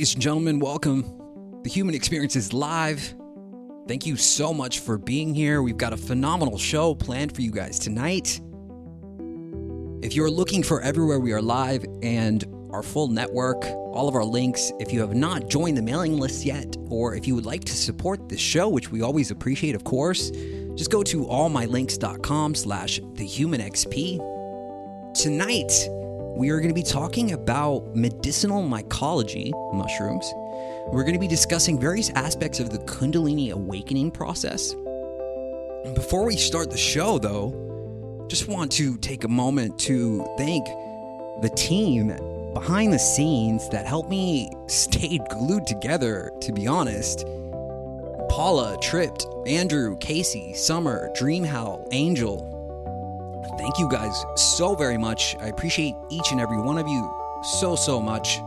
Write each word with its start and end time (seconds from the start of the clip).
Ladies 0.00 0.14
and 0.14 0.22
gentlemen, 0.22 0.60
welcome. 0.60 1.04
The 1.62 1.68
Human 1.68 1.94
Experience 1.94 2.34
is 2.34 2.54
live. 2.54 3.14
Thank 3.86 4.06
you 4.06 4.16
so 4.16 4.54
much 4.54 4.78
for 4.78 4.96
being 4.96 5.34
here. 5.34 5.60
We've 5.60 5.76
got 5.76 5.92
a 5.92 5.96
phenomenal 5.98 6.56
show 6.56 6.94
planned 6.94 7.34
for 7.34 7.42
you 7.42 7.50
guys 7.50 7.78
tonight. 7.78 8.40
If 10.02 10.14
you're 10.14 10.30
looking 10.30 10.62
for 10.62 10.80
everywhere 10.80 11.20
we 11.20 11.34
are 11.34 11.42
live 11.42 11.84
and 12.02 12.42
our 12.70 12.82
full 12.82 13.08
network, 13.08 13.62
all 13.66 14.08
of 14.08 14.14
our 14.14 14.24
links, 14.24 14.72
if 14.80 14.90
you 14.90 15.00
have 15.00 15.14
not 15.14 15.50
joined 15.50 15.76
the 15.76 15.82
mailing 15.82 16.16
list 16.16 16.46
yet, 16.46 16.78
or 16.88 17.14
if 17.14 17.28
you 17.28 17.34
would 17.34 17.44
like 17.44 17.64
to 17.64 17.74
support 17.74 18.26
this 18.26 18.40
show, 18.40 18.70
which 18.70 18.90
we 18.90 19.02
always 19.02 19.30
appreciate, 19.30 19.74
of 19.74 19.84
course, 19.84 20.30
just 20.76 20.90
go 20.90 21.02
to 21.02 21.26
allmylinks.com 21.26 22.54
slash 22.54 23.00
thehumanxp. 23.00 25.14
Tonight, 25.14 25.72
we 26.40 26.48
are 26.48 26.56
going 26.56 26.70
to 26.70 26.74
be 26.74 26.82
talking 26.82 27.32
about 27.32 27.94
medicinal 27.94 28.62
mycology, 28.62 29.52
mushrooms. 29.74 30.24
We're 30.86 31.02
going 31.02 31.12
to 31.12 31.20
be 31.20 31.28
discussing 31.28 31.78
various 31.78 32.08
aspects 32.14 32.60
of 32.60 32.70
the 32.70 32.78
Kundalini 32.78 33.52
awakening 33.52 34.10
process. 34.10 34.72
And 35.84 35.94
Before 35.94 36.24
we 36.24 36.38
start 36.38 36.70
the 36.70 36.78
show, 36.78 37.18
though, 37.18 38.24
just 38.30 38.48
want 38.48 38.72
to 38.72 38.96
take 38.96 39.24
a 39.24 39.28
moment 39.28 39.78
to 39.80 40.24
thank 40.38 40.64
the 41.42 41.52
team 41.58 42.06
behind 42.54 42.94
the 42.94 42.98
scenes 42.98 43.68
that 43.68 43.86
helped 43.86 44.08
me 44.08 44.50
stay 44.66 45.20
glued 45.28 45.66
together, 45.66 46.32
to 46.40 46.54
be 46.54 46.66
honest. 46.66 47.26
Paula, 48.30 48.78
Tripped, 48.80 49.26
Andrew, 49.46 49.98
Casey, 49.98 50.54
Summer, 50.54 51.10
Dreamhowl, 51.14 51.86
Angel, 51.92 52.59
Thank 53.60 53.78
you 53.78 53.88
guys 53.90 54.24
so 54.36 54.74
very 54.74 54.96
much. 54.96 55.36
I 55.38 55.48
appreciate 55.48 55.94
each 56.08 56.32
and 56.32 56.40
every 56.40 56.58
one 56.58 56.78
of 56.78 56.88
you 56.88 57.14
so, 57.42 57.76
so 57.76 58.00
much. 58.00 58.38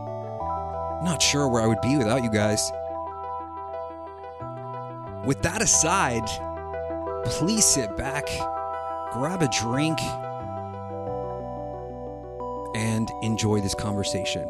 Not 1.04 1.22
sure 1.22 1.46
where 1.46 1.62
I 1.62 1.68
would 1.68 1.80
be 1.80 1.96
without 1.96 2.24
you 2.24 2.30
guys. 2.32 2.72
With 5.24 5.40
that 5.42 5.62
aside, 5.62 6.26
please 7.26 7.64
sit 7.64 7.96
back, 7.96 8.26
grab 9.12 9.40
a 9.40 9.48
drink, 9.62 10.00
and 12.74 13.08
enjoy 13.22 13.60
this 13.60 13.76
conversation. 13.76 14.42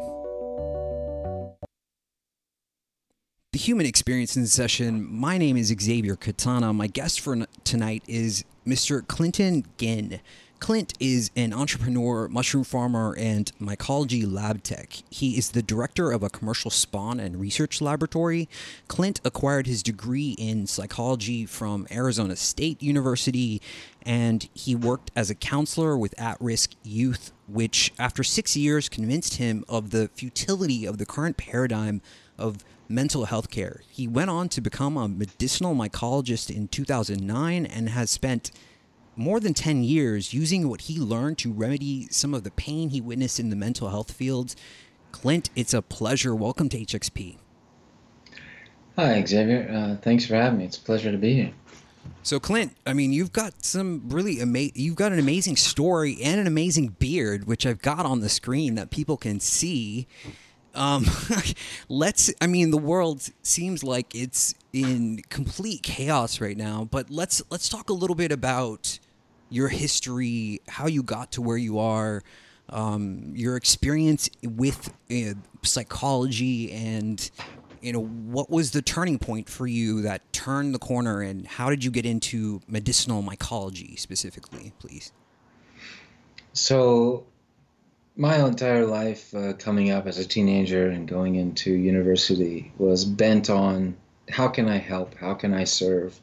The 3.53 3.59
human 3.59 3.85
experience 3.85 4.35
in 4.35 4.47
session. 4.47 5.07
My 5.07 5.37
name 5.37 5.57
is 5.57 5.67
Xavier 5.67 6.15
Katana. 6.15 6.73
My 6.73 6.87
guest 6.87 7.19
for 7.19 7.45
tonight 7.63 8.01
is 8.07 8.43
Mr. 8.65 9.05
Clinton 9.05 9.63
Ginn. 9.77 10.21
Clint 10.59 10.93
is 10.99 11.31
an 11.35 11.53
entrepreneur, 11.53 12.27
mushroom 12.29 12.63
farmer, 12.63 13.15
and 13.17 13.51
mycology 13.61 14.23
lab 14.29 14.63
tech. 14.63 15.03
He 15.09 15.37
is 15.37 15.51
the 15.51 15.61
director 15.61 16.11
of 16.11 16.23
a 16.23 16.29
commercial 16.29 16.71
spawn 16.71 17.19
and 17.19 17.39
research 17.39 17.81
laboratory. 17.81 18.47
Clint 18.87 19.19
acquired 19.25 19.67
his 19.67 19.83
degree 19.83 20.31
in 20.37 20.65
psychology 20.65 21.45
from 21.45 21.87
Arizona 21.91 22.35
State 22.35 22.81
University, 22.81 23.61
and 24.03 24.47
he 24.53 24.75
worked 24.75 25.11
as 25.15 25.29
a 25.29 25.35
counselor 25.35 25.97
with 25.97 26.19
at 26.19 26.39
risk 26.39 26.71
youth, 26.83 27.31
which, 27.47 27.93
after 27.99 28.23
six 28.23 28.55
years, 28.55 28.87
convinced 28.89 29.35
him 29.35 29.65
of 29.67 29.91
the 29.91 30.09
futility 30.15 30.85
of 30.85 30.97
the 30.97 31.05
current 31.05 31.37
paradigm 31.37 32.01
of 32.37 32.63
mental 32.87 33.25
health 33.25 33.49
care. 33.49 33.81
He 33.89 34.07
went 34.07 34.29
on 34.29 34.49
to 34.49 34.61
become 34.61 34.95
a 34.95 35.07
medicinal 35.07 35.75
mycologist 35.75 36.55
in 36.55 36.69
2009 36.69 37.65
and 37.65 37.89
has 37.89 38.09
spent 38.09 38.51
more 39.15 39.39
than 39.39 39.53
10 39.53 39.83
years 39.83 40.33
using 40.33 40.67
what 40.67 40.81
he 40.81 40.99
learned 40.99 41.37
to 41.39 41.51
remedy 41.51 42.07
some 42.11 42.33
of 42.33 42.43
the 42.43 42.51
pain 42.51 42.89
he 42.89 43.01
witnessed 43.01 43.39
in 43.39 43.49
the 43.49 43.55
mental 43.55 43.89
health 43.89 44.11
fields. 44.11 44.55
Clint, 45.11 45.49
it's 45.55 45.73
a 45.73 45.81
pleasure. 45.81 46.35
Welcome 46.35 46.69
to 46.69 46.79
HXP. 46.79 47.37
Hi, 48.97 49.23
Xavier. 49.25 49.69
Uh, 49.71 50.01
thanks 50.01 50.25
for 50.25 50.35
having 50.35 50.59
me. 50.59 50.65
It's 50.65 50.77
a 50.77 50.81
pleasure 50.81 51.11
to 51.11 51.17
be 51.17 51.33
here. 51.33 51.51
So, 52.23 52.39
Clint, 52.39 52.75
I 52.85 52.93
mean, 52.93 53.13
you've 53.13 53.33
got 53.33 53.63
some 53.63 54.03
really 54.07 54.39
amazing, 54.39 54.73
you've 54.75 54.95
got 54.95 55.11
an 55.11 55.19
amazing 55.19 55.57
story 55.57 56.17
and 56.23 56.39
an 56.39 56.47
amazing 56.47 56.89
beard, 56.99 57.45
which 57.45 57.65
I've 57.65 57.81
got 57.81 58.05
on 58.05 58.21
the 58.21 58.29
screen 58.29 58.75
that 58.75 58.89
people 58.89 59.17
can 59.17 59.39
see. 59.39 60.07
Um, 60.73 61.05
let's, 61.89 62.33
I 62.41 62.47
mean, 62.47 62.71
the 62.71 62.77
world 62.77 63.29
seems 63.43 63.83
like 63.83 64.15
it's 64.15 64.55
in 64.73 65.21
complete 65.29 65.83
chaos 65.83 66.41
right 66.41 66.57
now, 66.57 66.87
but 66.89 67.09
let's, 67.09 67.41
let's 67.49 67.69
talk 67.69 67.89
a 67.89 67.93
little 67.93 68.15
bit 68.15 68.31
about 68.31 68.99
your 69.55 69.69
history, 69.69 70.59
how 70.67 70.85
you 70.85 71.01
got 71.01 71.31
to 71.31 71.41
where 71.41 71.57
you 71.57 71.79
are, 71.79 72.21
um, 72.69 73.31
your 73.33 73.55
experience 73.55 74.29
with 74.43 74.93
uh, 75.09 75.33
psychology, 75.63 76.71
and 76.73 77.31
you 77.81 77.93
know 77.93 78.03
what 78.03 78.49
was 78.49 78.71
the 78.71 78.81
turning 78.81 79.17
point 79.17 79.49
for 79.49 79.65
you 79.65 80.01
that 80.01 80.21
turned 80.33 80.75
the 80.75 80.79
corner, 80.79 81.21
and 81.21 81.47
how 81.47 81.69
did 81.69 81.83
you 81.83 81.91
get 81.91 82.05
into 82.05 82.61
medicinal 82.67 83.23
mycology 83.23 83.97
specifically, 83.97 84.73
please? 84.79 85.13
So, 86.51 87.25
my 88.17 88.45
entire 88.45 88.85
life, 88.85 89.33
uh, 89.33 89.53
coming 89.53 89.91
up 89.91 90.05
as 90.05 90.17
a 90.17 90.25
teenager 90.25 90.89
and 90.89 91.07
going 91.07 91.35
into 91.35 91.71
university, 91.71 92.73
was 92.77 93.05
bent 93.05 93.49
on 93.49 93.95
how 94.29 94.49
can 94.49 94.67
I 94.67 94.77
help, 94.77 95.15
how 95.15 95.33
can 95.33 95.53
I 95.53 95.63
serve, 95.63 96.19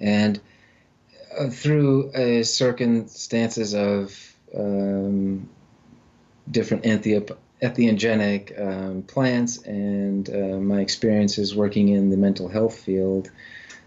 and 0.00 0.40
uh, 1.38 1.48
through 1.48 2.10
uh, 2.12 2.42
circumstances 2.44 3.74
of 3.74 4.34
um, 4.56 5.48
different 6.50 6.84
entheop- 6.84 7.36
entheogenic 7.62 8.60
um, 8.60 9.02
plants 9.02 9.58
and 9.62 10.28
uh, 10.30 10.58
my 10.58 10.80
experiences 10.80 11.54
working 11.54 11.88
in 11.88 12.10
the 12.10 12.16
mental 12.16 12.48
health 12.48 12.78
field, 12.78 13.30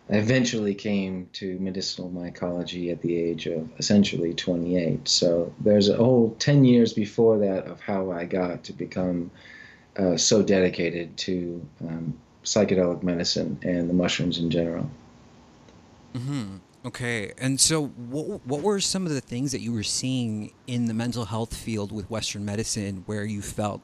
I 0.09 0.15
eventually 0.15 0.73
came 0.73 1.29
to 1.33 1.59
medicinal 1.59 2.09
mycology 2.09 2.91
at 2.91 3.01
the 3.01 3.17
age 3.17 3.45
of 3.45 3.69
essentially 3.77 4.33
28. 4.33 5.07
So 5.07 5.53
there's 5.59 5.89
a 5.89 5.97
whole 5.97 6.35
10 6.39 6.63
years 6.63 6.93
before 6.93 7.37
that 7.39 7.65
of 7.65 7.81
how 7.81 8.11
I 8.11 8.25
got 8.25 8.63
to 8.65 8.73
become 8.73 9.31
uh, 9.97 10.15
so 10.15 10.41
dedicated 10.41 11.17
to 11.17 11.65
um, 11.81 12.17
psychedelic 12.43 13.03
medicine 13.03 13.59
and 13.63 13.89
the 13.89 13.93
mushrooms 13.93 14.37
in 14.39 14.49
general. 14.49 14.89
Mm-hmm. 16.15 16.57
Okay, 16.85 17.33
and 17.37 17.59
so 17.59 17.87
what 17.87 18.45
what 18.45 18.61
were 18.61 18.79
some 18.79 19.05
of 19.05 19.11
the 19.11 19.21
things 19.21 19.51
that 19.51 19.61
you 19.61 19.73
were 19.73 19.83
seeing 19.83 20.53
in 20.67 20.85
the 20.85 20.93
mental 20.93 21.25
health 21.25 21.55
field 21.55 21.91
with 21.91 22.09
Western 22.09 22.45
medicine 22.45 23.03
where 23.07 23.25
you 23.25 23.41
felt 23.41 23.81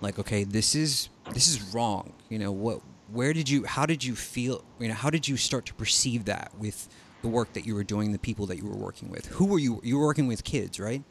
like, 0.00 0.18
okay, 0.18 0.44
this 0.44 0.74
is 0.74 1.08
this 1.32 1.48
is 1.48 1.62
wrong? 1.72 2.12
You 2.28 2.38
know, 2.38 2.52
what 2.52 2.80
where 3.10 3.32
did 3.32 3.48
you 3.48 3.64
how 3.64 3.86
did 3.86 4.04
you 4.04 4.14
feel? 4.14 4.64
You 4.78 4.88
know, 4.88 4.94
how 4.94 5.10
did 5.10 5.28
you 5.28 5.36
start 5.36 5.66
to 5.66 5.74
perceive 5.74 6.24
that 6.26 6.50
with 6.58 6.88
the 7.22 7.28
work 7.28 7.52
that 7.54 7.64
you 7.64 7.74
were 7.74 7.84
doing, 7.84 8.12
the 8.12 8.18
people 8.18 8.46
that 8.46 8.58
you 8.58 8.66
were 8.66 8.76
working 8.76 9.10
with? 9.10 9.26
Who 9.26 9.46
were 9.46 9.58
you? 9.58 9.80
You 9.84 9.98
were 9.98 10.06
working 10.06 10.26
with 10.26 10.44
kids, 10.44 10.80
right? 10.80 11.02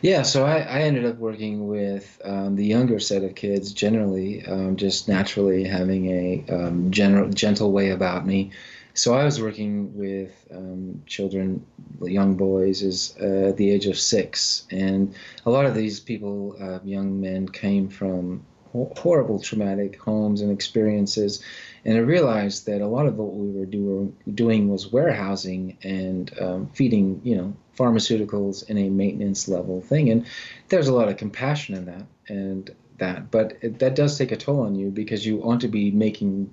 Yeah, 0.00 0.22
so 0.22 0.46
I, 0.46 0.60
I 0.60 0.80
ended 0.82 1.04
up 1.04 1.16
working 1.16 1.68
with 1.68 2.18
um, 2.24 2.56
the 2.56 2.64
younger 2.64 2.98
set 2.98 3.22
of 3.22 3.34
kids 3.34 3.74
generally, 3.74 4.46
um, 4.46 4.76
just 4.76 5.06
naturally 5.06 5.64
having 5.64 6.06
a 6.06 6.44
um, 6.50 6.90
general 6.90 7.28
gentle 7.28 7.70
way 7.72 7.90
about 7.90 8.26
me 8.26 8.52
so 8.94 9.14
I 9.14 9.24
was 9.24 9.40
working 9.40 9.96
with 9.96 10.46
um, 10.54 11.02
children, 11.06 11.64
young 12.02 12.36
boys, 12.36 12.82
as 12.82 13.16
uh, 13.18 13.52
the 13.56 13.70
age 13.70 13.86
of 13.86 13.98
six, 13.98 14.66
and 14.70 15.14
a 15.46 15.50
lot 15.50 15.66
of 15.66 15.74
these 15.74 16.00
people, 16.00 16.56
uh, 16.60 16.80
young 16.84 17.20
men, 17.20 17.48
came 17.48 17.88
from 17.88 18.44
ho- 18.72 18.92
horrible 18.96 19.38
traumatic 19.38 20.00
homes 20.00 20.40
and 20.40 20.50
experiences, 20.50 21.42
and 21.84 21.96
I 21.96 22.00
realized 22.00 22.66
that 22.66 22.80
a 22.80 22.86
lot 22.86 23.06
of 23.06 23.16
what 23.16 23.32
we 23.32 23.50
were 23.52 23.66
do- 23.66 24.14
doing 24.34 24.68
was 24.68 24.92
warehousing 24.92 25.78
and 25.82 26.30
um, 26.40 26.68
feeding, 26.68 27.20
you 27.24 27.36
know, 27.36 27.54
pharmaceuticals 27.78 28.68
in 28.68 28.76
a 28.76 28.88
maintenance 28.90 29.48
level 29.48 29.80
thing, 29.80 30.10
and 30.10 30.26
there's 30.68 30.88
a 30.88 30.94
lot 30.94 31.08
of 31.08 31.16
compassion 31.16 31.74
in 31.76 31.84
that, 31.86 32.06
and 32.28 32.70
that, 32.98 33.30
but 33.30 33.56
it, 33.62 33.78
that 33.78 33.94
does 33.94 34.18
take 34.18 34.32
a 34.32 34.36
toll 34.36 34.60
on 34.60 34.74
you 34.74 34.90
because 34.90 35.24
you 35.24 35.36
want 35.36 35.60
to 35.62 35.68
be 35.68 35.90
making 35.90 36.50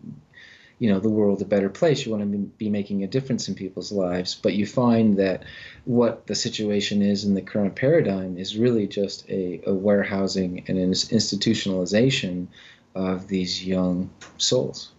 you 0.79 0.91
know 0.91 0.99
the 0.99 1.09
world 1.09 1.41
a 1.41 1.45
better 1.45 1.69
place 1.69 2.05
you 2.05 2.11
want 2.11 2.23
to 2.31 2.37
be 2.57 2.69
making 2.69 3.03
a 3.03 3.07
difference 3.07 3.47
in 3.47 3.55
people's 3.55 3.91
lives 3.91 4.35
but 4.35 4.53
you 4.53 4.65
find 4.65 5.17
that 5.17 5.43
what 5.85 6.27
the 6.27 6.35
situation 6.35 7.01
is 7.01 7.23
in 7.23 7.33
the 7.33 7.41
current 7.41 7.75
paradigm 7.75 8.37
is 8.37 8.57
really 8.57 8.87
just 8.87 9.27
a, 9.29 9.61
a 9.65 9.73
warehousing 9.73 10.63
and 10.67 10.77
an 10.77 10.91
institutionalization 10.91 12.47
of 12.95 13.27
these 13.27 13.65
young 13.65 14.09
souls 14.37 14.91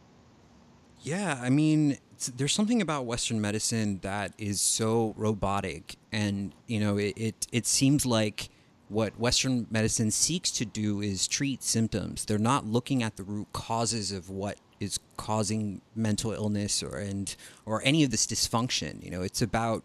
yeah 1.03 1.39
i 1.43 1.49
mean 1.49 1.97
there's 2.37 2.53
something 2.53 2.83
about 2.83 3.05
western 3.05 3.41
medicine 3.41 4.01
that 4.03 4.33
is 4.39 4.61
so 4.61 5.15
robotic 5.17 5.97
and 6.11 6.53
you 6.67 6.81
know 6.81 6.97
it, 6.97 7.15
it, 7.17 7.47
it 7.53 7.67
seems 7.67 8.05
like 8.05 8.51
what 8.89 9.19
Western 9.21 9.67
medicine 9.71 10.11
seeks 10.11 10.51
to 10.51 10.65
do 10.65 11.03
is 11.03 11.29
treat 11.29 11.63
symptoms. 11.63 12.25
They're 12.25 12.39
not 12.39 12.65
looking 12.65 13.03
at 13.03 13.17
the 13.17 13.23
root 13.23 13.49
causes 13.53 14.13
of 14.13 14.31
what 14.31 14.57
is 14.81 14.99
causing 15.17 15.81
mental 15.95 16.33
illness 16.33 16.83
or 16.83 16.97
and 16.97 17.35
or 17.67 17.83
any 17.85 18.05
of 18.05 18.11
this 18.11 18.27
dysfunction. 18.27 19.03
You 19.05 19.11
know, 19.11 19.23
it's 19.23 19.43
about 19.43 19.85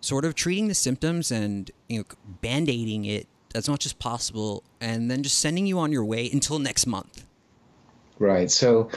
sort 0.00 0.24
of 0.24 0.34
treating 0.34 0.68
the 0.68 0.74
symptoms 0.74 1.30
and 1.30 1.70
you 1.88 1.98
know 1.98 2.04
band-aiding 2.40 3.04
it 3.04 3.26
as 3.54 3.68
much 3.68 3.86
as 3.86 3.92
possible 3.92 4.62
and 4.80 5.10
then 5.10 5.22
just 5.22 5.38
sending 5.38 5.66
you 5.66 5.78
on 5.78 5.92
your 5.92 6.04
way 6.04 6.28
until 6.32 6.58
next 6.58 6.86
month. 6.86 7.24
Right. 8.18 8.50
So 8.50 8.90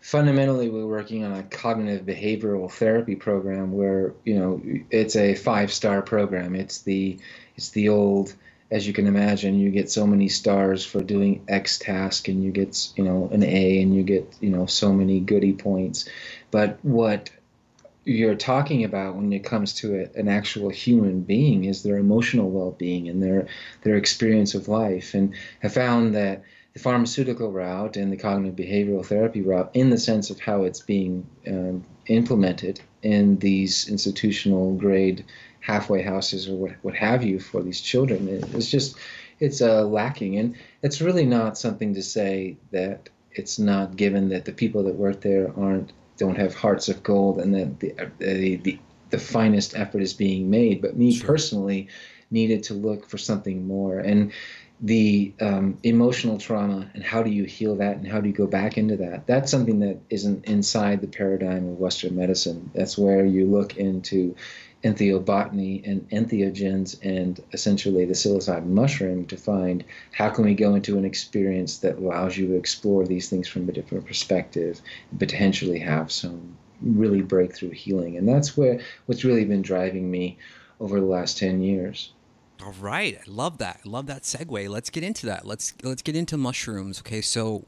fundamentally 0.00 0.68
we're 0.70 0.86
working 0.86 1.24
on 1.24 1.32
a 1.32 1.42
cognitive 1.44 2.06
behavioral 2.06 2.70
therapy 2.70 3.14
program 3.14 3.72
where, 3.72 4.14
you 4.24 4.38
know, 4.38 4.62
it's 4.90 5.16
a 5.16 5.34
five-star 5.34 6.02
program. 6.02 6.54
It's 6.54 6.82
the 6.82 7.18
it's 7.56 7.70
the 7.70 7.88
old 7.88 8.34
as 8.70 8.86
you 8.86 8.92
can 8.92 9.06
imagine, 9.06 9.58
you 9.58 9.70
get 9.70 9.90
so 9.90 10.06
many 10.06 10.28
stars 10.28 10.84
for 10.84 11.02
doing 11.02 11.44
X 11.48 11.78
task, 11.78 12.28
and 12.28 12.44
you 12.44 12.50
get 12.50 12.90
you 12.96 13.04
know 13.04 13.28
an 13.32 13.42
A, 13.42 13.80
and 13.80 13.94
you 13.94 14.02
get 14.02 14.32
you 14.40 14.50
know 14.50 14.66
so 14.66 14.92
many 14.92 15.20
goody 15.20 15.52
points. 15.52 16.08
But 16.50 16.78
what 16.82 17.30
you're 18.04 18.34
talking 18.34 18.84
about 18.84 19.16
when 19.16 19.32
it 19.32 19.44
comes 19.44 19.74
to 19.74 20.00
a, 20.00 20.18
an 20.18 20.28
actual 20.28 20.70
human 20.70 21.20
being 21.20 21.64
is 21.64 21.82
their 21.82 21.98
emotional 21.98 22.50
well-being 22.50 23.08
and 23.08 23.22
their 23.22 23.48
their 23.82 23.96
experience 23.96 24.54
of 24.54 24.68
life, 24.68 25.14
and 25.14 25.34
I 25.62 25.68
found 25.68 26.14
that 26.14 26.42
the 26.78 26.84
pharmaceutical 26.84 27.50
route 27.50 27.96
and 27.96 28.12
the 28.12 28.16
cognitive 28.16 28.54
behavioral 28.54 29.04
therapy 29.04 29.42
route, 29.42 29.68
in 29.74 29.90
the 29.90 29.98
sense 29.98 30.30
of 30.30 30.38
how 30.38 30.62
it's 30.62 30.80
being 30.80 31.26
um, 31.48 31.84
implemented 32.06 32.80
in 33.02 33.36
these 33.38 33.88
institutional 33.88 34.74
grade 34.74 35.24
halfway 35.58 36.02
houses 36.02 36.48
or 36.48 36.54
what, 36.54 36.70
what 36.82 36.94
have 36.94 37.24
you 37.24 37.40
for 37.40 37.62
these 37.62 37.80
children. 37.80 38.28
It's 38.54 38.70
just, 38.70 38.96
it's 39.40 39.60
uh, 39.60 39.84
lacking. 39.86 40.38
And 40.38 40.54
it's 40.82 41.00
really 41.00 41.26
not 41.26 41.58
something 41.58 41.94
to 41.94 42.02
say 42.02 42.56
that 42.70 43.08
it's 43.32 43.58
not 43.58 43.96
given 43.96 44.28
that 44.28 44.44
the 44.44 44.52
people 44.52 44.84
that 44.84 44.94
work 44.94 45.20
there 45.20 45.52
aren't, 45.58 45.92
don't 46.16 46.38
have 46.38 46.54
hearts 46.54 46.88
of 46.88 47.02
gold 47.02 47.40
and 47.40 47.54
that 47.54 47.80
the, 47.80 47.94
the, 48.18 48.56
the, 48.56 48.78
the 49.10 49.18
finest 49.18 49.76
effort 49.76 50.00
is 50.02 50.14
being 50.14 50.48
made. 50.48 50.80
But 50.80 50.96
me 50.96 51.12
sure. 51.12 51.26
personally 51.26 51.88
needed 52.30 52.62
to 52.64 52.74
look 52.74 53.08
for 53.08 53.18
something 53.18 53.66
more. 53.66 53.98
And 53.98 54.32
the 54.80 55.32
um, 55.40 55.76
emotional 55.82 56.38
trauma 56.38 56.88
and 56.94 57.02
how 57.02 57.22
do 57.22 57.30
you 57.30 57.44
heal 57.44 57.74
that 57.76 57.96
and 57.96 58.06
how 58.06 58.20
do 58.20 58.28
you 58.28 58.34
go 58.34 58.46
back 58.46 58.78
into 58.78 58.96
that? 58.96 59.26
That's 59.26 59.50
something 59.50 59.80
that 59.80 59.98
isn't 60.08 60.44
inside 60.44 61.00
the 61.00 61.08
paradigm 61.08 61.68
of 61.68 61.78
western 61.78 62.14
medicine. 62.14 62.70
That's 62.74 62.96
where 62.96 63.26
you 63.26 63.46
look 63.46 63.76
into 63.76 64.36
entheobotany 64.84 65.84
and 65.88 66.08
entheogens 66.10 66.96
and 67.02 67.42
essentially 67.52 68.04
the 68.04 68.14
psilocybin 68.14 68.66
mushroom 68.66 69.26
to 69.26 69.36
find 69.36 69.82
how 70.12 70.30
can 70.30 70.44
we 70.44 70.54
go 70.54 70.76
into 70.76 70.96
an 70.96 71.04
experience 71.04 71.78
that 71.78 71.98
allows 71.98 72.36
you 72.36 72.46
to 72.46 72.54
explore 72.54 73.04
these 73.04 73.28
things 73.28 73.48
from 73.48 73.68
a 73.68 73.72
different 73.72 74.06
perspective 74.06 74.80
and 75.10 75.18
potentially 75.18 75.80
have 75.80 76.12
some 76.12 76.56
really 76.80 77.22
breakthrough 77.22 77.72
healing. 77.72 78.16
And 78.16 78.28
that's 78.28 78.56
where 78.56 78.80
what's 79.06 79.24
really 79.24 79.44
been 79.44 79.62
driving 79.62 80.08
me 80.08 80.38
over 80.78 81.00
the 81.00 81.06
last 81.06 81.38
10 81.38 81.60
years 81.60 82.12
all 82.64 82.74
right 82.80 83.18
i 83.18 83.30
love 83.30 83.58
that 83.58 83.80
i 83.84 83.88
love 83.88 84.06
that 84.06 84.22
segue 84.22 84.68
let's 84.68 84.90
get 84.90 85.02
into 85.02 85.26
that 85.26 85.46
let's 85.46 85.74
let's 85.82 86.02
get 86.02 86.16
into 86.16 86.36
mushrooms 86.36 87.00
okay 87.00 87.20
so 87.20 87.64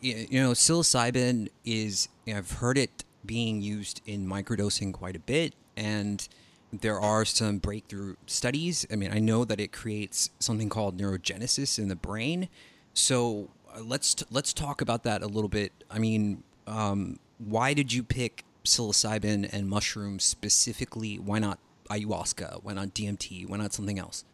you 0.00 0.40
know 0.40 0.52
psilocybin 0.52 1.48
is 1.64 2.08
you 2.24 2.32
know, 2.32 2.38
i've 2.38 2.52
heard 2.52 2.78
it 2.78 3.04
being 3.24 3.60
used 3.60 4.00
in 4.06 4.26
microdosing 4.26 4.92
quite 4.92 5.16
a 5.16 5.20
bit 5.20 5.54
and 5.76 6.28
there 6.72 7.00
are 7.00 7.24
some 7.24 7.58
breakthrough 7.58 8.14
studies. 8.26 8.86
I 8.92 8.96
mean, 8.96 9.12
I 9.12 9.18
know 9.18 9.44
that 9.44 9.60
it 9.60 9.72
creates 9.72 10.30
something 10.38 10.68
called 10.68 10.98
neurogenesis 10.98 11.78
in 11.78 11.88
the 11.88 11.96
brain. 11.96 12.48
So 12.94 13.50
uh, 13.74 13.80
let's 13.80 14.16
let's 14.30 14.52
talk 14.52 14.80
about 14.80 15.02
that 15.04 15.22
a 15.22 15.26
little 15.26 15.48
bit. 15.48 15.72
I 15.90 15.98
mean, 15.98 16.42
um, 16.66 17.18
why 17.38 17.74
did 17.74 17.92
you 17.92 18.02
pick 18.02 18.44
psilocybin 18.64 19.52
and 19.52 19.68
mushrooms 19.68 20.24
specifically? 20.24 21.18
Why 21.18 21.38
not 21.38 21.58
ayahuasca? 21.90 22.60
Why 22.62 22.74
on 22.74 22.90
DMT? 22.90 23.48
Why 23.48 23.58
on 23.58 23.70
something 23.70 23.98
else? 23.98 24.24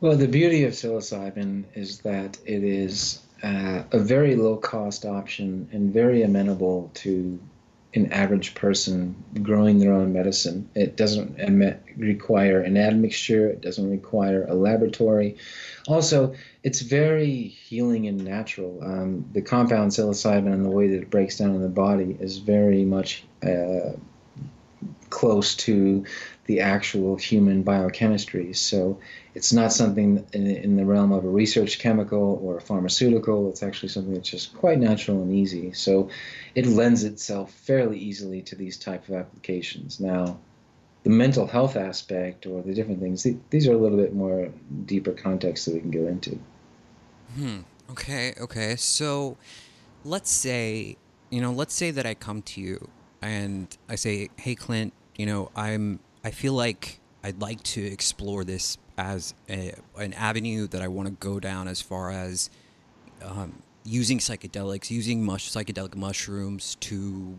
Well, 0.00 0.16
the 0.16 0.28
beauty 0.28 0.64
of 0.64 0.72
psilocybin 0.72 1.64
is 1.74 2.00
that 2.00 2.38
it 2.46 2.64
is 2.64 3.20
uh, 3.42 3.82
a 3.92 3.98
very 3.98 4.36
low 4.36 4.56
cost 4.56 5.04
option 5.04 5.68
and 5.72 5.92
very 5.92 6.22
amenable 6.22 6.90
to 6.94 7.38
an 7.92 8.12
average 8.12 8.54
person 8.54 9.16
growing 9.42 9.78
their 9.78 9.92
own 9.92 10.12
medicine. 10.12 10.68
It 10.74 10.96
doesn't 10.96 11.36
require 11.96 12.60
an 12.60 12.76
admixture, 12.76 13.48
it 13.48 13.60
doesn't 13.60 13.90
require 13.90 14.46
a 14.48 14.54
laboratory. 14.54 15.36
Also, 15.88 16.34
it's 16.62 16.82
very 16.82 17.42
healing 17.42 18.06
and 18.06 18.24
natural. 18.24 18.78
Um, 18.82 19.28
the 19.32 19.42
compound 19.42 19.90
psilocybin 19.90 20.52
and 20.52 20.64
the 20.64 20.70
way 20.70 20.88
that 20.88 21.02
it 21.02 21.10
breaks 21.10 21.38
down 21.38 21.54
in 21.54 21.62
the 21.62 21.68
body 21.68 22.16
is 22.20 22.38
very 22.38 22.84
much 22.84 23.24
uh, 23.42 23.92
close 25.10 25.54
to 25.56 26.04
the 26.46 26.60
actual 26.60 27.16
human 27.16 27.62
biochemistry. 27.62 28.52
So 28.54 28.98
it's 29.34 29.52
not 29.52 29.72
something 29.72 30.26
in, 30.32 30.46
in, 30.48 30.76
the 30.76 30.84
realm 30.84 31.12
of 31.12 31.24
a 31.24 31.28
research 31.28 31.78
chemical 31.78 32.40
or 32.42 32.56
a 32.56 32.60
pharmaceutical. 32.60 33.48
It's 33.50 33.62
actually 33.62 33.90
something 33.90 34.14
that's 34.14 34.28
just 34.28 34.56
quite 34.56 34.78
natural 34.78 35.22
and 35.22 35.32
easy. 35.32 35.72
So 35.72 36.10
it 36.54 36.66
lends 36.66 37.04
itself 37.04 37.52
fairly 37.52 37.98
easily 37.98 38.42
to 38.42 38.56
these 38.56 38.76
type 38.76 39.08
of 39.08 39.14
applications. 39.14 40.00
Now, 40.00 40.38
the 41.02 41.10
mental 41.10 41.46
health 41.46 41.76
aspect 41.76 42.46
or 42.46 42.62
the 42.62 42.74
different 42.74 43.00
things, 43.00 43.26
these 43.50 43.68
are 43.68 43.72
a 43.72 43.78
little 43.78 43.98
bit 43.98 44.14
more 44.14 44.50
deeper 44.86 45.12
context 45.12 45.66
that 45.66 45.74
we 45.74 45.80
can 45.80 45.90
go 45.90 46.06
into. 46.06 46.38
Hmm. 47.36 47.60
Okay. 47.90 48.34
Okay. 48.40 48.76
So 48.76 49.36
let's 50.04 50.30
say, 50.30 50.96
you 51.30 51.40
know, 51.40 51.52
let's 51.52 51.74
say 51.74 51.90
that 51.90 52.06
I 52.06 52.14
come 52.14 52.42
to 52.42 52.60
you 52.60 52.88
and 53.22 53.76
I 53.88 53.94
say, 53.94 54.28
"Hey, 54.36 54.54
Clint, 54.54 54.92
you 55.20 55.26
know, 55.26 55.50
I'm 55.54 56.00
I 56.24 56.30
feel 56.30 56.54
like 56.54 56.98
I'd 57.22 57.42
like 57.42 57.62
to 57.74 57.84
explore 57.84 58.42
this 58.42 58.78
as 58.96 59.34
a, 59.50 59.74
an 59.98 60.14
avenue 60.14 60.66
that 60.68 60.80
I 60.80 60.88
want 60.88 61.08
to 61.08 61.14
go 61.14 61.38
down 61.38 61.68
as 61.68 61.82
far 61.82 62.10
as 62.10 62.48
um, 63.22 63.62
using 63.84 64.16
psychedelics, 64.16 64.90
using 64.90 65.22
mush, 65.22 65.50
psychedelic 65.50 65.94
mushrooms 65.94 66.76
to 66.76 67.38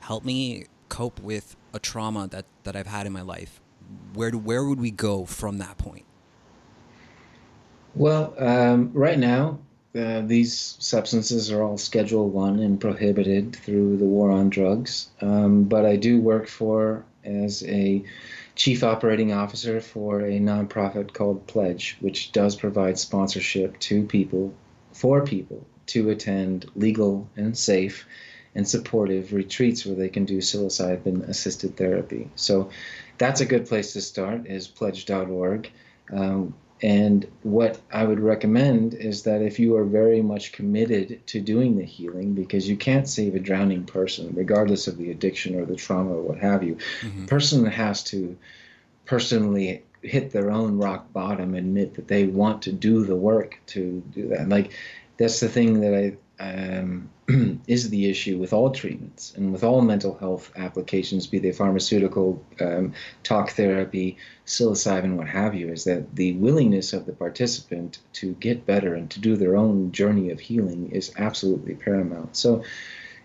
help 0.00 0.24
me 0.24 0.66
cope 0.88 1.20
with 1.20 1.54
a 1.72 1.78
trauma 1.78 2.26
that, 2.26 2.44
that 2.64 2.74
I've 2.74 2.88
had 2.88 3.06
in 3.06 3.12
my 3.12 3.22
life. 3.22 3.60
Where 4.14 4.32
do, 4.32 4.38
where 4.38 4.64
would 4.64 4.80
we 4.80 4.90
go 4.90 5.24
from 5.24 5.58
that 5.58 5.78
point? 5.78 6.06
Well, 7.94 8.34
um, 8.36 8.90
right 8.92 9.18
now, 9.18 9.60
uh, 9.94 10.22
these 10.22 10.76
substances 10.78 11.50
are 11.50 11.62
all 11.62 11.76
Schedule 11.76 12.28
One 12.28 12.60
and 12.60 12.80
prohibited 12.80 13.54
through 13.54 13.98
the 13.98 14.06
war 14.06 14.30
on 14.30 14.48
drugs. 14.48 15.10
Um, 15.20 15.64
but 15.64 15.84
I 15.84 15.96
do 15.96 16.20
work 16.20 16.48
for 16.48 17.04
as 17.24 17.62
a 17.64 18.04
chief 18.54 18.82
operating 18.82 19.32
officer 19.32 19.80
for 19.80 20.20
a 20.20 20.38
nonprofit 20.38 21.12
called 21.12 21.46
Pledge, 21.46 21.96
which 22.00 22.32
does 22.32 22.56
provide 22.56 22.98
sponsorship 22.98 23.78
to 23.80 24.04
people, 24.04 24.54
for 24.92 25.24
people, 25.24 25.66
to 25.86 26.10
attend 26.10 26.70
legal 26.74 27.28
and 27.36 27.56
safe 27.56 28.06
and 28.54 28.68
supportive 28.68 29.32
retreats 29.32 29.86
where 29.86 29.94
they 29.94 30.08
can 30.08 30.24
do 30.24 30.38
psilocybin 30.38 31.28
assisted 31.28 31.76
therapy. 31.76 32.30
So 32.34 32.70
that's 33.18 33.40
a 33.40 33.46
good 33.46 33.66
place 33.66 33.92
to 33.94 34.00
start 34.00 34.46
is 34.46 34.68
pledge.org. 34.68 35.70
Um, 36.12 36.54
and 36.82 37.24
what 37.44 37.80
I 37.92 38.04
would 38.04 38.18
recommend 38.18 38.94
is 38.94 39.22
that 39.22 39.40
if 39.40 39.60
you 39.60 39.76
are 39.76 39.84
very 39.84 40.20
much 40.20 40.50
committed 40.50 41.24
to 41.28 41.40
doing 41.40 41.78
the 41.78 41.84
healing, 41.84 42.34
because 42.34 42.68
you 42.68 42.76
can't 42.76 43.08
save 43.08 43.36
a 43.36 43.40
drowning 43.40 43.84
person, 43.84 44.32
regardless 44.34 44.88
of 44.88 44.98
the 44.98 45.12
addiction 45.12 45.54
or 45.54 45.64
the 45.64 45.76
trauma 45.76 46.14
or 46.14 46.22
what 46.22 46.38
have 46.38 46.64
you, 46.64 46.76
mm-hmm. 47.02 47.26
person 47.26 47.64
has 47.66 48.02
to 48.04 48.36
personally 49.04 49.84
hit 50.02 50.32
their 50.32 50.50
own 50.50 50.76
rock 50.78 51.12
bottom, 51.12 51.54
admit 51.54 51.94
that 51.94 52.08
they 52.08 52.26
want 52.26 52.62
to 52.62 52.72
do 52.72 53.04
the 53.04 53.14
work 53.14 53.60
to 53.66 54.02
do 54.12 54.26
that. 54.28 54.48
Like 54.48 54.72
that's 55.18 55.38
the 55.38 55.48
thing 55.48 55.80
that 55.82 55.94
I 55.94 56.16
um, 56.42 57.08
is 57.66 57.88
the 57.90 58.10
issue 58.10 58.38
with 58.38 58.52
all 58.52 58.70
treatments 58.70 59.32
and 59.36 59.52
with 59.52 59.62
all 59.62 59.80
mental 59.80 60.18
health 60.18 60.50
applications, 60.56 61.26
be 61.26 61.38
they 61.38 61.52
pharmaceutical, 61.52 62.44
um, 62.60 62.92
talk 63.22 63.50
therapy, 63.50 64.16
psilocybin, 64.44 65.16
what 65.16 65.28
have 65.28 65.54
you, 65.54 65.68
is 65.68 65.84
that 65.84 66.16
the 66.16 66.32
willingness 66.34 66.92
of 66.92 67.06
the 67.06 67.12
participant 67.12 67.98
to 68.14 68.32
get 68.34 68.66
better 68.66 68.94
and 68.94 69.10
to 69.10 69.20
do 69.20 69.36
their 69.36 69.56
own 69.56 69.92
journey 69.92 70.30
of 70.30 70.40
healing 70.40 70.90
is 70.90 71.12
absolutely 71.16 71.74
paramount. 71.74 72.36
So, 72.36 72.64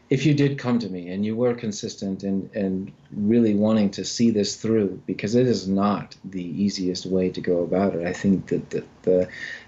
if 0.09 0.25
you 0.25 0.33
did 0.33 0.57
come 0.57 0.79
to 0.79 0.87
me 0.87 1.09
and 1.09 1.25
you 1.25 1.35
were 1.35 1.53
consistent 1.53 2.23
and, 2.23 2.49
and 2.55 2.93
really 3.11 3.55
wanting 3.55 3.91
to 3.91 4.05
see 4.05 4.29
this 4.29 4.55
through, 4.55 5.01
because 5.05 5.35
it 5.35 5.47
is 5.47 5.67
not 5.67 6.15
the 6.23 6.45
easiest 6.63 7.05
way 7.05 7.29
to 7.29 7.41
go 7.41 7.63
about 7.63 7.93
it, 7.93 8.07
I 8.07 8.13
think 8.13 8.47
that 8.47 8.69
the, 8.69 8.85
the, 9.01 9.27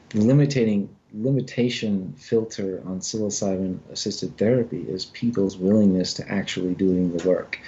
the 0.10 0.20
limiting 0.22 0.88
limitation 1.14 2.14
filter 2.18 2.82
on 2.86 3.00
psilocybin 3.00 3.80
assisted 3.92 4.38
therapy 4.38 4.86
is 4.88 5.06
people's 5.06 5.58
willingness 5.58 6.14
to 6.14 6.32
actually 6.32 6.76
doing 6.76 7.16
the 7.16 7.28
work. 7.28 7.60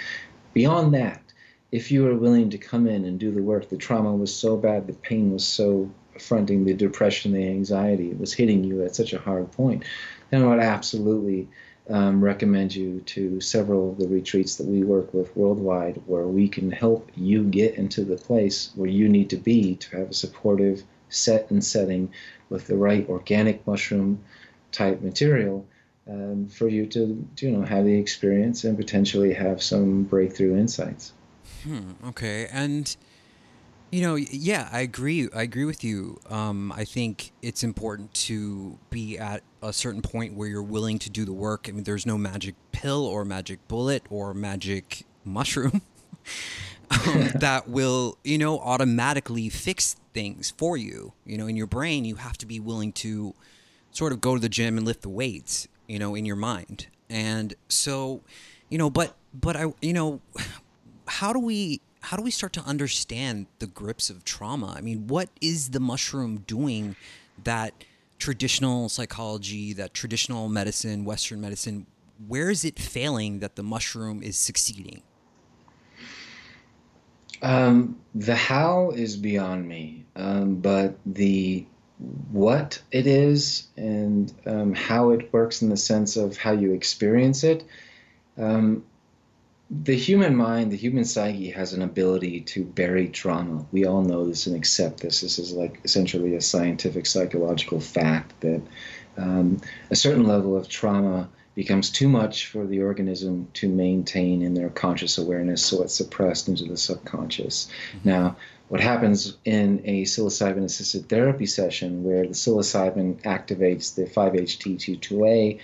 Beyond 0.53 0.93
that, 0.93 1.21
if 1.71 1.91
you 1.91 2.07
are 2.07 2.15
willing 2.15 2.49
to 2.49 2.57
come 2.57 2.87
in 2.87 3.05
and 3.05 3.19
do 3.19 3.31
the 3.31 3.41
work, 3.41 3.69
the 3.69 3.77
trauma 3.77 4.13
was 4.13 4.35
so 4.35 4.57
bad, 4.57 4.87
the 4.87 4.93
pain 4.93 5.31
was 5.31 5.45
so 5.45 5.89
affronting, 6.15 6.65
the 6.65 6.73
depression, 6.73 7.31
the 7.31 7.47
anxiety, 7.47 8.11
it 8.11 8.19
was 8.19 8.33
hitting 8.33 8.63
you 8.63 8.83
at 8.83 8.95
such 8.95 9.13
a 9.13 9.19
hard 9.19 9.51
point, 9.53 9.85
then 10.29 10.43
I 10.43 10.47
would 10.47 10.59
absolutely 10.59 11.47
um, 11.89 12.23
recommend 12.23 12.75
you 12.75 13.01
to 13.01 13.41
several 13.41 13.91
of 13.91 13.97
the 13.97 14.07
retreats 14.07 14.55
that 14.57 14.67
we 14.67 14.83
work 14.83 15.13
with 15.13 15.35
worldwide 15.35 16.01
where 16.05 16.27
we 16.27 16.47
can 16.47 16.71
help 16.71 17.09
you 17.15 17.43
get 17.45 17.75
into 17.75 18.03
the 18.03 18.17
place 18.17 18.71
where 18.75 18.89
you 18.89 19.09
need 19.09 19.29
to 19.31 19.37
be 19.37 19.75
to 19.77 19.97
have 19.97 20.09
a 20.11 20.13
supportive 20.13 20.83
set 21.11 21.49
and 21.51 21.63
setting 21.63 22.11
with 22.49 22.67
the 22.67 22.75
right 22.75 23.07
organic 23.09 23.65
mushroom 23.67 24.23
type 24.71 25.01
material 25.01 25.65
um, 26.07 26.47
for 26.47 26.67
you 26.67 26.85
to 26.87 27.27
you 27.39 27.51
know 27.51 27.63
have 27.63 27.85
the 27.85 27.97
experience 27.97 28.63
and 28.63 28.77
potentially 28.77 29.33
have 29.33 29.61
some 29.61 30.03
breakthrough 30.03 30.57
insights. 30.57 31.13
Hmm, 31.63 31.91
okay, 32.07 32.47
and 32.51 32.95
you 33.91 34.01
know, 34.01 34.15
yeah, 34.15 34.69
I 34.71 34.81
agree. 34.81 35.29
I 35.35 35.41
agree 35.41 35.65
with 35.65 35.83
you. 35.83 36.19
Um, 36.29 36.71
I 36.71 36.85
think 36.85 37.31
it's 37.41 37.61
important 37.61 38.13
to 38.13 38.79
be 38.89 39.17
at 39.17 39.43
a 39.61 39.73
certain 39.73 40.01
point 40.01 40.33
where 40.33 40.47
you're 40.47 40.63
willing 40.63 40.97
to 40.99 41.09
do 41.09 41.25
the 41.25 41.33
work. 41.33 41.67
I 41.67 41.73
mean, 41.73 41.83
there's 41.83 42.05
no 42.05 42.17
magic 42.17 42.55
pill 42.71 43.05
or 43.05 43.25
magic 43.25 43.67
bullet 43.67 44.03
or 44.09 44.33
magic 44.33 45.05
mushroom 45.25 45.81
um, 46.91 47.29
that 47.35 47.67
will, 47.67 48.17
you 48.23 48.37
know, 48.37 48.59
automatically 48.59 49.49
fix 49.49 49.95
things 50.13 50.51
for 50.57 50.77
you. 50.77 51.13
You 51.25 51.37
know, 51.37 51.47
in 51.47 51.55
your 51.55 51.67
brain, 51.67 52.05
you 52.05 52.15
have 52.15 52.37
to 52.39 52.45
be 52.45 52.59
willing 52.59 52.91
to 52.93 53.33
sort 53.91 54.11
of 54.11 54.21
go 54.21 54.35
to 54.35 54.41
the 54.41 54.49
gym 54.49 54.77
and 54.77 54.85
lift 54.85 55.01
the 55.01 55.09
weights, 55.09 55.67
you 55.87 55.99
know, 55.99 56.15
in 56.15 56.25
your 56.25 56.35
mind. 56.35 56.87
And 57.09 57.53
so, 57.67 58.21
you 58.69 58.77
know, 58.77 58.89
but, 58.89 59.15
but 59.33 59.55
I, 59.55 59.73
you 59.81 59.93
know, 59.93 60.21
how 61.07 61.33
do 61.33 61.39
we, 61.39 61.81
how 62.01 62.17
do 62.17 62.23
we 62.23 62.31
start 62.31 62.53
to 62.53 62.61
understand 62.61 63.47
the 63.59 63.67
grips 63.67 64.09
of 64.09 64.23
trauma? 64.23 64.73
I 64.77 64.81
mean, 64.81 65.07
what 65.07 65.29
is 65.39 65.69
the 65.69 65.79
mushroom 65.79 66.43
doing 66.47 66.95
that 67.43 67.73
traditional 68.17 68.87
psychology, 68.87 69.73
that 69.73 69.93
traditional 69.93 70.47
medicine, 70.47 71.05
Western 71.05 71.41
medicine, 71.41 71.85
where 72.27 72.49
is 72.49 72.63
it 72.63 72.79
failing 72.79 73.39
that 73.39 73.55
the 73.55 73.63
mushroom 73.63 74.21
is 74.21 74.37
succeeding? 74.37 75.01
Um, 77.41 77.97
the 78.13 78.35
how 78.35 78.91
is 78.91 79.17
beyond 79.17 79.67
me, 79.67 80.05
um, 80.15 80.55
but 80.55 80.97
the 81.05 81.65
what 82.31 82.81
it 82.91 83.05
is 83.05 83.67
and 83.77 84.33
um, 84.45 84.73
how 84.73 85.11
it 85.11 85.31
works 85.31 85.61
in 85.61 85.69
the 85.69 85.77
sense 85.77 86.17
of 86.17 86.37
how 86.37 86.51
you 86.51 86.73
experience 86.73 87.43
it. 87.43 87.63
Um, 88.37 88.83
the 89.83 89.95
human 89.95 90.35
mind, 90.35 90.71
the 90.71 90.77
human 90.77 91.05
psyche 91.05 91.49
has 91.51 91.73
an 91.73 91.81
ability 91.81 92.41
to 92.41 92.65
bury 92.65 93.07
trauma. 93.07 93.65
We 93.71 93.85
all 93.85 94.01
know 94.01 94.25
this 94.25 94.45
and 94.47 94.55
accept 94.55 94.99
this. 94.99 95.21
This 95.21 95.39
is 95.39 95.53
like 95.53 95.79
essentially 95.85 96.35
a 96.35 96.41
scientific 96.41 97.05
psychological 97.05 97.79
fact 97.79 98.39
that 98.41 98.61
um, 99.17 99.61
a 99.89 99.95
certain 99.95 100.25
level 100.25 100.57
of 100.57 100.67
trauma 100.67 101.29
becomes 101.55 101.89
too 101.89 102.07
much 102.07 102.47
for 102.47 102.65
the 102.65 102.81
organism 102.81 103.47
to 103.53 103.67
maintain 103.67 104.41
in 104.41 104.53
their 104.53 104.69
conscious 104.69 105.17
awareness, 105.17 105.65
so 105.65 105.83
it's 105.83 105.93
suppressed 105.93 106.47
into 106.47 106.65
the 106.65 106.77
subconscious. 106.77 107.69
Mm-hmm. 107.97 108.09
Now, 108.09 108.37
what 108.69 108.79
happens 108.79 109.35
in 109.43 109.81
a 109.83 110.03
psilocybin 110.03 110.63
assisted 110.63 111.09
therapy 111.09 111.45
session 111.45 112.05
where 112.05 112.23
the 112.23 112.33
psilocybin 112.33 113.21
activates 113.23 113.95
the 113.95 114.03
5-HT2A, 114.03 115.59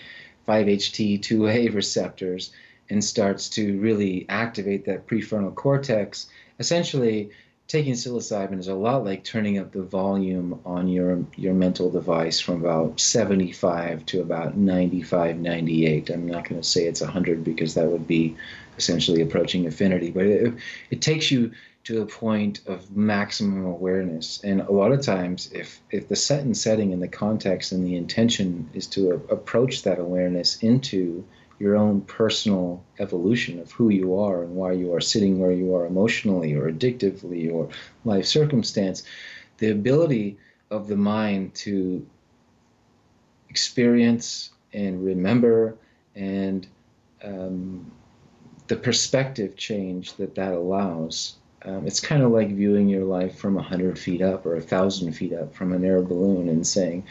5-HT2A 0.46 1.74
receptors 1.74 2.52
and 2.90 3.04
starts 3.04 3.50
to 3.50 3.80
really 3.80 4.26
activate 4.28 4.86
that 4.86 5.08
prefrontal 5.08 5.56
cortex, 5.56 6.28
essentially 6.60 7.30
taking 7.68 7.94
psilocybin 7.94 8.60
is 8.60 8.68
a 8.68 8.74
lot 8.74 9.04
like 9.04 9.24
turning 9.24 9.58
up 9.58 9.72
the 9.72 9.84
volume 9.84 10.60
on 10.66 10.88
your 10.88 11.24
your 11.36 11.54
mental 11.54 11.90
device 11.90 12.40
from 12.40 12.62
about 12.64 13.00
75 13.00 14.06
to 14.06 14.22
about 14.22 14.56
95 14.56 15.38
98 15.38 16.10
i'm 16.10 16.28
not 16.28 16.48
going 16.48 16.62
to 16.62 16.68
say 16.68 16.86
it's 16.86 17.02
100 17.02 17.44
because 17.44 17.74
that 17.74 17.88
would 17.88 18.08
be 18.08 18.36
essentially 18.78 19.22
approaching 19.22 19.66
infinity 19.66 20.12
but 20.12 20.26
it, 20.26 20.54
it 20.92 21.02
takes 21.02 21.30
you 21.32 21.52
to 21.88 22.02
a 22.02 22.06
point 22.06 22.60
of 22.68 22.94
maximum 22.98 23.66
awareness. 23.66 24.42
And 24.44 24.60
a 24.60 24.72
lot 24.74 24.92
of 24.92 25.02
times 25.02 25.50
if 25.54 25.80
if 25.90 26.10
the 26.10 26.18
set 26.18 26.44
and 26.44 26.56
setting 26.56 26.92
and 26.92 27.02
the 27.02 27.08
context 27.08 27.72
and 27.72 27.88
the 27.88 27.96
intention 27.96 28.70
is 28.74 28.88
to 28.88 29.12
a, 29.12 29.34
approach 29.34 29.84
that 29.84 29.98
awareness 29.98 30.62
into 30.62 31.24
your 31.60 31.76
own 31.76 32.02
personal 32.02 32.84
evolution 33.00 33.60
of 33.60 33.72
who 33.72 33.90
you 33.90 34.20
are 34.20 34.44
and 34.44 34.56
why 34.56 34.72
you 34.72 34.94
are 34.94 35.02
sitting 35.02 35.40
where 35.40 35.52
you 35.52 35.76
are 35.76 35.86
emotionally 35.86 36.54
or 36.54 36.72
addictively 36.72 37.52
or 37.52 37.70
life 38.06 38.26
circumstance, 38.26 39.04
the 39.58 39.72
ability 39.72 40.38
of 40.70 40.88
the 40.88 40.96
mind 40.96 41.54
to 41.56 42.06
experience 43.50 44.52
and 44.74 45.04
remember 45.04 45.76
and 46.16 46.68
um, 47.24 47.92
the 48.68 48.76
perspective 48.76 49.56
change 49.56 50.14
that 50.16 50.36
that 50.36 50.54
allows. 50.54 51.38
Um, 51.64 51.88
it's 51.88 52.00
kind 52.00 52.22
of 52.22 52.32
like 52.32 52.50
viewing 52.50 52.88
your 52.88 53.06
life 53.06 53.38
from 53.38 53.56
100 53.56 53.98
feet 53.98 54.22
up 54.22 54.46
or 54.46 54.54
1,000 54.54 55.12
feet 55.14 55.34
up 55.34 55.56
from 55.56 55.74
an 55.74 55.84
air 55.84 56.02
balloon 56.02 56.50
and 56.50 56.66
saying, 56.66 57.04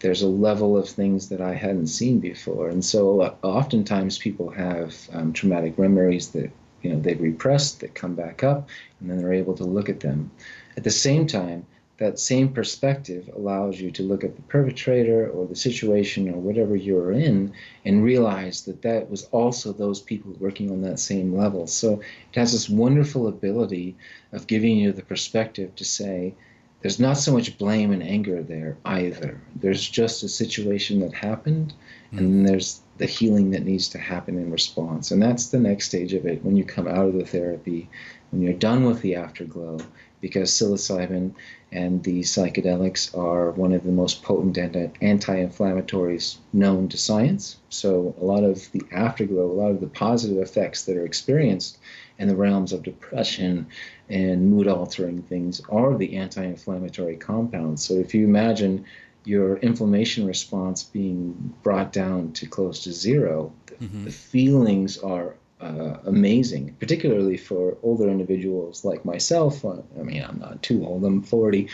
there's 0.00 0.22
a 0.22 0.28
level 0.28 0.76
of 0.76 0.88
things 0.88 1.28
that 1.28 1.40
I 1.40 1.54
hadn't 1.54 1.88
seen 1.88 2.20
before. 2.20 2.68
And 2.68 2.84
so 2.84 3.20
uh, 3.20 3.34
oftentimes 3.42 4.18
people 4.18 4.50
have 4.50 4.94
um, 5.12 5.32
traumatic 5.32 5.78
memories 5.78 6.28
that 6.30 6.50
you 6.82 6.90
know 6.90 7.00
they've 7.00 7.20
repressed 7.20 7.80
that 7.80 7.94
come 7.94 8.14
back 8.14 8.42
up, 8.42 8.68
and 8.98 9.10
then 9.10 9.18
they're 9.18 9.32
able 9.32 9.54
to 9.56 9.64
look 9.64 9.88
at 9.88 10.00
them. 10.00 10.30
At 10.76 10.84
the 10.84 10.90
same 10.90 11.26
time, 11.26 11.66
that 12.00 12.18
same 12.18 12.48
perspective 12.48 13.28
allows 13.36 13.78
you 13.78 13.90
to 13.90 14.02
look 14.02 14.24
at 14.24 14.34
the 14.34 14.42
perpetrator 14.42 15.28
or 15.28 15.46
the 15.46 15.54
situation 15.54 16.30
or 16.30 16.38
whatever 16.38 16.74
you're 16.74 17.12
in 17.12 17.52
and 17.84 18.02
realize 18.02 18.62
that 18.62 18.80
that 18.80 19.10
was 19.10 19.24
also 19.24 19.70
those 19.70 20.00
people 20.00 20.34
working 20.40 20.70
on 20.70 20.80
that 20.80 20.98
same 20.98 21.36
level. 21.36 21.66
So 21.66 22.00
it 22.00 22.38
has 22.38 22.52
this 22.52 22.70
wonderful 22.70 23.28
ability 23.28 23.96
of 24.32 24.46
giving 24.46 24.76
you 24.78 24.92
the 24.92 25.02
perspective 25.02 25.76
to 25.76 25.84
say, 25.84 26.34
there's 26.82 26.98
not 26.98 27.18
so 27.18 27.32
much 27.32 27.58
blame 27.58 27.92
and 27.92 28.02
anger 28.02 28.42
there 28.42 28.76
either. 28.84 29.40
There's 29.54 29.86
just 29.86 30.22
a 30.22 30.28
situation 30.28 31.00
that 31.00 31.12
happened, 31.12 31.74
mm. 32.12 32.18
and 32.18 32.32
then 32.32 32.42
there's 32.44 32.80
the 32.96 33.06
healing 33.06 33.50
that 33.50 33.64
needs 33.64 33.88
to 33.90 33.98
happen 33.98 34.36
in 34.36 34.50
response. 34.50 35.10
And 35.10 35.22
that's 35.22 35.48
the 35.48 35.58
next 35.58 35.86
stage 35.86 36.14
of 36.14 36.26
it 36.26 36.44
when 36.44 36.56
you 36.56 36.64
come 36.64 36.88
out 36.88 37.06
of 37.06 37.14
the 37.14 37.24
therapy, 37.24 37.88
when 38.30 38.42
you're 38.42 38.52
done 38.52 38.84
with 38.84 39.00
the 39.02 39.14
afterglow, 39.16 39.78
because 40.20 40.50
psilocybin 40.50 41.32
and 41.72 42.02
the 42.02 42.20
psychedelics 42.20 43.16
are 43.16 43.52
one 43.52 43.72
of 43.72 43.84
the 43.84 43.92
most 43.92 44.22
potent 44.22 44.58
anti-inflammatories 45.00 46.36
known 46.52 46.88
to 46.88 46.98
science. 46.98 47.56
So 47.68 48.14
a 48.20 48.24
lot 48.24 48.44
of 48.44 48.70
the 48.72 48.82
afterglow, 48.92 49.46
a 49.46 49.52
lot 49.52 49.70
of 49.70 49.80
the 49.80 49.86
positive 49.86 50.38
effects 50.38 50.84
that 50.84 50.96
are 50.96 51.06
experienced 51.06 51.78
in 52.20 52.28
the 52.28 52.36
realms 52.36 52.72
of 52.72 52.82
depression 52.82 53.66
and 54.08 54.50
mood 54.50 54.68
altering 54.68 55.22
things 55.22 55.60
are 55.70 55.96
the 55.96 56.16
anti 56.16 56.44
inflammatory 56.44 57.16
compounds. 57.16 57.82
So 57.82 57.94
if 57.94 58.14
you 58.14 58.24
imagine 58.24 58.84
your 59.24 59.56
inflammation 59.56 60.26
response 60.26 60.82
being 60.82 61.54
brought 61.62 61.92
down 61.92 62.32
to 62.32 62.46
close 62.46 62.84
to 62.84 62.92
zero, 62.92 63.52
mm-hmm. 63.80 64.04
the 64.04 64.10
feelings 64.10 64.98
are 64.98 65.34
uh, 65.60 65.96
amazing, 66.04 66.74
particularly 66.78 67.36
for 67.36 67.76
older 67.82 68.08
individuals 68.08 68.84
like 68.84 69.04
myself. 69.04 69.64
I 69.64 70.02
mean, 70.02 70.22
I'm 70.22 70.38
not 70.38 70.62
too 70.62 70.86
old, 70.86 71.04
I'm 71.04 71.22
40, 71.22 71.68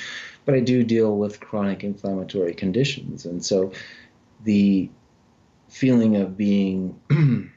but 0.44 0.54
I 0.54 0.60
do 0.60 0.82
deal 0.82 1.16
with 1.16 1.40
chronic 1.40 1.84
inflammatory 1.84 2.54
conditions. 2.54 3.26
And 3.26 3.44
so 3.44 3.72
the 4.44 4.90
feeling 5.68 6.16
of 6.16 6.36
being 6.36 7.00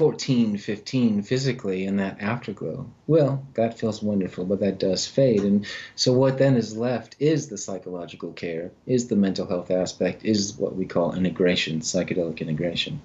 14, 0.00 0.56
15 0.56 1.20
physically 1.20 1.84
in 1.84 1.98
that 1.98 2.18
afterglow, 2.22 2.86
well, 3.06 3.46
that 3.52 3.78
feels 3.78 4.02
wonderful, 4.02 4.46
but 4.46 4.58
that 4.60 4.78
does 4.78 5.06
fade. 5.06 5.42
And 5.42 5.66
so 5.94 6.10
what 6.14 6.38
then 6.38 6.56
is 6.56 6.74
left 6.74 7.16
is 7.18 7.48
the 7.50 7.58
psychological 7.58 8.32
care, 8.32 8.70
is 8.86 9.08
the 9.08 9.16
mental 9.16 9.46
health 9.46 9.70
aspect, 9.70 10.24
is 10.24 10.56
what 10.56 10.74
we 10.74 10.86
call 10.86 11.12
integration, 11.12 11.80
psychedelic 11.80 12.40
integration. 12.40 12.98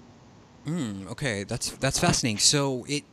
Mm, 0.66 1.12
okay, 1.12 1.44
that's 1.44 1.72
that's 1.72 2.00
fascinating. 2.00 2.38
So 2.38 2.86
it 2.88 3.04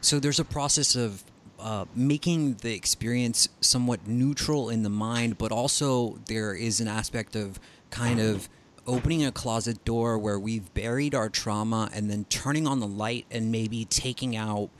so 0.00 0.18
there's 0.18 0.40
a 0.40 0.44
process 0.44 0.96
of 0.96 1.22
uh, 1.60 1.84
making 1.94 2.54
the 2.54 2.74
experience 2.74 3.48
somewhat 3.60 4.08
neutral 4.08 4.68
in 4.68 4.82
the 4.82 4.90
mind, 4.90 5.38
but 5.38 5.52
also 5.52 6.18
there 6.26 6.54
is 6.54 6.80
an 6.80 6.88
aspect 6.88 7.36
of 7.36 7.60
kind 7.90 8.18
of 8.18 8.48
opening 8.88 9.24
a 9.24 9.30
closet 9.30 9.84
door 9.84 10.18
where 10.18 10.38
we've 10.38 10.72
buried 10.74 11.14
our 11.14 11.28
trauma 11.28 11.90
and 11.92 12.10
then 12.10 12.24
turning 12.24 12.66
on 12.66 12.80
the 12.80 12.86
light 12.86 13.26
and 13.30 13.52
maybe 13.52 13.84
taking 13.84 14.34
out 14.34 14.70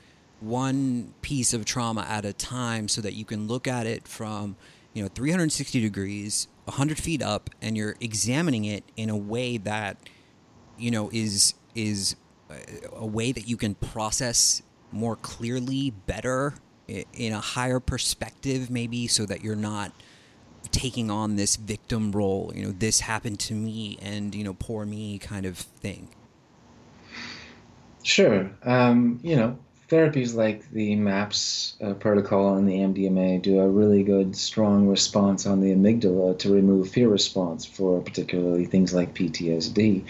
one 0.41 1.13
piece 1.21 1.53
of 1.53 1.63
trauma 1.63 2.01
at 2.09 2.25
a 2.25 2.33
time 2.33 2.87
so 2.87 3.01
that 3.01 3.13
you 3.13 3.23
can 3.23 3.47
look 3.47 3.67
at 3.67 3.85
it 3.85 4.07
from 4.07 4.55
you 4.93 5.03
know 5.03 5.09
360 5.09 5.79
degrees 5.79 6.47
100 6.65 6.97
feet 6.97 7.21
up 7.21 7.49
and 7.61 7.77
you're 7.77 7.95
examining 8.01 8.65
it 8.65 8.83
in 8.97 9.09
a 9.09 9.17
way 9.17 9.57
that 9.57 9.97
you 10.77 10.89
know 10.89 11.09
is 11.13 11.53
is 11.75 12.15
uh, 12.49 12.55
a 12.93 13.05
way 13.05 13.31
that 13.31 13.47
you 13.47 13.57
can 13.57 13.75
process 13.75 14.63
more 14.91 15.15
clearly 15.15 15.91
better 15.91 16.55
in 16.87 17.33
a 17.33 17.39
higher 17.39 17.79
perspective 17.79 18.71
maybe 18.71 19.07
so 19.07 19.25
that 19.25 19.43
you're 19.43 19.55
not 19.55 19.91
taking 20.71 21.09
on 21.09 21.35
this 21.35 21.55
victim 21.55 22.11
role 22.11 22.51
you 22.55 22.63
know 22.63 22.71
this 22.71 23.01
happened 23.01 23.39
to 23.39 23.53
me 23.53 23.97
and 24.01 24.35
you 24.35 24.43
know 24.43 24.53
poor 24.53 24.85
me 24.85 25.17
kind 25.17 25.45
of 25.45 25.57
thing 25.57 26.07
sure 28.03 28.49
um, 28.63 29.19
you 29.23 29.35
know 29.35 29.57
therapies 29.89 30.35
like 30.35 30.69
the 30.71 30.95
MAPS 30.95 31.75
uh, 31.81 31.93
protocol 31.93 32.55
and 32.55 32.69
the 32.69 32.75
MDMA 32.75 33.41
do 33.41 33.59
a 33.59 33.67
really 33.67 34.03
good, 34.03 34.35
strong 34.35 34.87
response 34.87 35.47
on 35.47 35.61
the 35.61 35.71
amygdala 35.71 36.37
to 36.39 36.53
remove 36.53 36.89
fear 36.89 37.09
response 37.09 37.65
for 37.65 37.99
particularly 37.99 38.65
things 38.65 38.93
like 38.93 39.15
PTSD. 39.15 40.05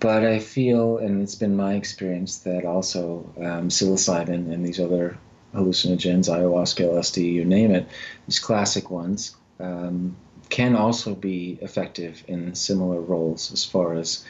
But 0.00 0.24
I 0.24 0.38
feel, 0.38 0.96
and 0.96 1.22
it's 1.22 1.34
been 1.34 1.54
my 1.54 1.74
experience, 1.74 2.38
that 2.38 2.64
also 2.64 3.30
um, 3.36 3.68
psilocybin 3.68 4.50
and 4.50 4.64
these 4.64 4.80
other 4.80 5.18
hallucinogens, 5.54 6.30
ayahuasca, 6.30 6.86
LSD, 6.86 7.30
you 7.32 7.44
name 7.44 7.70
it, 7.72 7.86
these 8.26 8.38
classic 8.38 8.90
ones, 8.90 9.36
um, 9.60 10.16
can 10.48 10.74
also 10.74 11.14
be 11.14 11.58
effective 11.62 12.24
in 12.28 12.54
similar 12.54 13.00
roles 13.00 13.52
as 13.52 13.64
far 13.64 13.94
as 13.94 14.24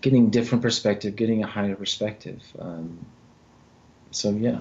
getting 0.00 0.30
different 0.30 0.62
perspective, 0.62 1.16
getting 1.16 1.42
a 1.42 1.46
higher 1.46 1.74
perspective. 1.74 2.42
Um, 2.58 3.06
so 4.10 4.30
yeah. 4.30 4.60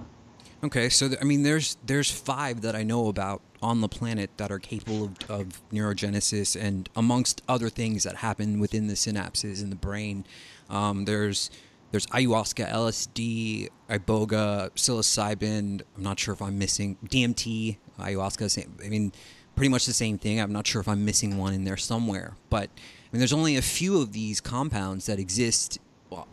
Okay, 0.64 0.90
so 0.90 1.08
th- 1.08 1.20
I 1.20 1.26
mean, 1.26 1.44
there's 1.44 1.78
there's 1.86 2.12
five 2.12 2.62
that 2.62 2.76
I 2.76 2.84
know 2.84 3.08
about 3.08 3.42
on 3.62 3.82
the 3.82 3.88
planet 3.88 4.30
that 4.38 4.52
are 4.52 4.60
capable 4.60 5.06
of, 5.06 5.30
of, 5.30 5.62
neurogenesis 5.72 6.60
and 6.60 6.90
amongst 6.96 7.44
other 7.48 7.70
things 7.70 8.04
that 8.04 8.18
happen 8.18 8.60
within 8.60 8.88
the 8.88 8.96
synapses 8.96 9.62
in 9.62 9.70
the 9.70 9.76
brain. 9.76 10.26
Um, 10.70 11.06
there's 11.06 11.50
there's 11.92 12.06
ayahuasca, 12.08 12.72
LSD, 12.72 13.70
iboga, 13.90 14.70
psilocybin. 14.72 15.82
I'm 15.98 16.04
not 16.04 16.20
sure 16.20 16.34
if 16.34 16.42
I'm 16.42 16.58
missing 16.58 16.98
DMT, 17.06 17.78
ayahuasca. 18.00 18.86
I 18.86 18.90
mean, 18.90 19.12
pretty 19.56 19.70
much 19.70 19.86
the 19.86 19.94
same 19.94 20.18
thing. 20.18 20.40
I'm 20.40 20.54
not 20.54 20.68
sure 20.68 20.82
if 20.82 20.88
I'm 20.88 21.06
missing 21.06 21.38
one 21.38 21.54
in 21.54 21.64
there 21.64 21.78
somewhere, 21.78 22.36
but 22.50 22.70
I 22.74 23.08
mean, 23.12 23.20
there's 23.20 23.34
only 23.34 23.58
a 23.58 23.62
few 23.62 24.02
of 24.02 24.14
these 24.14 24.40
compounds 24.42 25.06
that 25.06 25.20
exist 25.20 25.80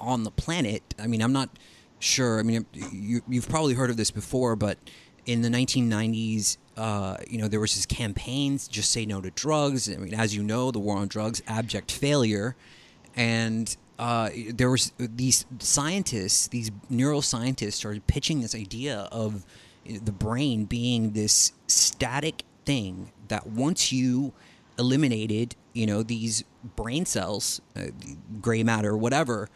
on 0.01 0.25
the 0.25 0.31
planet. 0.31 0.83
I 0.99 1.07
mean, 1.07 1.23
I'm 1.23 1.33
not 1.33 1.51
Sure. 2.01 2.39
I 2.39 2.43
mean, 2.43 2.65
you, 2.93 3.23
you've 3.29 3.49
probably 3.49 3.75
heard 3.75 3.91
of 3.91 3.97
this 3.97 4.11
before, 4.11 4.55
but 4.55 4.79
in 5.27 5.43
the 5.43 5.49
1990s, 5.49 6.57
uh, 6.77 7.17
you 7.29 7.39
know, 7.39 7.49
there 7.49 7.61
was 7.61 7.75
this 7.75 7.87
campaigns, 7.87 8.69
just 8.69 8.93
say 8.93 9.05
no 9.05 9.21
to 9.21 9.31
drugs. 9.31 9.93
I 9.93 9.97
mean, 9.97 10.15
as 10.15 10.35
you 10.35 10.43
know, 10.43 10.71
the 10.71 10.79
war 10.79 10.97
on 10.97 11.09
drugs, 11.09 11.43
abject 11.49 11.91
failure. 11.91 12.55
And 13.17 13.77
uh, 13.99 14.31
there 14.55 14.71
was 14.71 14.93
these 14.99 15.45
scientists, 15.59 16.49
these 16.49 16.71
neuroscientists 16.91 17.73
started 17.73 18.07
pitching 18.07 18.43
this 18.43 18.55
idea 18.55 19.09
of 19.11 19.45
the 19.85 20.13
brain 20.13 20.67
being 20.67 21.13
this 21.13 21.53
static 21.67 22.45
thing 22.69 23.11
that 23.29 23.47
once 23.47 23.91
you 23.93 24.35
eliminated, 24.79 25.57
you 25.73 25.87
know, 25.87 26.03
these 26.03 26.45
brain 26.77 27.07
cells, 27.07 27.63
uh, 27.75 27.85
gray 28.43 28.63
matter, 28.63 28.95
whatever, 28.95 29.49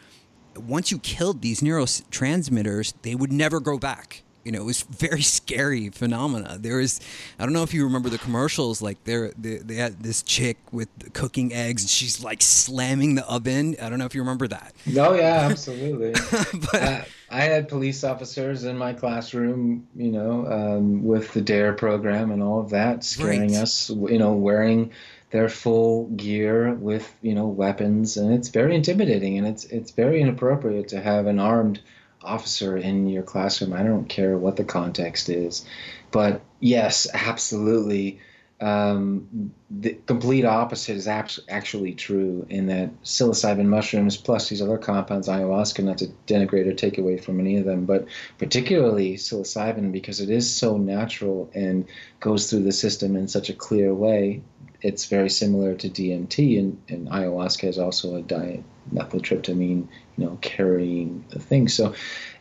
once 0.56 0.90
you 0.90 0.98
killed 0.98 1.42
these 1.42 1.60
neurotransmitters, 1.60 2.94
they 3.02 3.14
would 3.14 3.30
never 3.30 3.60
grow 3.60 3.78
back. 3.78 4.22
You 4.44 4.52
know, 4.52 4.60
it 4.60 4.64
was 4.64 4.82
very 4.90 5.22
scary 5.22 5.90
phenomena. 5.90 6.58
There 6.58 6.76
was, 6.76 7.00
I 7.38 7.44
don't 7.44 7.52
know 7.52 7.62
if 7.62 7.74
you 7.74 7.84
remember 7.84 8.08
the 8.08 8.18
commercials. 8.18 8.82
Like 8.82 9.02
there, 9.04 9.32
they, 9.38 9.56
they 9.56 9.76
had 9.76 10.02
this 10.02 10.22
chick 10.22 10.58
with 10.72 10.88
cooking 11.12 11.52
eggs, 11.52 11.82
and 11.82 11.90
she's 11.90 12.22
like 12.22 12.42
slamming 12.42 13.14
the 13.14 13.26
oven. 13.26 13.76
I 13.80 13.88
don't 13.88 13.98
know 13.98 14.06
if 14.06 14.14
you 14.14 14.22
remember 14.22 14.48
that. 14.48 14.74
No, 14.86 15.14
yeah, 15.14 15.46
absolutely. 15.50 16.12
but, 16.72 16.82
uh, 16.82 17.04
I 17.30 17.40
had 17.42 17.68
police 17.68 18.04
officers 18.04 18.64
in 18.64 18.76
my 18.76 18.92
classroom, 18.92 19.88
you 19.96 20.12
know, 20.12 20.46
um, 20.46 21.04
with 21.04 21.32
the 21.32 21.40
DARE 21.40 21.72
program 21.72 22.30
and 22.30 22.42
all 22.42 22.60
of 22.60 22.70
that, 22.70 23.04
scaring 23.04 23.52
right. 23.52 23.62
us. 23.62 23.88
You 23.88 24.18
know, 24.18 24.32
wearing 24.32 24.92
their 25.32 25.48
full 25.48 26.08
gear 26.08 26.74
with 26.74 27.12
you 27.22 27.34
know 27.34 27.46
weapons, 27.46 28.16
and 28.16 28.32
it's 28.32 28.48
very 28.48 28.76
intimidating, 28.76 29.38
and 29.38 29.46
it's 29.46 29.64
it's 29.64 29.90
very 29.90 30.20
inappropriate 30.20 30.88
to 30.88 31.00
have 31.00 31.26
an 31.26 31.40
armed 31.40 31.80
officer 32.24 32.76
in 32.76 33.08
your 33.08 33.22
classroom. 33.22 33.72
I 33.72 33.82
don't 33.82 34.08
care 34.08 34.36
what 34.36 34.56
the 34.56 34.64
context 34.64 35.28
is, 35.28 35.64
but 36.10 36.42
yes, 36.60 37.06
absolutely. 37.12 38.20
Um, 38.60 39.52
the 39.70 39.98
complete 40.06 40.44
opposite 40.44 40.96
is 40.96 41.08
actually 41.08 41.94
true 41.94 42.46
in 42.48 42.66
that 42.66 43.02
psilocybin 43.02 43.66
mushrooms 43.66 44.16
plus 44.16 44.48
these 44.48 44.62
other 44.62 44.78
compounds, 44.78 45.26
ayahuasca, 45.26 45.82
not 45.82 45.98
to 45.98 46.06
denigrate 46.28 46.68
or 46.68 46.74
take 46.74 46.96
away 46.96 47.18
from 47.18 47.40
any 47.40 47.56
of 47.56 47.64
them, 47.64 47.86
but 47.86 48.06
particularly 48.38 49.14
psilocybin 49.14 49.90
because 49.90 50.20
it 50.20 50.30
is 50.30 50.48
so 50.48 50.76
natural 50.76 51.50
and 51.54 51.86
goes 52.20 52.48
through 52.48 52.62
the 52.62 52.70
system 52.70 53.16
in 53.16 53.26
such 53.26 53.48
a 53.48 53.54
clear 53.54 53.92
way 53.92 54.42
it's 54.82 55.06
very 55.06 55.30
similar 55.30 55.74
to 55.74 55.88
DMT, 55.88 56.58
and, 56.58 56.82
and 56.88 57.08
ayahuasca 57.08 57.68
is 57.68 57.78
also 57.78 58.16
a 58.16 58.22
diet 58.22 58.64
methyltryptamine, 58.92 59.86
you 60.16 60.24
know, 60.24 60.38
carrying 60.40 61.24
the 61.30 61.38
thing. 61.38 61.68
So 61.68 61.94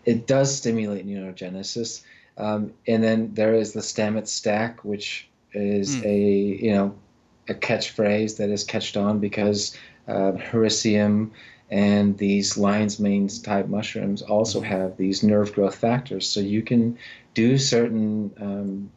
it 0.06 0.28
does 0.28 0.56
stimulate 0.56 1.06
neurogenesis. 1.06 2.04
Um, 2.38 2.74
and 2.88 3.04
then 3.04 3.34
there 3.34 3.54
is 3.54 3.74
the 3.74 3.82
Stamets 3.82 4.28
stack, 4.28 4.84
which 4.84 5.28
is 5.54 5.98
mm. 5.98 6.06
a 6.06 6.64
you 6.64 6.74
know 6.74 6.96
a 7.50 7.54
catchphrase 7.54 8.38
that 8.38 8.50
is 8.50 8.64
catched 8.64 8.98
on 8.98 9.20
because 9.20 9.76
uh, 10.08 10.32
hericium 10.34 11.32
and 11.70 12.18
these 12.18 12.58
lion's 12.58 13.00
mane 13.00 13.28
type 13.28 13.68
mushrooms 13.68 14.22
also 14.22 14.60
hmm. 14.60 14.66
have 14.66 14.98
these 14.98 15.24
nerve 15.24 15.54
growth 15.54 15.76
factors. 15.76 16.28
So 16.28 16.42
you 16.42 16.62
can 16.62 16.98
do 17.34 17.58
certain 17.58 18.32
um, 18.42 18.92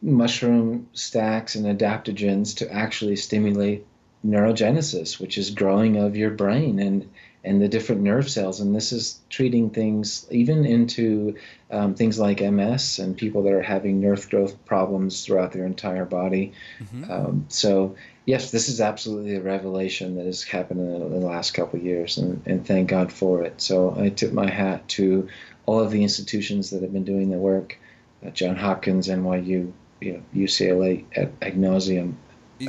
mushroom 0.00 0.88
stacks 0.92 1.56
and 1.56 1.66
adaptogens 1.66 2.56
to 2.58 2.72
actually 2.72 3.16
stimulate 3.16 3.84
neurogenesis, 4.26 5.20
which 5.20 5.38
is 5.38 5.50
growing 5.50 5.96
of 5.96 6.16
your 6.16 6.30
brain 6.30 6.78
and 6.78 7.08
and 7.44 7.60
the 7.60 7.66
different 7.66 8.02
nerve 8.02 8.30
cells. 8.30 8.60
And 8.60 8.74
this 8.74 8.92
is 8.92 9.18
treating 9.28 9.70
things 9.70 10.26
even 10.30 10.64
into 10.64 11.36
um, 11.72 11.94
things 11.94 12.18
like 12.18 12.40
MS 12.40 13.00
and 13.00 13.16
people 13.16 13.42
that 13.42 13.52
are 13.52 13.62
having 13.62 14.00
nerve 14.00 14.30
growth 14.30 14.64
problems 14.64 15.24
throughout 15.24 15.50
their 15.50 15.66
entire 15.66 16.04
body. 16.04 16.52
Mm-hmm. 16.78 17.10
Um, 17.10 17.46
so 17.48 17.96
yes, 18.26 18.50
this 18.50 18.68
is 18.68 18.80
absolutely 18.80 19.34
a 19.34 19.40
revelation 19.40 20.16
that 20.16 20.26
has 20.26 20.42
happened 20.42 20.80
in 20.80 21.10
the, 21.10 21.26
last 21.26 21.52
couple 21.52 21.78
of 21.78 21.84
years, 21.84 22.18
and, 22.18 22.42
and 22.46 22.66
thank 22.66 22.88
God 22.88 23.12
for 23.12 23.42
it. 23.42 23.60
So 23.60 23.96
I 23.98 24.10
tip 24.10 24.32
my 24.32 24.48
hat 24.48 24.86
to 24.88 25.28
all 25.66 25.80
of 25.80 25.90
the 25.90 26.02
institutions 26.02 26.70
that 26.70 26.82
have 26.82 26.92
been 26.92 27.04
doing 27.04 27.30
the 27.30 27.38
work. 27.38 27.78
Uh, 28.24 28.30
John 28.30 28.56
Hopkins, 28.56 29.08
NYU, 29.08 29.72
you 30.00 30.12
know, 30.12 30.22
UCLA 30.34 31.04
at 31.16 31.38
Agnosium, 31.40 32.14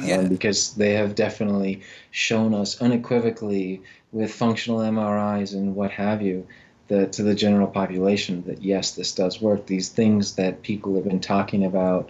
yeah. 0.02 0.18
um, 0.18 0.28
because 0.28 0.74
they 0.74 0.94
have 0.94 1.16
definitely 1.16 1.82
shown 2.12 2.54
us 2.54 2.82
unequivocally 2.82 3.82
with 4.12 4.34
functional 4.34 4.80
MRIs 4.80 5.54
and 5.54 5.76
what 5.76 5.92
have 5.92 6.22
you, 6.22 6.48
the, 6.88 7.08
to 7.08 7.24
the 7.24 7.36
general 7.36 7.68
population 7.68 8.44
that 8.46 8.62
yes, 8.62 8.92
this 8.92 9.14
does 9.14 9.42
work. 9.42 9.66
These 9.66 9.90
things 9.90 10.36
that 10.36 10.62
people 10.62 10.96
have 10.96 11.06
been 11.06 11.20
talking 11.20 11.66
about 11.66 12.10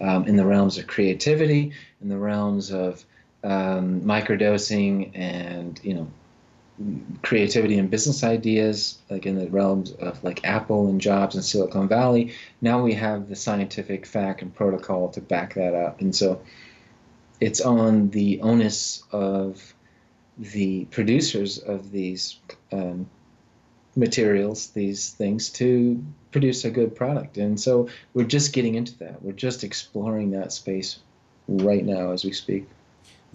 um, 0.00 0.26
in 0.26 0.36
the 0.36 0.44
realms 0.44 0.78
of 0.78 0.86
creativity, 0.86 1.72
in 2.02 2.08
the 2.08 2.18
realms 2.18 2.72
of 2.72 3.04
um, 3.42 4.00
microdosing, 4.00 5.10
and 5.14 5.80
you 5.82 5.94
know 5.94 6.10
creativity 7.22 7.78
and 7.78 7.88
business 7.88 8.24
ideas, 8.24 8.98
like 9.08 9.26
in 9.26 9.38
the 9.38 9.48
realms 9.48 9.92
of 9.92 10.22
like 10.24 10.44
Apple 10.44 10.88
and 10.88 11.00
Jobs 11.00 11.36
in 11.36 11.42
Silicon 11.42 11.86
Valley. 11.86 12.34
Now 12.60 12.82
we 12.82 12.94
have 12.94 13.28
the 13.28 13.36
scientific 13.36 14.06
fact 14.06 14.42
and 14.42 14.52
protocol 14.52 15.08
to 15.10 15.20
back 15.20 15.54
that 15.54 15.74
up, 15.74 16.00
and 16.00 16.14
so 16.14 16.40
it's 17.40 17.60
on 17.60 18.10
the 18.10 18.40
onus 18.40 19.02
of 19.12 19.74
the 20.38 20.84
producers 20.86 21.58
of 21.58 21.90
these 21.90 22.38
um, 22.72 23.08
materials, 23.96 24.68
these 24.68 25.10
things, 25.10 25.50
to 25.50 26.04
produce 26.32 26.64
a 26.64 26.70
good 26.70 26.96
product. 26.96 27.36
And 27.36 27.60
so 27.60 27.88
we're 28.12 28.24
just 28.24 28.52
getting 28.52 28.74
into 28.74 28.98
that. 28.98 29.22
We're 29.22 29.32
just 29.32 29.62
exploring 29.62 30.32
that 30.32 30.52
space 30.52 30.98
right 31.46 31.84
now 31.84 32.10
as 32.10 32.24
we 32.24 32.32
speak. 32.32 32.66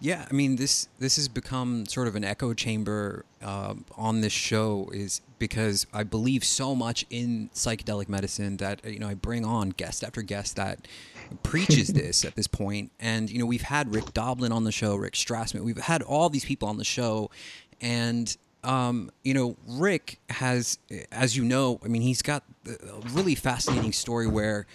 Yeah, 0.02 0.26
I 0.30 0.34
mean 0.34 0.56
this 0.56 0.88
this 0.98 1.18
has 1.18 1.28
become 1.28 1.86
sort 1.86 2.08
of 2.08 2.16
an 2.16 2.24
echo 2.24 2.54
chamber 2.54 3.26
uh, 3.42 3.76
on 3.98 4.22
this 4.22 4.32
show 4.32 4.90
is 4.94 5.20
because 5.40 5.86
I 5.94 6.04
believe 6.04 6.46
so 6.46 6.74
much 6.74 7.06
in 7.10 7.50
psychedelic 7.54 8.08
medicine 8.08 8.58
that 8.58 8.86
you 8.86 9.00
know 9.00 9.10
I 9.10 9.14
bring 9.16 9.44
on 9.44 9.72
guest 9.72 10.04
after 10.04 10.22
guest 10.22 10.56
that 10.56 10.88
preaches 11.44 11.90
this 11.90 12.26
at 12.26 12.36
this 12.36 12.48
point, 12.48 12.92
and 13.00 13.30
you 13.30 13.40
know 13.40 13.46
we've 13.46 13.62
had 13.62 13.94
Rick 13.94 14.14
Doblin 14.14 14.52
on 14.52 14.64
the 14.64 14.72
show, 14.72 14.96
Rick 14.96 15.14
Strassman, 15.14 15.62
we've 15.62 15.78
had 15.78 16.02
all 16.02 16.30
these 16.30 16.46
people 16.46 16.68
on 16.68 16.78
the 16.78 16.86
show, 16.86 17.30
and 17.82 18.36
um, 18.64 19.12
you 19.24 19.34
know 19.34 19.56
Rick 19.68 20.20
has, 20.30 20.80
as 21.12 21.36
you 21.36 21.44
know, 21.44 21.80
I 21.84 21.88
mean 21.88 22.02
he's 22.02 22.22
got 22.22 22.44
a 22.68 23.00
really 23.12 23.36
fascinating 23.36 23.94
story 23.94 24.28
where. 24.28 24.66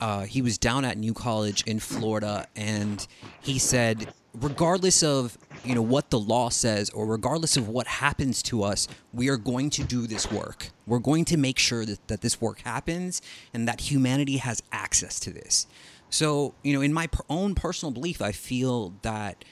Uh, 0.00 0.24
he 0.24 0.42
was 0.42 0.58
down 0.58 0.84
at 0.84 0.98
New 0.98 1.14
College 1.14 1.62
in 1.66 1.78
Florida, 1.78 2.46
and 2.56 3.06
he 3.40 3.58
said 3.58 4.12
regardless 4.34 5.02
of 5.02 5.38
you 5.64 5.74
know 5.74 5.82
what 5.82 6.10
the 6.10 6.18
law 6.18 6.48
says 6.48 6.90
or 6.90 7.06
regardless 7.06 7.56
of 7.56 7.68
what 7.68 7.86
happens 7.86 8.42
to 8.42 8.62
us 8.62 8.86
we 9.12 9.28
are 9.28 9.36
going 9.36 9.70
to 9.70 9.82
do 9.82 10.06
this 10.06 10.30
work 10.30 10.70
we're 10.86 10.98
going 10.98 11.24
to 11.24 11.36
make 11.36 11.58
sure 11.58 11.84
that, 11.84 12.06
that 12.08 12.20
this 12.20 12.40
work 12.40 12.60
happens 12.60 13.22
and 13.52 13.66
that 13.66 13.80
humanity 13.80 14.36
has 14.36 14.62
access 14.72 15.18
to 15.18 15.30
this 15.30 15.66
so 16.10 16.54
you 16.62 16.72
know 16.72 16.80
in 16.80 16.92
my 16.92 17.06
per- 17.06 17.24
own 17.28 17.54
personal 17.54 17.90
belief 17.92 18.20
i 18.20 18.32
feel 18.32 18.94
that 19.02 19.44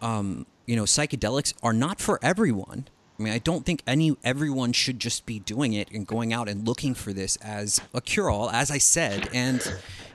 um, 0.00 0.46
you 0.66 0.76
know 0.76 0.84
psychedelics 0.84 1.54
are 1.62 1.72
not 1.72 2.00
for 2.00 2.18
everyone 2.22 2.88
I 3.18 3.24
mean, 3.24 3.32
I 3.32 3.38
don't 3.38 3.66
think 3.66 3.82
any 3.84 4.16
everyone 4.22 4.72
should 4.72 5.00
just 5.00 5.26
be 5.26 5.40
doing 5.40 5.72
it 5.72 5.90
and 5.90 6.06
going 6.06 6.32
out 6.32 6.48
and 6.48 6.66
looking 6.66 6.94
for 6.94 7.12
this 7.12 7.34
as 7.36 7.80
a 7.92 8.00
cure-all, 8.00 8.48
as 8.50 8.70
I 8.70 8.78
said. 8.78 9.28
And 9.34 9.60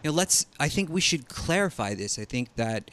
you 0.03 0.09
know, 0.09 0.11
let's. 0.11 0.45
I 0.57 0.69
think 0.69 0.89
we 0.89 1.01
should 1.01 1.27
clarify 1.27 1.95
this. 1.95 2.17
I 2.17 2.23
think 2.23 2.55
that 2.55 2.91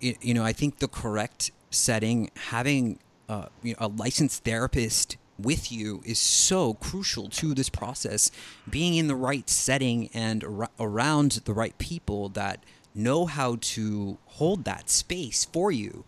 you 0.00 0.32
know, 0.32 0.42
I 0.42 0.54
think 0.54 0.78
the 0.78 0.88
correct 0.88 1.50
setting, 1.70 2.30
having 2.34 2.98
uh, 3.28 3.46
you 3.62 3.72
know, 3.72 3.86
a 3.86 3.88
licensed 3.88 4.44
therapist 4.44 5.16
with 5.38 5.72
you 5.72 6.02
is 6.04 6.18
so 6.18 6.74
crucial 6.74 7.28
to 7.28 7.54
this 7.54 7.68
process. 7.68 8.30
Being 8.68 8.94
in 8.94 9.06
the 9.06 9.14
right 9.14 9.48
setting 9.48 10.10
and 10.12 10.44
ar- 10.44 10.70
around 10.78 11.32
the 11.44 11.54
right 11.54 11.76
people 11.78 12.28
that 12.30 12.64
know 12.94 13.26
how 13.26 13.56
to 13.60 14.18
hold 14.26 14.64
that 14.64 14.90
space 14.90 15.44
for 15.44 15.70
you 15.70 16.04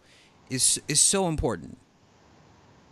is 0.51 0.81
is 0.89 1.01
so 1.01 1.29
important. 1.29 1.79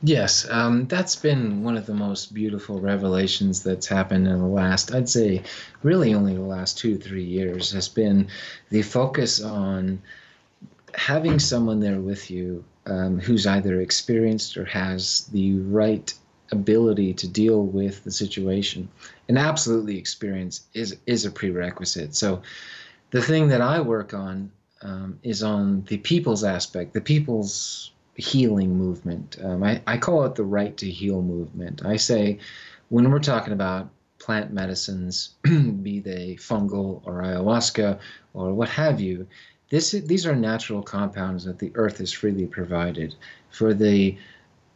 Yes, 0.03 0.49
um, 0.49 0.87
that's 0.87 1.15
been 1.15 1.63
one 1.63 1.77
of 1.77 1.85
the 1.85 1.95
most 1.95 2.33
beautiful 2.33 2.81
revelations 2.81 3.63
that's 3.63 3.87
happened 3.87 4.27
in 4.27 4.39
the 4.39 4.47
last, 4.47 4.95
I'd 4.95 5.11
say, 5.11 5.43
really 5.83 6.15
only 6.15 6.35
the 6.35 6.41
last 6.41 6.79
two, 6.79 6.97
three 6.97 7.25
years, 7.25 7.73
has 7.73 7.87
been 7.91 8.29
the 8.71 8.81
focus 8.81 9.43
on 9.43 10.01
having 10.95 11.39
someone 11.39 11.81
there 11.81 12.01
with 12.01 12.31
you 12.31 12.65
um, 12.87 13.19
who's 13.19 13.47
either 13.47 13.81
experienced 13.81 14.57
or 14.57 14.65
has 14.65 15.27
the 15.33 15.59
right 15.59 16.13
ability 16.53 17.15
to 17.15 17.29
deal 17.29 17.65
with 17.65 18.03
the 18.03 18.11
situation 18.11 18.89
and 19.29 19.39
absolutely 19.39 19.97
experience 19.97 20.63
is 20.75 20.97
is 21.07 21.25
a 21.25 21.31
prerequisite. 21.31 22.15
So 22.15 22.43
the 23.11 23.23
thing 23.23 23.49
that 23.49 23.61
i 23.61 23.81
work 23.81 24.15
on 24.15 24.51
um, 24.83 25.19
is 25.23 25.43
on 25.43 25.85
the 25.85 25.99
people's 25.99 26.43
aspect 26.43 26.93
the 26.93 27.01
people's 27.01 27.93
healing 28.17 28.77
movement. 28.77 29.39
Um, 29.43 29.63
I, 29.63 29.83
I 29.87 29.97
call 29.97 30.25
it 30.25 30.35
the 30.35 30.45
right 30.45 30.77
to 30.79 30.91
heal 30.91 31.23
movement. 31.23 31.85
I 31.85 31.97
say 31.97 32.39
when 32.89 33.11
we're 33.11 33.21
talking 33.21 33.53
about 33.53 33.91
plant 34.19 34.53
medicines 34.53 35.31
be 35.43 36.01
they 36.01 36.37
fungal 36.39 37.01
or 37.05 37.23
ayahuasca 37.23 37.99
or 38.35 38.53
what 38.53 38.69
have 38.69 39.01
you 39.01 39.27
this, 39.71 39.93
these 39.93 40.27
are 40.27 40.37
natural 40.37 40.83
compounds 40.83 41.45
that 41.45 41.59
the 41.59 41.73
earth 41.75 41.99
has 41.99 42.13
freely 42.13 42.47
provided. 42.47 43.15
For 43.51 43.73
the 43.73 44.19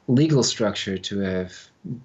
legal 0.06 0.42
structure 0.42 0.98
to 0.98 1.18
have 1.20 1.52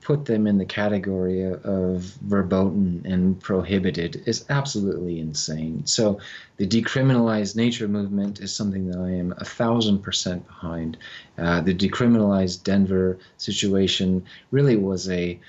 put 0.02 0.25
them 0.25 0.47
in 0.47 0.58
the 0.58 0.65
category 0.65 1.43
of 1.43 2.02
verboten 2.21 3.02
and 3.06 3.39
prohibited 3.39 4.23
is 4.25 4.45
absolutely 4.49 5.19
insane. 5.19 5.86
So, 5.86 6.19
the 6.58 6.67
decriminalized 6.67 7.56
nature 7.56 7.88
movement 7.88 8.39
is 8.39 8.54
something 8.54 8.89
that 8.89 8.99
I 8.99 9.12
am 9.12 9.34
a 9.38 9.45
thousand 9.45 9.99
percent 9.99 10.45
behind. 10.47 10.97
Uh, 11.38 11.62
the 11.62 11.75
decriminalized 11.75 12.63
Denver 12.63 13.17
situation 13.38 14.25
really 14.52 14.75
was 14.75 15.10
a 15.10 15.39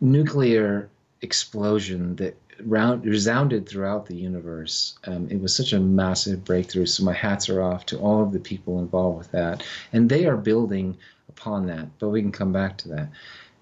nuclear 0.00 0.88
explosion 1.22 2.16
that 2.16 2.36
round, 2.64 3.04
resounded 3.04 3.68
throughout 3.68 4.06
the 4.06 4.16
universe. 4.16 4.98
Um, 5.04 5.28
it 5.30 5.40
was 5.40 5.54
such 5.54 5.72
a 5.72 5.80
massive 5.80 6.44
breakthrough. 6.44 6.86
So 6.86 7.04
my 7.04 7.12
hats 7.12 7.48
are 7.48 7.62
off 7.62 7.86
to 7.86 7.98
all 7.98 8.22
of 8.22 8.32
the 8.32 8.40
people 8.40 8.78
involved 8.78 9.18
with 9.18 9.30
that, 9.32 9.64
and 9.92 10.08
they 10.08 10.26
are 10.26 10.36
building 10.36 10.96
upon 11.28 11.66
that. 11.66 11.86
But 11.98 12.10
we 12.10 12.22
can 12.22 12.32
come 12.32 12.52
back 12.52 12.78
to 12.78 12.88
that. 12.88 13.08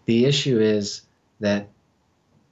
The 0.06 0.24
issue 0.24 0.60
is 0.60 1.02
that 1.40 1.68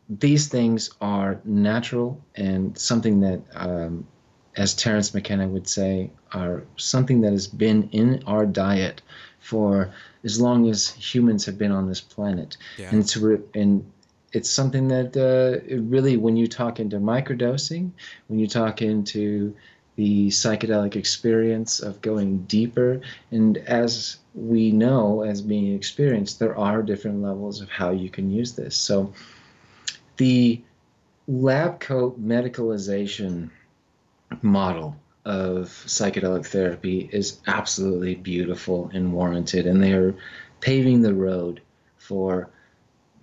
these 0.09 0.49
things 0.49 0.91
are 1.01 1.41
natural 1.45 2.23
and 2.35 2.77
something 2.79 3.21
that, 3.21 3.43
um, 3.55 4.07
as 4.57 4.75
Terence 4.75 5.13
McKenna 5.13 5.47
would 5.47 5.69
say, 5.69 6.11
are 6.33 6.65
something 6.77 7.21
that 7.21 7.33
has 7.33 7.47
been 7.47 7.89
in 7.91 8.23
our 8.27 8.47
diet 8.47 9.03
for 9.39 9.93
as 10.25 10.41
long 10.41 10.69
as 10.69 10.89
humans 10.89 11.45
have 11.47 11.59
been 11.59 11.73
on 11.73 11.89
this 11.89 12.01
planet. 12.01 12.57
Yeah. 12.79 12.91
And 12.91 13.07
to 13.09 13.21
re- 13.21 13.61
and 13.61 13.85
it's 14.33 14.51
something 14.51 14.89
that 14.89 15.17
uh, 15.17 15.65
really, 15.77 16.17
when 16.17 16.37
you 16.37 16.47
talk 16.47 16.81
into 16.81 16.99
microdosing, 16.99 17.91
when 18.29 18.39
you 18.39 18.47
talk 18.47 18.83
into 18.83 19.55
the 19.97 20.29
psychedelic 20.29 20.97
experience 20.97 21.81
of 21.81 22.01
going 22.03 22.39
deeper, 22.45 23.01
and 23.31 23.59
as 23.59 24.19
we 24.35 24.71
know, 24.71 25.23
as 25.23 25.41
being 25.41 25.75
experienced, 25.75 26.39
there 26.39 26.57
are 26.57 26.83
different 26.83 27.23
levels 27.23 27.61
of 27.61 27.69
how 27.71 27.91
you 27.91 28.11
can 28.11 28.31
use 28.31 28.53
this. 28.53 28.77
So, 28.77 29.13
the 30.19 30.61
lab 31.27 31.81
coat 31.81 32.21
medicalization 32.21 33.51
model 34.43 34.97
of 35.25 35.69
psychedelic 35.87 36.47
therapy 36.47 37.09
is 37.13 37.41
absolutely 37.47 38.15
beautiful 38.15 38.91
and 38.93 39.13
warranted, 39.13 39.67
and 39.67 39.83
they 39.83 39.93
are 39.93 40.15
paving 40.61 41.03
the 41.03 41.15
road 41.15 41.61
for 41.97 42.51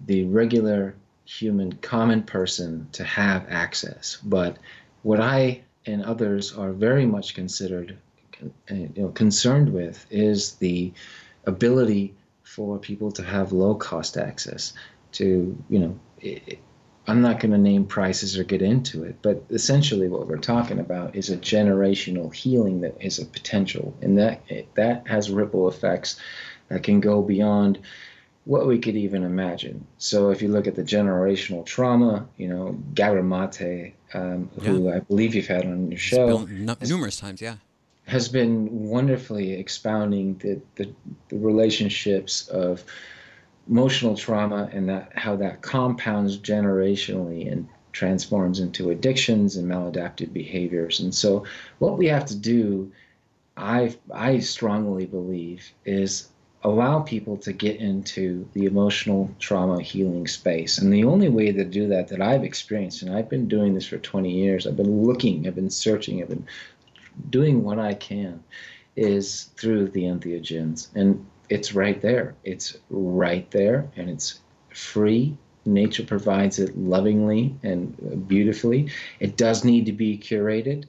the 0.05 0.25
regular 0.25 0.95
human 1.25 1.73
common 1.73 2.23
person 2.23 2.87
to 2.93 3.03
have 3.03 3.45
access. 3.49 4.17
But 4.23 4.57
what 5.03 5.19
I 5.19 5.61
and 5.85 6.03
others 6.03 6.53
are 6.53 6.71
very 6.71 7.05
much 7.05 7.33
considered, 7.33 7.97
eh, 8.41 8.45
you 8.69 8.91
know, 8.95 9.09
concerned 9.09 9.73
with 9.73 10.05
is 10.09 10.53
the 10.53 10.93
ability 11.45 12.13
for 12.43 12.77
people 12.77 13.11
to 13.11 13.23
have 13.23 13.51
low 13.51 13.75
cost 13.75 14.17
access 14.17 14.73
to, 15.13 15.57
you 15.69 15.79
know, 15.79 15.99
it, 16.19 16.59
I'm 17.07 17.21
not 17.21 17.39
going 17.39 17.51
to 17.51 17.57
name 17.57 17.85
prices 17.85 18.37
or 18.37 18.43
get 18.43 18.63
into 18.63 19.03
it, 19.03 19.17
but 19.21 19.43
essentially 19.51 20.07
what 20.07 20.27
we're 20.27 20.37
talking 20.37 20.79
about 20.79 21.15
is 21.15 21.29
a 21.29 21.37
generational 21.37 22.33
healing 22.33 22.81
that 22.81 22.97
is 22.99 23.19
a 23.19 23.25
potential, 23.25 23.95
and 24.01 24.17
that 24.17 24.41
eh, 24.49 24.63
that 24.73 25.07
has 25.07 25.29
ripple 25.29 25.67
effects 25.67 26.19
that 26.69 26.81
can 26.81 26.99
go 26.99 27.21
beyond 27.21 27.79
what 28.45 28.67
we 28.67 28.79
could 28.79 28.95
even 28.95 29.23
imagine. 29.23 29.85
So 29.97 30.29
if 30.29 30.41
you 30.41 30.47
look 30.49 30.67
at 30.67 30.75
the 30.75 30.83
generational 30.83 31.65
trauma, 31.65 32.27
you 32.37 32.47
know, 32.47 32.77
Gabor 32.93 33.23
Mate, 33.23 33.95
um, 34.13 34.49
yeah. 34.57 34.69
who 34.69 34.91
I 34.91 34.99
believe 34.99 35.35
you've 35.35 35.47
had 35.47 35.65
on 35.65 35.91
your 35.91 35.99
show, 35.99 36.45
has, 36.45 36.89
numerous 36.89 37.19
times, 37.19 37.41
yeah, 37.41 37.55
has 38.05 38.29
been 38.29 38.87
wonderfully 38.87 39.53
expounding 39.53 40.37
the, 40.37 40.61
the, 40.75 40.93
the 41.29 41.37
relationships 41.37 42.47
of 42.49 42.83
emotional 43.67 44.15
trauma 44.15 44.69
and 44.71 44.87
that 44.89 45.11
how 45.17 45.35
that 45.35 45.63
compounds 45.63 46.37
generationally 46.37 47.51
and 47.51 47.67
transforms 47.93 48.59
into 48.59 48.91
addictions 48.91 49.55
and 49.55 49.67
maladaptive 49.67 50.31
behaviors. 50.31 50.99
And 50.99 51.15
so 51.15 51.45
what 51.79 51.97
we 51.97 52.07
have 52.07 52.25
to 52.25 52.35
do, 52.35 52.91
I 53.57 53.95
I 54.13 54.37
strongly 54.39 55.07
believe, 55.07 55.71
is 55.83 56.27
allow 56.65 56.99
people 56.99 57.37
to 57.37 57.53
get 57.53 57.75
into 57.75 58.49
the 58.53 58.65
emotional 58.65 59.29
trauma 59.37 59.79
healing 59.83 60.25
space. 60.25 60.79
And 60.79 60.91
the 60.91 61.03
only 61.03 61.29
way 61.29 61.51
to 61.51 61.63
do 61.63 61.87
that 61.89 62.07
that 62.07 62.21
I've 62.21 62.43
experienced, 62.43 63.03
and 63.03 63.15
I've 63.15 63.29
been 63.29 63.47
doing 63.47 63.75
this 63.75 63.85
for 63.85 63.99
20 63.99 64.31
years, 64.31 64.65
I've 64.65 64.75
been 64.75 65.03
looking, 65.05 65.47
I've 65.47 65.53
been 65.53 65.69
searching, 65.69 66.23
I've 66.23 66.29
been 66.29 66.47
doing 67.29 67.63
what 67.63 67.77
I 67.77 67.93
can, 67.93 68.43
is 68.95 69.43
through 69.57 69.89
the 69.89 70.05
entheogens. 70.05 70.87
And 70.95 71.23
it's 71.49 71.75
right 71.75 72.01
there. 72.01 72.33
It's 72.43 72.75
right 72.89 73.49
there, 73.51 73.87
and 73.95 74.09
it's 74.09 74.39
free. 74.73 75.37
Nature 75.67 76.03
provides 76.03 76.57
it 76.57 76.75
lovingly 76.75 77.55
and 77.61 78.27
beautifully. 78.27 78.89
It 79.19 79.37
does 79.37 79.63
need 79.63 79.85
to 79.85 79.91
be 79.91 80.17
curated 80.17 80.85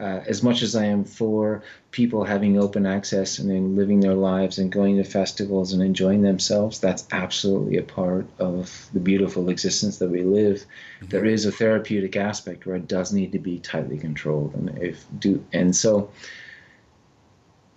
uh, 0.00 0.20
as 0.26 0.42
much 0.42 0.62
as 0.62 0.76
I 0.76 0.84
am 0.84 1.04
for 1.04 1.62
people 1.90 2.24
having 2.24 2.58
open 2.58 2.86
access 2.86 3.38
and 3.38 3.50
then 3.50 3.74
living 3.74 3.98
their 3.98 4.14
lives 4.14 4.58
and 4.58 4.70
going 4.70 4.96
to 4.96 5.04
festivals 5.04 5.72
and 5.72 5.82
enjoying 5.82 6.22
themselves, 6.22 6.78
that's 6.78 7.06
absolutely 7.10 7.78
a 7.78 7.82
part 7.82 8.26
of 8.38 8.88
the 8.92 9.00
beautiful 9.00 9.50
existence 9.50 9.98
that 9.98 10.08
we 10.08 10.22
live. 10.22 10.64
Mm-hmm. 11.00 11.08
There 11.08 11.24
is 11.24 11.46
a 11.46 11.52
therapeutic 11.52 12.16
aspect 12.16 12.64
where 12.64 12.76
it 12.76 12.86
does 12.86 13.12
need 13.12 13.32
to 13.32 13.40
be 13.40 13.58
tightly 13.58 13.98
controlled, 13.98 14.54
and 14.54 14.78
if 14.78 15.04
do 15.18 15.44
and 15.52 15.74
so 15.74 16.10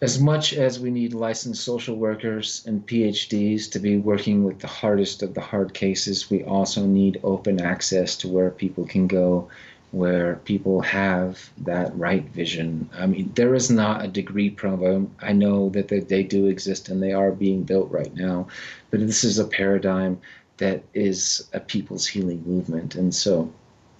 as 0.02 0.20
much 0.20 0.54
as 0.54 0.80
we 0.80 0.90
need 0.90 1.14
licensed 1.14 1.64
social 1.64 1.96
workers 1.96 2.64
and 2.66 2.86
PhDs 2.88 3.70
to 3.72 3.80
be 3.80 3.98
working 3.98 4.44
with 4.44 4.60
the 4.60 4.68
hardest 4.68 5.22
of 5.22 5.36
the 5.36 5.42
hard 5.42 5.76
cases, 5.76 6.30
we 6.30 6.44
also 6.44 6.88
need 6.88 7.20
open 7.24 7.62
access 7.62 8.16
to 8.18 8.28
where 8.28 8.50
people 8.50 8.84
can 8.86 9.06
go, 9.06 9.50
where 9.92 10.36
people 10.46 10.82
have 10.82 11.50
that 11.58 11.98
right 11.98 12.24
vision. 12.30 12.90
I 12.94 13.06
mean, 13.08 13.32
there 13.36 13.54
is 13.54 13.70
not 13.70 14.06
a 14.06 14.08
degree 14.08 14.50
program. 14.50 15.14
I 15.22 15.34
know 15.34 15.70
that 15.70 15.90
they 15.90 16.24
do 16.24 16.48
exist 16.48 16.90
and 16.90 17.04
they 17.04 17.12
are 17.12 17.32
being 17.32 17.64
built 17.64 17.92
right 17.92 18.14
now, 18.16 18.48
but 18.90 19.02
this 19.02 19.24
is 19.24 19.38
a 19.38 19.46
paradigm 19.46 20.22
that 20.58 20.84
is 20.94 21.48
a 21.54 21.60
people's 21.60 22.08
healing 22.08 22.44
movement. 22.46 22.96
And 22.96 23.14
so, 23.14 23.52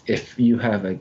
if 0.08 0.40
you 0.40 0.58
have 0.60 0.86
a 0.86 1.00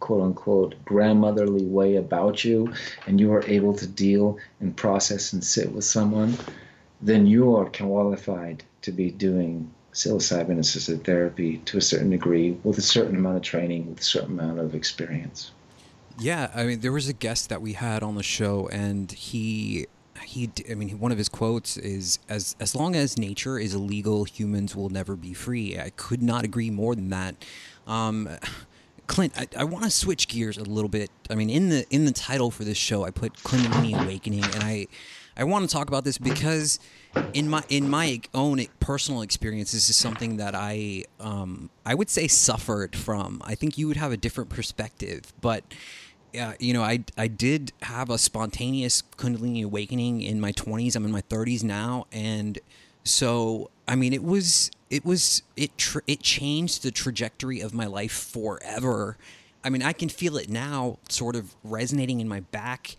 quote 0.00 0.22
unquote 0.22 0.74
grandmotherly 0.84 1.64
way 1.64 1.96
about 1.96 2.44
you 2.44 2.72
and 3.06 3.18
you 3.18 3.32
are 3.32 3.44
able 3.46 3.74
to 3.74 3.86
deal 3.86 4.38
and 4.60 4.76
process 4.76 5.32
and 5.32 5.42
sit 5.42 5.72
with 5.72 5.84
someone, 5.84 6.36
then 7.00 7.26
you 7.26 7.56
are 7.56 7.66
qualified 7.70 8.62
to 8.82 8.92
be 8.92 9.10
doing 9.10 9.72
psilocybin 9.98 10.58
assisted 10.58 11.04
therapy 11.04 11.58
to 11.66 11.78
a 11.78 11.80
certain 11.80 12.10
degree 12.10 12.52
with 12.64 12.78
a 12.78 12.82
certain 12.82 13.16
amount 13.16 13.36
of 13.36 13.42
training, 13.42 13.88
with 13.88 14.00
a 14.00 14.04
certain 14.04 14.38
amount 14.38 14.58
of 14.58 14.74
experience. 14.74 15.50
Yeah, 16.18 16.50
I 16.54 16.64
mean, 16.64 16.80
there 16.80 16.92
was 16.92 17.08
a 17.08 17.12
guest 17.12 17.48
that 17.48 17.62
we 17.62 17.74
had 17.74 18.02
on 18.02 18.14
the 18.14 18.22
show, 18.22 18.68
and 18.68 19.10
he 19.12 19.86
he 20.24 20.50
i 20.68 20.74
mean 20.74 20.98
one 20.98 21.12
of 21.12 21.16
his 21.16 21.28
quotes 21.28 21.76
is 21.76 22.18
as 22.28 22.56
as 22.58 22.74
long 22.74 22.96
as 22.96 23.16
nature 23.16 23.56
is 23.56 23.72
illegal 23.72 24.24
humans 24.24 24.74
will 24.74 24.88
never 24.88 25.14
be 25.14 25.32
free 25.32 25.78
i 25.78 25.90
could 25.90 26.20
not 26.20 26.44
agree 26.44 26.70
more 26.70 26.96
than 26.96 27.08
that 27.08 27.36
um, 27.86 28.28
Clint, 29.08 29.32
I, 29.36 29.48
I 29.56 29.64
want 29.64 29.84
to 29.84 29.90
switch 29.90 30.28
gears 30.28 30.58
a 30.58 30.62
little 30.62 30.90
bit. 30.90 31.10
I 31.30 31.34
mean, 31.34 31.50
in 31.50 31.70
the 31.70 31.86
in 31.90 32.04
the 32.04 32.12
title 32.12 32.50
for 32.50 32.62
this 32.62 32.76
show, 32.76 33.04
I 33.04 33.10
put 33.10 33.32
Kundalini 33.38 34.00
Awakening, 34.00 34.44
and 34.44 34.62
I 34.62 34.86
I 35.36 35.44
want 35.44 35.68
to 35.68 35.74
talk 35.74 35.88
about 35.88 36.04
this 36.04 36.18
because 36.18 36.78
in 37.34 37.48
my 37.48 37.62
in 37.68 37.88
my 37.88 38.20
own 38.34 38.64
personal 38.80 39.22
experience, 39.22 39.72
this 39.72 39.88
is 39.88 39.96
something 39.96 40.36
that 40.38 40.54
I 40.54 41.04
um, 41.20 41.70
I 41.84 41.94
would 41.94 42.10
say 42.10 42.28
suffered 42.28 42.96
from. 42.96 43.42
I 43.44 43.54
think 43.54 43.78
you 43.78 43.88
would 43.88 43.96
have 43.96 44.12
a 44.12 44.16
different 44.16 44.50
perspective, 44.50 45.32
but. 45.40 45.64
Uh, 46.38 46.52
you 46.60 46.74
know, 46.74 46.82
I 46.82 47.04
I 47.16 47.26
did 47.26 47.72
have 47.80 48.10
a 48.10 48.18
spontaneous 48.18 49.02
Kundalini 49.16 49.64
awakening 49.64 50.20
in 50.20 50.42
my 50.42 50.52
20s. 50.52 50.94
I'm 50.94 51.06
in 51.06 51.10
my 51.10 51.22
30s 51.22 51.64
now, 51.64 52.06
and 52.12 52.58
so 53.02 53.70
I 53.88 53.96
mean, 53.96 54.12
it 54.12 54.22
was 54.22 54.70
it 54.90 55.06
was 55.06 55.42
it 55.56 55.70
it 56.06 56.20
changed 56.20 56.82
the 56.82 56.90
trajectory 56.90 57.60
of 57.60 57.72
my 57.72 57.86
life 57.86 58.12
forever. 58.12 59.16
I 59.64 59.70
mean, 59.70 59.82
I 59.82 59.94
can 59.94 60.10
feel 60.10 60.36
it 60.36 60.50
now, 60.50 60.98
sort 61.08 61.34
of 61.34 61.56
resonating 61.64 62.20
in 62.20 62.28
my 62.28 62.40
back, 62.40 62.96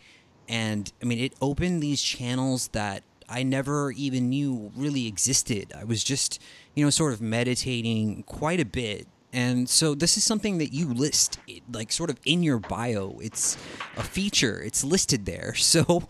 and 0.47 0.91
I 1.01 1.05
mean, 1.05 1.19
it 1.19 1.34
opened 1.39 1.82
these 1.84 2.01
channels 2.01 2.69
that 2.69 3.03
I 3.29 3.43
never 3.43 3.91
even 3.91 4.29
knew 4.29 4.71
really 4.75 5.07
existed. 5.07 5.73
I 5.77 5.83
was 5.83 6.03
just, 6.03 6.41
you 6.75 6.83
know, 6.83 6.89
sort 6.89 7.13
of 7.13 7.21
meditating 7.21 8.23
quite 8.23 8.59
a 8.59 8.65
bit. 8.65 9.07
And 9.31 9.69
so 9.69 9.93
this 9.93 10.17
is 10.17 10.23
something 10.23 10.57
that 10.57 10.73
you 10.73 10.91
list 10.91 11.37
like 11.71 11.91
sort 11.91 12.09
of 12.09 12.19
in 12.25 12.41
your 12.41 12.57
bio. 12.57 13.19
It's 13.21 13.55
a 13.95 14.03
feature. 14.03 14.59
It's 14.59 14.83
listed 14.83 15.25
there. 15.25 15.53
So 15.57 16.07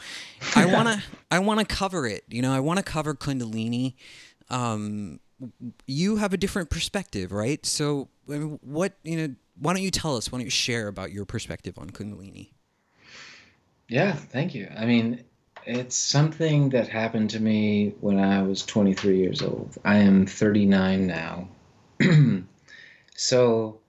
I 0.55 0.65
want 0.73 0.88
to 0.88 1.03
I 1.29 1.39
want 1.39 1.60
to 1.60 1.65
cover 1.65 2.08
it. 2.08 2.23
You 2.29 2.41
know, 2.41 2.53
I 2.53 2.62
want 2.62 2.77
to 2.77 2.84
cover 2.84 3.13
kundalini 3.13 3.95
um, 4.49 5.19
you 5.86 6.17
have 6.17 6.34
a 6.34 6.38
different 6.38 6.69
perspective, 6.69 7.32
right? 7.32 7.65
So, 7.65 8.10
what 8.25 8.93
you 9.03 9.17
know, 9.17 9.36
why 9.58 9.73
don't 9.73 9.82
you 9.82 9.91
tell 9.91 10.17
us? 10.17 10.32
Why 10.32 10.39
don't 10.39 10.45
you 10.45 10.51
share 10.51 10.88
about 10.88 11.12
your 11.12 11.25
perspective 11.25 11.77
on 11.77 11.89
Kundalini? 11.89 12.51
Yeah, 13.88 14.13
thank 14.13 14.53
you. 14.53 14.69
I 14.77 14.86
mean, 14.86 15.23
it's 15.69 15.95
something 15.95 16.69
that 16.69 16.88
happened 16.88 17.29
to 17.32 17.39
me 17.39 17.93
when 18.01 18.17
I 18.17 18.41
was 18.41 18.65
23 18.65 19.17
years 19.17 19.41
old. 19.43 19.77
I 19.86 19.97
am 19.97 20.25
39 20.25 21.05
now. 21.05 21.47
so, 23.15 23.79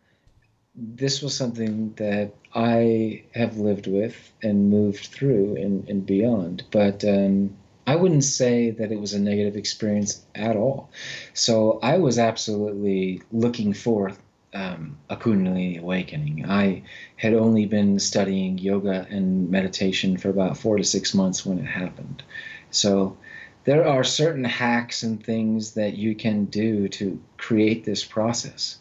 this 0.75 1.23
was 1.23 1.35
something 1.35 1.95
that 1.95 2.35
I 2.55 3.25
have 3.35 3.57
lived 3.57 3.87
with 3.87 4.33
and 4.43 4.71
moved 4.71 5.07
through 5.07 5.57
and, 5.57 5.89
and 5.89 6.05
beyond. 6.05 6.65
But 6.71 7.05
um, 7.05 7.57
I 7.87 7.97
wouldn't 7.97 8.25
say 8.25 8.71
that 8.71 8.93
it 8.93 9.01
was 9.01 9.15
a 9.15 9.19
negative 9.19 9.57
experience 9.57 10.25
at 10.35 10.57
all. 10.57 10.91
So 11.35 11.81
I 11.83 11.99
was 11.99 12.19
absolutely 12.19 13.23
looking 13.33 13.73
for 13.73 14.13
um, 14.55 14.99
a 15.09 15.17
Kundalini 15.17 15.81
awakening. 15.81 16.45
I 16.49 16.83
had 17.17 17.35
only 17.35 17.67
been 17.67 17.99
studying 17.99 18.59
yoga 18.59 19.07
and 19.11 19.51
meditation 19.51 20.17
for 20.17 20.29
about 20.31 20.57
four 20.57 20.77
to 20.77 20.85
six 20.85 21.15
months 21.15 21.47
when 21.47 21.59
it 21.59 21.67
happened. 21.67 22.23
So 22.71 23.17
there 23.65 23.87
are 23.87 24.05
certain 24.05 24.45
hacks 24.45 25.03
and 25.03 25.23
things 25.23 25.73
that 25.75 25.95
you 25.95 26.15
can 26.15 26.47
do 26.47 26.89
to 26.89 27.21
create 27.37 27.85
this 27.85 28.05
process. 28.05 28.79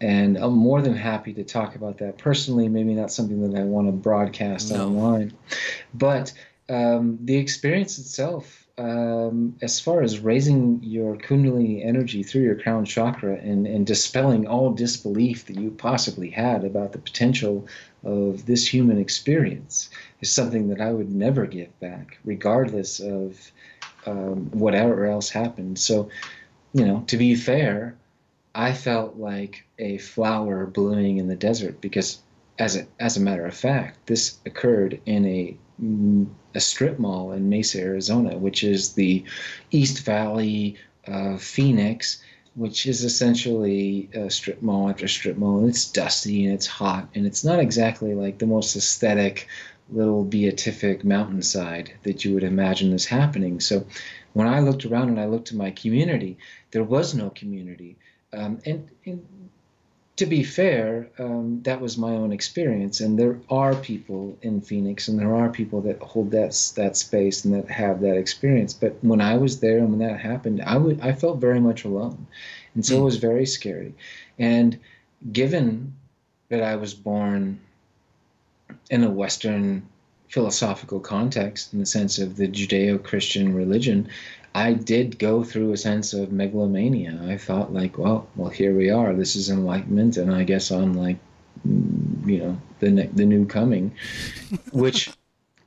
And 0.00 0.36
I'm 0.36 0.54
more 0.54 0.82
than 0.82 0.96
happy 0.96 1.32
to 1.34 1.44
talk 1.44 1.76
about 1.76 1.98
that 1.98 2.18
personally, 2.18 2.68
maybe 2.68 2.94
not 2.94 3.12
something 3.12 3.48
that 3.48 3.58
I 3.58 3.64
want 3.64 3.88
to 3.88 3.92
broadcast 3.92 4.72
no. 4.72 4.86
online. 4.86 5.32
But 5.94 6.32
um, 6.68 7.18
the 7.22 7.36
experience 7.36 7.98
itself, 7.98 8.61
um, 8.82 9.54
as 9.62 9.78
far 9.78 10.02
as 10.02 10.18
raising 10.18 10.80
your 10.82 11.16
Kundalini 11.16 11.86
energy 11.86 12.24
through 12.24 12.42
your 12.42 12.56
crown 12.56 12.84
chakra 12.84 13.36
and, 13.36 13.64
and 13.64 13.86
dispelling 13.86 14.48
all 14.48 14.72
disbelief 14.72 15.46
that 15.46 15.56
you 15.56 15.70
possibly 15.70 16.30
had 16.30 16.64
about 16.64 16.90
the 16.90 16.98
potential 16.98 17.68
of 18.02 18.44
this 18.46 18.66
human 18.66 18.98
experience, 18.98 19.88
is 20.20 20.32
something 20.32 20.68
that 20.68 20.80
I 20.80 20.90
would 20.90 21.12
never 21.12 21.46
give 21.46 21.78
back, 21.78 22.18
regardless 22.24 22.98
of 22.98 23.52
um, 24.04 24.50
whatever 24.50 25.06
else 25.06 25.30
happened. 25.30 25.78
So, 25.78 26.10
you 26.74 26.84
know, 26.84 27.04
to 27.06 27.16
be 27.16 27.36
fair, 27.36 27.94
I 28.52 28.72
felt 28.72 29.16
like 29.16 29.64
a 29.78 29.98
flower 29.98 30.66
blooming 30.66 31.18
in 31.18 31.28
the 31.28 31.36
desert 31.36 31.80
because, 31.80 32.18
as 32.58 32.74
a, 32.74 32.86
as 32.98 33.16
a 33.16 33.20
matter 33.20 33.46
of 33.46 33.54
fact, 33.54 34.08
this 34.08 34.38
occurred 34.44 35.00
in 35.06 35.24
a 35.24 35.56
a 36.54 36.60
strip 36.60 36.98
mall 36.98 37.32
in 37.32 37.48
Mesa, 37.48 37.80
Arizona, 37.80 38.36
which 38.36 38.62
is 38.62 38.92
the 38.92 39.24
East 39.70 40.04
Valley 40.04 40.76
of 41.06 41.42
Phoenix, 41.42 42.22
which 42.54 42.86
is 42.86 43.02
essentially 43.02 44.08
a 44.14 44.30
strip 44.30 44.62
mall 44.62 44.88
after 44.90 45.08
strip 45.08 45.36
mall. 45.36 45.58
And 45.58 45.68
it's 45.68 45.90
dusty 45.90 46.44
and 46.44 46.54
it's 46.54 46.66
hot, 46.66 47.08
and 47.14 47.26
it's 47.26 47.44
not 47.44 47.58
exactly 47.58 48.14
like 48.14 48.38
the 48.38 48.46
most 48.46 48.76
aesthetic 48.76 49.48
little 49.90 50.24
beatific 50.24 51.04
mountainside 51.04 51.92
that 52.04 52.24
you 52.24 52.32
would 52.34 52.44
imagine 52.44 52.92
is 52.92 53.06
happening. 53.06 53.60
So 53.60 53.86
when 54.32 54.46
I 54.46 54.60
looked 54.60 54.84
around 54.84 55.08
and 55.08 55.20
I 55.20 55.26
looked 55.26 55.48
to 55.48 55.56
my 55.56 55.70
community, 55.70 56.38
there 56.70 56.84
was 56.84 57.14
no 57.14 57.30
community. 57.30 57.96
Um, 58.32 58.60
and, 58.64 58.88
and 59.04 59.26
to 60.16 60.26
be 60.26 60.42
fair, 60.44 61.08
um, 61.18 61.62
that 61.62 61.80
was 61.80 61.96
my 61.96 62.10
own 62.10 62.32
experience, 62.32 63.00
and 63.00 63.18
there 63.18 63.38
are 63.48 63.74
people 63.74 64.36
in 64.42 64.60
Phoenix, 64.60 65.08
and 65.08 65.18
there 65.18 65.34
are 65.34 65.48
people 65.48 65.80
that 65.82 66.00
hold 66.00 66.30
that 66.32 66.72
that 66.76 66.96
space 66.96 67.44
and 67.44 67.54
that 67.54 67.70
have 67.70 68.00
that 68.02 68.16
experience. 68.16 68.74
But 68.74 68.96
when 69.00 69.20
I 69.20 69.36
was 69.36 69.60
there 69.60 69.78
and 69.78 69.90
when 69.90 70.06
that 70.06 70.20
happened, 70.20 70.60
I 70.62 70.76
would 70.76 71.00
I 71.00 71.12
felt 71.12 71.40
very 71.40 71.60
much 71.60 71.84
alone, 71.84 72.26
and 72.74 72.84
so 72.84 72.98
it 72.98 73.04
was 73.04 73.16
very 73.16 73.46
scary. 73.46 73.94
And 74.38 74.78
given 75.32 75.94
that 76.50 76.62
I 76.62 76.76
was 76.76 76.92
born 76.92 77.58
in 78.90 79.04
a 79.04 79.10
Western 79.10 79.88
philosophical 80.28 81.00
context, 81.00 81.72
in 81.72 81.78
the 81.78 81.86
sense 81.86 82.18
of 82.18 82.36
the 82.36 82.48
Judeo-Christian 82.48 83.54
religion, 83.54 84.08
I 84.54 84.74
did 84.74 85.18
go 85.18 85.42
through 85.42 85.72
a 85.72 85.76
sense 85.76 86.12
of 86.12 86.32
megalomania. 86.32 87.18
I 87.24 87.38
thought 87.38 87.72
like, 87.72 87.96
well, 87.96 88.28
well, 88.36 88.50
here 88.50 88.74
we 88.74 88.90
are. 88.90 89.14
This 89.14 89.34
is 89.36 89.48
enlightenment, 89.48 90.16
and 90.16 90.34
I 90.34 90.44
guess 90.44 90.70
I'm 90.70 90.94
like, 90.94 91.18
mm, 91.66 92.26
you 92.26 92.38
know, 92.38 92.60
the 92.80 93.08
the 93.12 93.24
new 93.24 93.46
coming, 93.46 93.94
which 94.72 95.10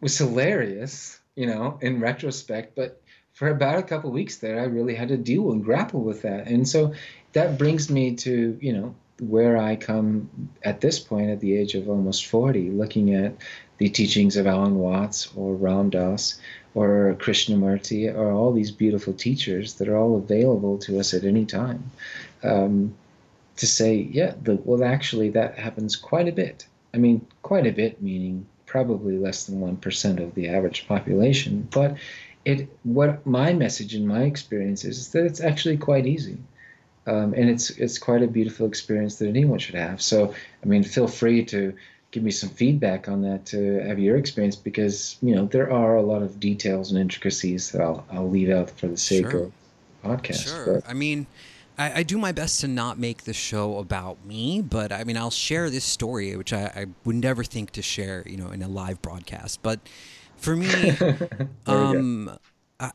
was 0.01 0.17
hilarious, 0.17 1.19
you 1.35 1.47
know, 1.47 1.79
in 1.81 1.99
retrospect. 1.99 2.75
But 2.75 3.01
for 3.33 3.49
about 3.49 3.79
a 3.79 3.83
couple 3.83 4.11
weeks 4.11 4.37
there, 4.37 4.59
I 4.59 4.65
really 4.65 4.95
had 4.95 5.07
to 5.09 5.17
deal 5.17 5.51
and 5.51 5.63
grapple 5.63 6.01
with 6.01 6.21
that, 6.21 6.47
and 6.47 6.67
so 6.67 6.93
that 7.33 7.57
brings 7.57 7.89
me 7.89 8.15
to 8.17 8.57
you 8.61 8.73
know 8.73 8.95
where 9.19 9.57
I 9.57 9.75
come 9.77 10.29
at 10.63 10.81
this 10.81 10.99
point 10.99 11.29
at 11.29 11.39
the 11.39 11.57
age 11.57 11.73
of 11.73 11.87
almost 11.87 12.25
40, 12.25 12.71
looking 12.71 13.13
at 13.13 13.33
the 13.77 13.89
teachings 13.89 14.37
of 14.37 14.47
Alan 14.47 14.77
Watts 14.77 15.29
or 15.35 15.55
Ram 15.55 15.89
Dass 15.89 16.39
or 16.73 17.15
Krishnamurti 17.19 18.13
or 18.13 18.31
all 18.31 18.51
these 18.51 18.71
beautiful 18.71 19.13
teachers 19.13 19.75
that 19.75 19.87
are 19.87 19.97
all 19.97 20.17
available 20.17 20.77
to 20.79 20.99
us 20.99 21.13
at 21.13 21.23
any 21.23 21.45
time. 21.45 21.91
Um, 22.43 22.93
to 23.57 23.67
say, 23.67 23.95
yeah, 23.95 24.33
the, 24.43 24.55
well, 24.65 24.83
actually, 24.83 25.29
that 25.29 25.57
happens 25.57 25.95
quite 25.95 26.27
a 26.27 26.33
bit. 26.33 26.67
I 26.93 26.97
mean, 26.97 27.25
quite 27.41 27.65
a 27.65 27.71
bit, 27.71 28.01
meaning 28.01 28.45
probably 28.65 29.17
less 29.17 29.45
than 29.45 29.61
1% 29.61 30.23
of 30.23 30.35
the 30.35 30.49
average 30.49 30.87
population. 30.87 31.67
But 31.71 31.95
it, 32.43 32.67
what 32.83 33.25
my 33.25 33.53
message 33.53 33.95
and 33.95 34.07
my 34.07 34.23
experience 34.23 34.83
is, 34.83 34.97
is 34.97 35.09
that 35.11 35.25
it's 35.25 35.41
actually 35.41 35.77
quite 35.77 36.05
easy. 36.05 36.37
Um, 37.07 37.33
and 37.35 37.49
it's 37.49 37.69
it's 37.69 37.99
quite 37.99 38.23
a 38.23 38.27
beautiful 38.27 38.65
experience 38.65 39.17
that 39.17 39.27
anyone 39.27 39.59
should 39.59 39.75
have. 39.75 40.01
So, 40.01 40.33
I 40.63 40.65
mean, 40.65 40.83
feel 40.83 41.07
free 41.07 41.45
to 41.45 41.75
give 42.15 42.23
me 42.23 42.31
some 42.31 42.47
feedback 42.47 43.09
on 43.09 43.21
that 43.21 43.45
to 43.45 43.85
have 43.85 43.99
your 43.99 44.15
experience 44.15 44.55
because 44.55 45.17
you 45.21 45.35
know 45.35 45.47
there 45.47 45.69
are 45.69 45.97
a 45.97 46.01
lot 46.01 46.21
of 46.21 46.39
details 46.39 46.89
and 46.89 46.99
intricacies 46.99 47.71
that 47.71 47.81
I'll 47.81 48.05
I'll 48.09 48.29
leave 48.29 48.49
out 48.49 48.69
for 48.69 48.87
the 48.87 48.95
sake 48.95 49.29
sure. 49.29 49.43
of 49.43 49.51
podcast. 50.01 50.47
Sure. 50.47 50.75
But. 50.75 50.89
I 50.89 50.93
mean, 50.93 51.27
I, 51.77 51.99
I, 51.99 52.03
do 52.03 52.17
my 52.17 52.31
best 52.31 52.61
to 52.61 52.69
not 52.69 52.97
make 52.97 53.25
the 53.25 53.33
show 53.33 53.79
about 53.79 54.25
me, 54.25 54.61
but 54.61 54.93
I 54.93 55.03
mean, 55.03 55.17
I'll 55.17 55.29
share 55.29 55.69
this 55.69 55.83
story, 55.83 56.33
which 56.37 56.53
I, 56.53 56.71
I 56.73 56.85
would 57.03 57.17
never 57.17 57.43
think 57.43 57.71
to 57.71 57.81
share, 57.81 58.23
you 58.25 58.37
know, 58.37 58.51
in 58.51 58.61
a 58.61 58.69
live 58.69 59.01
broadcast. 59.01 59.61
But 59.61 59.81
for 60.37 60.55
me, 60.55 60.95
um, 61.65 62.37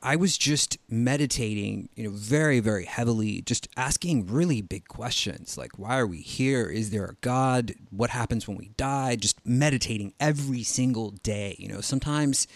I 0.02 0.16
was 0.16 0.36
just 0.36 0.78
meditating, 0.88 1.88
you 1.94 2.04
know, 2.04 2.10
very, 2.10 2.60
very 2.60 2.84
heavily, 2.84 3.42
just 3.42 3.68
asking 3.76 4.26
really 4.26 4.62
big 4.62 4.88
questions 4.88 5.56
like, 5.56 5.78
why 5.78 5.98
are 5.98 6.06
we 6.06 6.18
here? 6.18 6.66
Is 6.66 6.90
there 6.90 7.06
a 7.06 7.14
God? 7.20 7.74
What 7.90 8.10
happens 8.10 8.46
when 8.46 8.56
we 8.56 8.70
die? 8.76 9.16
Just 9.16 9.44
meditating 9.46 10.12
every 10.20 10.62
single 10.62 11.10
day. 11.10 11.56
You 11.58 11.68
know, 11.68 11.80
sometimes 11.80 12.46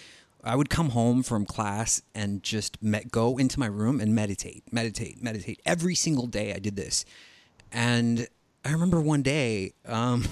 I 0.42 0.56
would 0.56 0.68
come 0.68 0.90
home 0.90 1.22
from 1.22 1.46
class 1.46 2.02
and 2.14 2.42
just 2.42 2.82
met, 2.82 3.10
go 3.10 3.38
into 3.38 3.58
my 3.58 3.66
room 3.66 4.00
and 4.00 4.14
meditate, 4.14 4.62
meditate, 4.70 5.22
meditate. 5.22 5.60
Every 5.64 5.94
single 5.94 6.26
day 6.26 6.52
I 6.52 6.58
did 6.58 6.76
this. 6.76 7.04
And 7.72 8.28
I 8.64 8.72
remember 8.72 9.00
one 9.00 9.22
day, 9.22 9.72
um, 9.86 10.24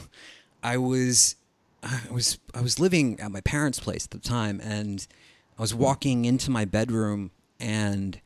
I 0.62 0.76
was, 0.76 1.36
I 1.82 2.00
was, 2.10 2.38
I 2.54 2.60
was 2.60 2.78
living 2.78 3.18
at 3.20 3.30
my 3.30 3.40
parents' 3.40 3.80
place 3.80 4.04
at 4.04 4.10
the 4.10 4.18
time 4.18 4.60
and 4.62 5.06
I 5.62 5.70
was 5.70 5.76
walking 5.76 6.24
into 6.24 6.50
my 6.50 6.64
bedroom 6.64 7.30
and 7.60 8.20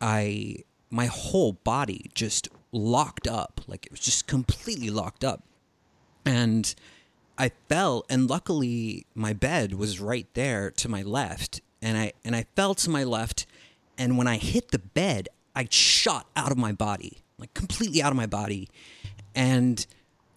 I 0.00 0.58
my 0.88 1.06
whole 1.06 1.54
body 1.54 2.12
just 2.14 2.48
locked 2.70 3.26
up. 3.26 3.60
Like 3.66 3.86
it 3.86 3.90
was 3.90 3.98
just 3.98 4.28
completely 4.28 4.88
locked 4.88 5.24
up. 5.24 5.42
And 6.24 6.72
I 7.36 7.50
fell 7.68 8.04
and 8.08 8.30
luckily 8.30 9.04
my 9.16 9.32
bed 9.32 9.74
was 9.74 9.98
right 9.98 10.28
there 10.34 10.70
to 10.70 10.88
my 10.88 11.02
left. 11.02 11.60
And 11.82 11.98
I 11.98 12.12
and 12.24 12.36
I 12.36 12.46
fell 12.54 12.76
to 12.76 12.88
my 12.88 13.02
left 13.02 13.46
and 13.98 14.16
when 14.16 14.28
I 14.28 14.36
hit 14.36 14.70
the 14.70 14.78
bed 14.78 15.28
I 15.56 15.66
shot 15.68 16.28
out 16.36 16.52
of 16.52 16.56
my 16.56 16.70
body 16.70 17.24
like 17.36 17.52
completely 17.52 18.00
out 18.00 18.12
of 18.12 18.16
my 18.16 18.26
body. 18.26 18.68
And 19.34 19.84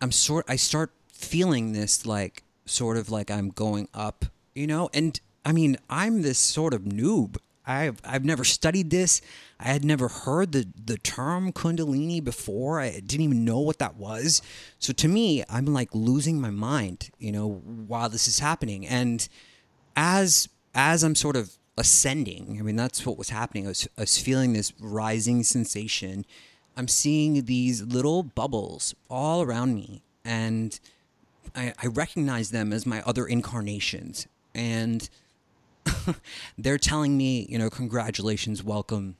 I'm 0.02 0.12
sort 0.12 0.46
I 0.50 0.56
start 0.56 0.94
feeling 1.10 1.74
this 1.74 2.08
like 2.08 2.42
sort 2.66 2.98
of 2.98 3.12
like 3.12 3.30
I'm 3.30 3.50
going 3.50 3.88
up 3.94 4.26
you 4.56 4.68
know? 4.68 4.90
And 4.94 5.20
I 5.46 5.52
mean, 5.52 5.78
I'm 5.90 6.22
this 6.22 6.40
sort 6.40 6.74
of 6.74 6.82
noob. 6.82 7.38
I've 7.66 8.02
I've 8.04 8.26
never 8.26 8.44
studied 8.44 8.90
this. 8.90 9.22
I 9.60 9.66
had 9.66 9.86
never 9.86 10.08
heard 10.08 10.52
the 10.52 10.68
the 10.84 10.98
term 10.98 11.54
kundalini 11.54 12.24
before. 12.24 12.80
I 12.80 13.00
didn't 13.00 13.22
even 13.22 13.46
know 13.46 13.60
what 13.60 13.78
that 13.80 13.96
was. 13.96 14.42
So 14.80 14.92
to 14.94 15.08
me, 15.08 15.44
I'm 15.50 15.66
like 15.68 15.90
losing 15.94 16.42
my 16.42 16.50
mind, 16.50 17.12
you 17.20 17.32
know, 17.32 17.62
while 17.88 18.10
this 18.10 18.28
is 18.28 18.40
happening. 18.40 18.88
And 18.88 19.28
as 19.96 20.50
as 20.74 21.04
I'm 21.04 21.16
sort 21.16 21.36
of 21.36 21.58
ascending, 21.78 22.58
I 22.60 22.64
mean, 22.64 22.76
that's 22.76 23.06
what 23.06 23.18
was 23.18 23.30
happening. 23.30 23.66
I 23.66 23.70
was, 23.70 23.88
I 23.98 24.02
was 24.02 24.18
feeling 24.18 24.54
this 24.54 24.74
rising 24.80 25.44
sensation. 25.44 26.26
I'm 26.76 26.88
seeing 26.88 27.46
these 27.46 27.84
little 27.84 28.24
bubbles 28.24 28.96
all 29.10 29.42
around 29.42 29.76
me, 29.76 30.02
and 30.24 30.80
I, 31.56 31.74
I 31.82 31.88
recognize 31.88 32.52
them 32.52 32.72
as 32.74 32.86
my 32.86 33.02
other 33.04 33.26
incarnations. 33.26 34.28
And 34.54 35.10
they're 36.58 36.78
telling 36.78 37.18
me, 37.18 37.46
you 37.50 37.58
know, 37.58 37.70
congratulations, 37.70 38.64
welcome. 38.64 39.16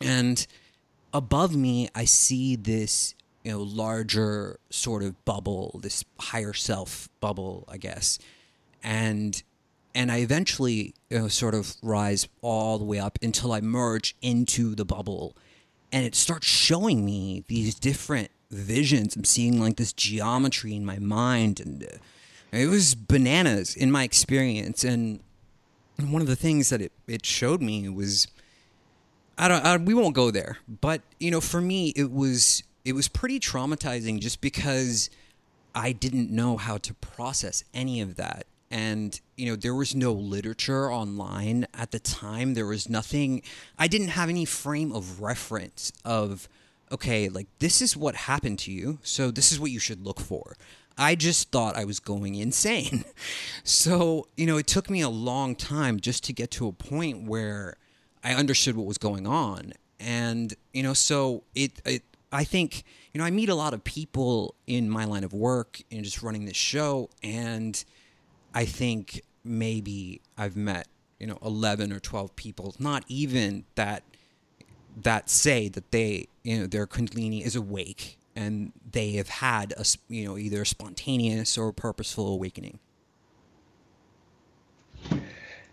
And 0.00 0.46
above 1.12 1.54
me, 1.54 1.88
I 1.94 2.04
see 2.04 2.56
this, 2.56 3.14
you 3.44 3.52
know, 3.52 3.62
larger 3.62 4.58
sort 4.70 5.02
of 5.02 5.24
bubble, 5.24 5.80
this 5.82 6.04
higher 6.18 6.52
self 6.52 7.08
bubble, 7.20 7.64
I 7.68 7.78
guess. 7.78 8.18
And 8.82 9.42
and 9.94 10.12
I 10.12 10.18
eventually 10.18 10.94
you 11.10 11.18
know, 11.18 11.28
sort 11.28 11.54
of 11.54 11.74
rise 11.82 12.28
all 12.42 12.78
the 12.78 12.84
way 12.84 12.98
up 12.98 13.18
until 13.22 13.52
I 13.52 13.60
merge 13.60 14.14
into 14.22 14.74
the 14.74 14.84
bubble, 14.84 15.36
and 15.90 16.04
it 16.04 16.14
starts 16.14 16.46
showing 16.46 17.04
me 17.04 17.44
these 17.48 17.74
different 17.74 18.30
visions. 18.50 19.16
I'm 19.16 19.24
seeing 19.24 19.60
like 19.60 19.76
this 19.76 19.92
geometry 19.92 20.74
in 20.74 20.84
my 20.84 20.98
mind, 20.98 21.60
and 21.60 21.82
uh, 21.82 21.96
it 22.52 22.68
was 22.68 22.94
bananas 22.94 23.74
in 23.74 23.90
my 23.90 24.04
experience. 24.04 24.84
And 24.84 25.20
one 26.00 26.22
of 26.22 26.28
the 26.28 26.36
things 26.36 26.68
that 26.70 26.80
it, 26.80 26.92
it 27.06 27.26
showed 27.26 27.60
me 27.60 27.88
was 27.88 28.28
I 29.36 29.48
don't 29.48 29.64
I, 29.64 29.76
we 29.76 29.94
won't 29.94 30.14
go 30.14 30.30
there, 30.30 30.58
but 30.80 31.02
you 31.18 31.30
know, 31.30 31.40
for 31.40 31.60
me 31.60 31.92
it 31.96 32.10
was 32.10 32.62
it 32.84 32.92
was 32.92 33.08
pretty 33.08 33.40
traumatizing 33.40 34.20
just 34.20 34.40
because 34.40 35.10
I 35.74 35.92
didn't 35.92 36.30
know 36.30 36.56
how 36.56 36.78
to 36.78 36.94
process 36.94 37.64
any 37.74 38.00
of 38.00 38.16
that. 38.16 38.46
And 38.70 39.18
you 39.36 39.46
know, 39.46 39.56
there 39.56 39.74
was 39.74 39.94
no 39.94 40.12
literature 40.12 40.92
online 40.92 41.66
at 41.74 41.90
the 41.90 41.98
time. 41.98 42.54
There 42.54 42.66
was 42.66 42.88
nothing 42.88 43.42
I 43.78 43.88
didn't 43.88 44.08
have 44.08 44.28
any 44.28 44.44
frame 44.44 44.92
of 44.92 45.20
reference 45.20 45.92
of 46.04 46.48
okay, 46.92 47.28
like 47.28 47.46
this 47.58 47.80
is 47.82 47.96
what 47.96 48.14
happened 48.14 48.58
to 48.60 48.72
you, 48.72 48.98
so 49.02 49.30
this 49.30 49.52
is 49.52 49.60
what 49.60 49.70
you 49.70 49.78
should 49.78 50.04
look 50.04 50.20
for. 50.20 50.56
I 50.98 51.14
just 51.14 51.52
thought 51.52 51.76
I 51.76 51.84
was 51.84 52.00
going 52.00 52.34
insane. 52.34 53.04
So, 53.64 54.26
you 54.34 54.46
know, 54.46 54.56
it 54.56 54.66
took 54.66 54.88
me 54.88 55.02
a 55.02 55.10
long 55.10 55.54
time 55.54 56.00
just 56.00 56.24
to 56.24 56.32
get 56.32 56.50
to 56.52 56.68
a 56.68 56.72
point 56.72 57.28
where 57.28 57.76
I 58.24 58.32
understood 58.32 58.76
what 58.76 58.86
was 58.86 58.96
going 58.96 59.26
on. 59.26 59.74
And, 60.00 60.54
you 60.72 60.82
know, 60.82 60.94
so 60.94 61.44
it, 61.54 61.82
it 61.84 62.02
I 62.32 62.44
think, 62.44 62.84
you 63.12 63.18
know, 63.18 63.24
I 63.24 63.30
meet 63.30 63.50
a 63.50 63.54
lot 63.54 63.74
of 63.74 63.84
people 63.84 64.54
in 64.66 64.88
my 64.88 65.04
line 65.04 65.22
of 65.22 65.34
work 65.34 65.82
and 65.90 66.02
just 66.02 66.22
running 66.22 66.46
this 66.46 66.56
show. 66.56 67.10
And 67.22 67.82
I 68.54 68.64
think 68.64 69.22
maybe 69.44 70.22
I've 70.38 70.56
met, 70.56 70.88
you 71.18 71.26
know, 71.26 71.38
11 71.42 71.92
or 71.92 72.00
12 72.00 72.34
people, 72.36 72.74
not 72.78 73.04
even 73.08 73.64
that, 73.74 74.02
that 75.02 75.28
say 75.28 75.68
that 75.68 75.90
they, 75.90 76.28
you 76.48 76.60
know, 76.60 76.66
their 76.66 76.86
Kundalini 76.86 77.44
is 77.44 77.54
awake 77.54 78.16
and 78.34 78.72
they 78.90 79.12
have 79.12 79.28
had 79.28 79.74
a 79.76 79.84
you 80.08 80.24
know 80.24 80.38
either 80.38 80.62
a 80.62 80.66
spontaneous 80.66 81.58
or 81.58 81.74
purposeful 81.74 82.26
awakening. 82.32 82.78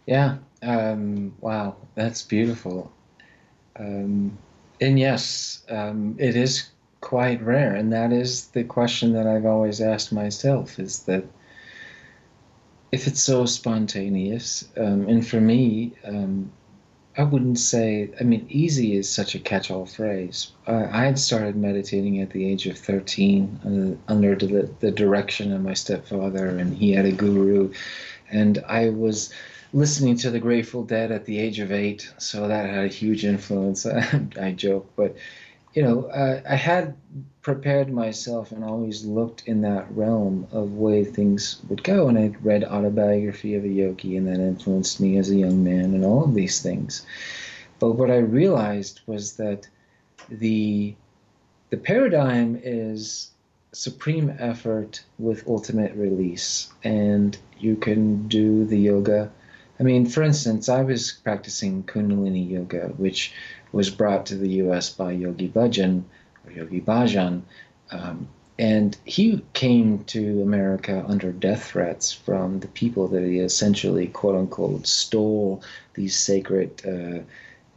Yeah. 0.06 0.40
Um, 0.62 1.34
wow, 1.40 1.78
that's 1.96 2.24
beautiful. 2.24 2.92
Um, 3.80 4.38
and 4.82 5.00
yes, 5.00 5.64
um, 5.70 6.18
it 6.20 6.36
is 6.36 6.70
quite 7.00 7.42
rare, 7.42 7.74
and 7.74 7.94
that 7.94 8.12
is 8.12 8.48
the 8.48 8.66
question 8.66 9.14
that 9.14 9.28
I've 9.28 9.46
always 9.46 9.80
asked 9.80 10.12
myself: 10.12 10.78
is 10.78 11.04
that 11.04 11.24
if 12.92 13.08
it's 13.08 13.24
so 13.24 13.46
spontaneous, 13.46 14.68
um, 14.76 15.08
and 15.08 15.26
for 15.26 15.40
me, 15.40 15.94
um, 16.04 16.52
I 17.18 17.24
wouldn't 17.24 17.60
say, 17.60 18.10
I 18.20 18.24
mean, 18.24 18.46
easy 18.50 18.98
is 18.98 19.10
such 19.10 19.36
a 19.36 19.40
catch 19.40 19.72
all 19.72 19.86
phrase. 19.86 20.52
Uh, 20.68 20.88
I 20.92 21.06
had 21.06 21.18
started 21.18 21.56
meditating 21.56 22.20
at 22.20 22.32
the 22.32 22.46
age 22.46 22.68
of 22.68 22.78
13 22.78 23.60
under, 23.64 23.98
under 24.08 24.36
the, 24.36 24.70
the 24.82 24.92
direction 24.92 25.54
of 25.54 25.62
my 25.62 25.74
stepfather, 25.74 26.48
and 26.48 26.76
he 26.76 26.92
had 26.92 27.06
a 27.06 27.14
guru. 27.14 27.72
And 28.30 28.64
I 28.68 28.90
was 28.90 29.32
listening 29.72 30.18
to 30.18 30.30
the 30.30 30.40
Grateful 30.40 30.84
Dead 30.84 31.12
at 31.12 31.26
the 31.26 31.40
age 31.40 31.60
of 31.60 31.72
eight, 31.72 32.12
so 32.18 32.50
that 32.50 32.70
had 32.70 32.86
a 32.86 32.90
huge 32.90 33.24
influence. 33.24 33.86
I 34.40 34.52
joke, 34.52 34.92
but 34.98 35.16
you 35.76 35.84
know, 35.84 36.06
uh, 36.06 36.42
I 36.50 36.56
had 36.56 36.96
prepared 37.42 37.92
myself 37.92 38.52
and 38.52 38.64
always 38.64 39.06
looked 39.06 39.44
in 39.46 39.62
that 39.62 39.86
realm 39.92 40.48
of 40.52 40.74
way 40.74 41.04
things 41.04 41.62
would 41.68 41.84
go. 41.84 42.08
And 42.08 42.18
I'd 42.18 42.44
read 42.44 42.64
Autobiography 42.64 43.56
of 43.56 43.66
a 43.66 43.68
Yogi, 43.68 44.16
and 44.16 44.26
that 44.28 44.40
influenced 44.40 45.02
me 45.02 45.18
as 45.18 45.30
a 45.30 45.36
young 45.36 45.64
man, 45.64 45.94
and 45.94 46.06
all 46.06 46.24
of 46.24 46.34
these 46.34 46.62
things. 46.62 47.06
But 47.78 47.92
what 47.92 48.10
I 48.10 48.18
realized 48.18 49.02
was 49.06 49.34
that 49.34 49.68
the 50.30 50.96
the 51.70 51.78
paradigm 51.78 52.60
is 52.64 53.32
supreme 53.74 54.34
effort 54.40 55.04
with 55.20 55.48
ultimate 55.48 55.94
release, 55.96 56.72
and 56.86 57.38
you 57.60 57.76
can 57.76 58.30
do 58.30 58.64
the 58.66 58.80
yoga. 58.80 59.30
I 59.78 59.84
mean, 59.84 60.06
for 60.06 60.24
instance, 60.24 60.70
I 60.70 60.84
was 60.84 61.12
practicing 61.12 61.84
Kundalini 61.84 62.50
yoga, 62.50 62.88
which 62.96 63.34
was 63.76 63.90
brought 63.90 64.26
to 64.26 64.36
the 64.36 64.50
U.S. 64.64 64.90
by 64.90 65.12
Yogi 65.12 65.50
Bhajan 65.50 66.04
or 66.46 66.52
Yogi 66.54 66.80
Bhajan. 66.80 67.42
Um, 67.92 68.30
and 68.58 68.96
he 69.04 69.44
came 69.52 70.06
to 70.06 70.42
America 70.42 71.04
under 71.06 71.34
death 71.34 71.66
threats 71.72 72.14
from 72.14 72.62
the 72.62 72.70
people 72.70 73.10
that 73.10 73.24
he 73.24 73.40
essentially, 73.40 74.08
quote 74.08 74.38
unquote, 74.38 74.88
stole 74.88 75.62
these 75.94 76.18
sacred, 76.18 76.82
uh, 76.88 77.20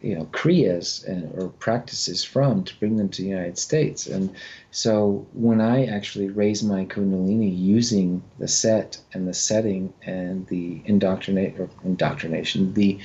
you 0.00 0.14
know, 0.14 0.26
kriyas 0.26 1.04
and, 1.04 1.36
or 1.36 1.48
practices 1.48 2.22
from 2.22 2.62
to 2.62 2.78
bring 2.78 2.96
them 2.96 3.08
to 3.08 3.22
the 3.22 3.28
United 3.28 3.58
States. 3.58 4.06
And 4.06 4.32
so 4.70 5.26
when 5.32 5.60
I 5.60 5.86
actually 5.86 6.28
raised 6.28 6.64
my 6.64 6.84
Kundalini 6.84 7.58
using 7.58 8.22
the 8.38 8.46
set 8.46 8.98
and 9.12 9.26
the 9.26 9.34
setting 9.34 9.92
and 10.06 10.46
the 10.46 10.80
indoctrinate 10.84 11.58
or 11.58 11.68
indoctrination, 11.84 12.74
the 12.74 13.00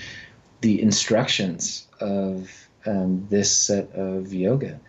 the 0.61 0.80
instructions 0.80 1.88
of 1.99 2.63
um, 2.86 3.27
this 3.29 3.55
set 3.55 3.91
of 3.93 4.34
yoga. 4.34 4.79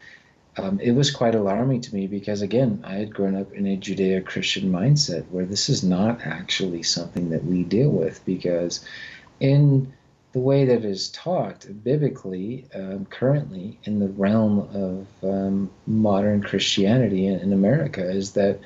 um, 0.56 0.78
it 0.80 0.92
was 0.92 1.10
quite 1.10 1.34
alarming 1.34 1.80
to 1.82 1.94
me 1.94 2.06
because, 2.06 2.42
again, 2.42 2.82
I 2.84 2.94
had 2.94 3.12
grown 3.14 3.34
up 3.34 3.52
in 3.52 3.66
a 3.66 3.76
Judeo 3.76 4.24
Christian 4.24 4.70
mindset 4.70 5.28
where 5.30 5.44
this 5.44 5.68
is 5.68 5.82
not 5.82 6.20
actually 6.24 6.82
something 6.82 7.30
that 7.30 7.44
we 7.44 7.64
deal 7.64 7.90
with 7.90 8.24
because, 8.24 8.84
in 9.40 9.92
the 10.32 10.38
way 10.40 10.64
that 10.64 10.84
is 10.84 11.10
taught 11.10 11.66
biblically 11.82 12.66
um, 12.74 13.06
currently 13.06 13.78
in 13.84 13.98
the 13.98 14.08
realm 14.08 14.58
of 14.72 15.06
um, 15.28 15.70
modern 15.86 16.42
Christianity 16.42 17.26
in, 17.26 17.40
in 17.40 17.52
America, 17.52 18.08
is 18.08 18.32
that 18.32 18.60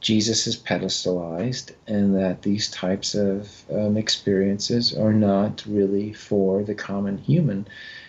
Jesus 0.00 0.46
is 0.46 0.56
pedestalized 0.56 1.72
and 1.86 2.16
that 2.16 2.42
these 2.42 2.70
types 2.70 3.14
of 3.14 3.62
um, 3.72 3.96
experiences 3.96 4.94
are 4.94 5.12
not 5.12 5.64
really 5.66 6.12
for 6.12 6.62
the 6.62 6.74
common 6.74 7.18
human. 7.18 7.66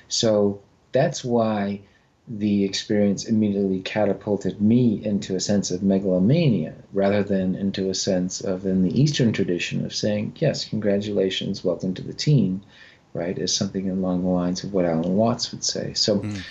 So 0.08 0.62
that's 0.92 1.24
why 1.24 1.82
the 2.28 2.64
experience 2.64 3.26
immediately 3.26 3.82
catapulted 3.82 4.62
me 4.62 5.04
into 5.04 5.36
a 5.36 5.40
sense 5.42 5.72
of 5.72 5.84
megalomania 5.84 6.74
rather 6.94 7.22
than 7.22 7.56
into 7.56 7.90
a 7.90 7.96
sense 7.96 8.40
of 8.40 8.66
in 8.66 8.84
the 8.84 9.02
Eastern 9.02 9.34
tradition 9.34 9.86
of 9.86 9.94
saying, 9.94 10.34
yes, 10.38 10.64
congratulations, 10.64 11.66
welcome 11.66 11.94
to 11.94 12.02
the 12.02 12.14
team, 12.14 12.62
right, 13.14 13.38
is 13.38 13.54
something 13.54 13.90
along 13.90 14.24
the 14.24 14.30
lines 14.30 14.64
of 14.64 14.74
what 14.74 14.86
Alan 14.86 15.16
Watts 15.18 15.52
would 15.52 15.66
say. 15.66 15.94
So 15.96 16.20
mm. 16.20 16.42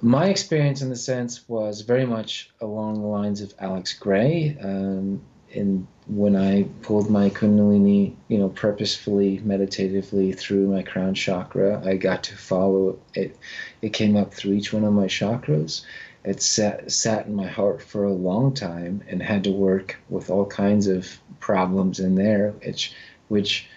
my 0.00 0.26
experience 0.26 0.82
in 0.82 0.88
the 0.88 0.96
sense 0.96 1.48
was 1.48 1.82
very 1.82 2.06
much 2.06 2.50
along 2.60 3.00
the 3.00 3.06
lines 3.06 3.42
of 3.42 3.54
Alex 3.60 3.92
Grey. 3.92 4.56
Um, 4.60 5.22
in 5.52 5.86
when 6.06 6.34
I 6.34 6.64
pulled 6.82 7.08
my 7.08 7.30
Kundalini, 7.30 8.16
you 8.28 8.38
know, 8.38 8.48
purposefully, 8.48 9.40
meditatively 9.44 10.32
through 10.32 10.66
my 10.66 10.82
crown 10.82 11.14
chakra, 11.14 11.80
I 11.84 11.96
got 11.96 12.24
to 12.24 12.36
follow 12.36 12.98
it. 13.14 13.36
It 13.80 13.92
came 13.92 14.16
up 14.16 14.34
through 14.34 14.54
each 14.54 14.72
one 14.72 14.84
of 14.84 14.92
my 14.92 15.06
chakras. 15.06 15.82
It 16.24 16.42
sat 16.42 16.90
sat 16.90 17.26
in 17.26 17.34
my 17.34 17.46
heart 17.46 17.82
for 17.82 18.04
a 18.04 18.12
long 18.12 18.54
time 18.54 19.02
and 19.08 19.22
had 19.22 19.44
to 19.44 19.52
work 19.52 19.96
with 20.08 20.30
all 20.30 20.46
kinds 20.46 20.86
of 20.86 21.18
problems 21.38 22.00
in 22.00 22.14
there, 22.16 22.50
which 22.64 22.94
which 23.28 23.68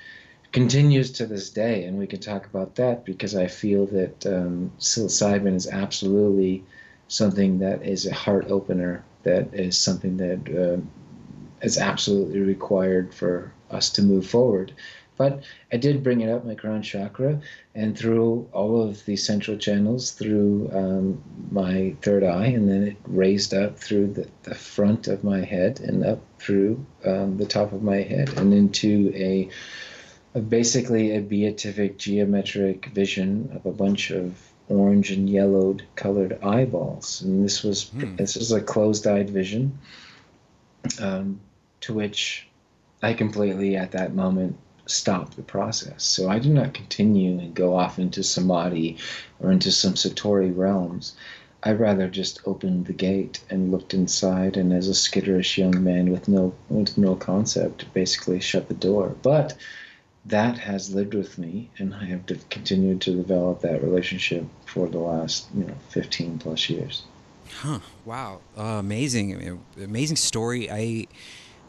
continues 0.51 1.11
to 1.11 1.25
this 1.25 1.49
day. 1.49 1.85
And 1.85 1.97
we 1.97 2.07
can 2.07 2.19
talk 2.19 2.45
about 2.45 2.75
that 2.75 3.05
because 3.05 3.35
I 3.35 3.47
feel 3.47 3.85
that 3.87 4.25
um, 4.25 4.71
psilocybin 4.79 5.55
is 5.55 5.67
absolutely 5.67 6.63
something 7.07 7.59
that 7.59 7.85
is 7.85 8.05
a 8.05 8.13
heart 8.13 8.49
opener. 8.49 9.03
That 9.23 9.53
is 9.53 9.77
something 9.77 10.17
that 10.17 10.41
uh, 10.49 10.81
is 11.63 11.77
absolutely 11.77 12.41
required 12.41 13.13
for 13.13 13.51
us 13.71 13.89
to 13.91 14.03
move 14.03 14.27
forward. 14.27 14.73
But 15.15 15.43
I 15.71 15.77
did 15.77 16.03
bring 16.03 16.21
it 16.21 16.29
up 16.29 16.43
my 16.43 16.55
crown 16.55 16.81
chakra, 16.81 17.39
and 17.75 17.97
through 17.97 18.49
all 18.51 18.81
of 18.81 19.05
the 19.05 19.15
central 19.15 19.57
channels, 19.57 20.11
through 20.11 20.71
um, 20.73 21.23
my 21.51 21.95
third 22.01 22.23
eye, 22.23 22.47
and 22.47 22.67
then 22.67 22.83
it 22.83 22.97
raised 23.05 23.53
up 23.53 23.77
through 23.77 24.13
the, 24.13 24.27
the 24.43 24.55
front 24.55 25.07
of 25.07 25.23
my 25.23 25.41
head 25.41 25.79
and 25.81 26.03
up 26.03 26.19
through 26.39 26.83
um, 27.05 27.37
the 27.37 27.45
top 27.45 27.73
of 27.73 27.83
my 27.83 27.97
head 27.97 28.29
and 28.37 28.53
into 28.53 29.11
a, 29.15 29.49
a 30.33 30.41
basically 30.41 31.15
a 31.15 31.21
beatific 31.21 31.99
geometric 31.99 32.87
vision 32.87 33.51
of 33.53 33.65
a 33.67 33.71
bunch 33.71 34.09
of 34.09 34.35
orange 34.67 35.11
and 35.11 35.29
yellowed 35.29 35.83
colored 35.95 36.39
eyeballs. 36.43 37.21
And 37.21 37.45
this 37.45 37.61
was 37.63 37.89
hmm. 37.89 38.15
this 38.15 38.35
is 38.35 38.51
a 38.51 38.61
closed-eyed 38.61 39.29
vision. 39.29 39.77
Um, 40.99 41.39
to 41.83 41.93
which 41.93 42.47
I 43.01 43.13
completely 43.13 43.75
at 43.75 43.91
that 43.91 44.15
moment 44.15 44.55
stopped 44.85 45.35
the 45.35 45.43
process. 45.43 46.03
So 46.03 46.29
I 46.29 46.39
did 46.39 46.51
not 46.51 46.73
continue 46.73 47.37
and 47.39 47.53
go 47.53 47.75
off 47.75 47.99
into 47.99 48.23
samadhi 48.23 48.97
or 49.39 49.51
into 49.51 49.71
some 49.71 49.93
satori 49.93 50.55
realms. 50.55 51.13
I 51.61 51.71
rather 51.73 52.09
just 52.09 52.41
opened 52.45 52.85
the 52.85 52.93
gate 52.93 53.41
and 53.49 53.71
looked 53.71 53.93
inside, 53.93 54.57
and 54.57 54.73
as 54.73 54.87
a 54.89 54.93
skitterish 54.93 55.57
young 55.57 55.83
man 55.83 56.11
with 56.11 56.27
no 56.27 56.53
with 56.69 56.97
no 56.97 57.15
concept, 57.15 57.93
basically 57.93 58.39
shut 58.39 58.67
the 58.67 58.73
door. 58.73 59.15
But 59.21 59.55
that 60.25 60.57
has 60.57 60.93
lived 60.93 61.13
with 61.13 61.37
me, 61.37 61.69
and 61.77 61.93
I 61.93 62.05
have 62.05 62.25
continued 62.49 63.01
to 63.01 63.15
develop 63.15 63.61
that 63.61 63.83
relationship 63.83 64.45
for 64.65 64.87
the 64.87 64.99
last 64.99 65.47
you 65.53 65.65
know 65.65 65.75
15 65.89 66.39
plus 66.39 66.69
years. 66.69 67.03
Huh! 67.59 67.79
Wow! 68.03 68.39
Uh, 68.57 68.79
amazing, 68.79 69.61
amazing 69.77 70.17
story. 70.17 70.69
I 70.69 71.07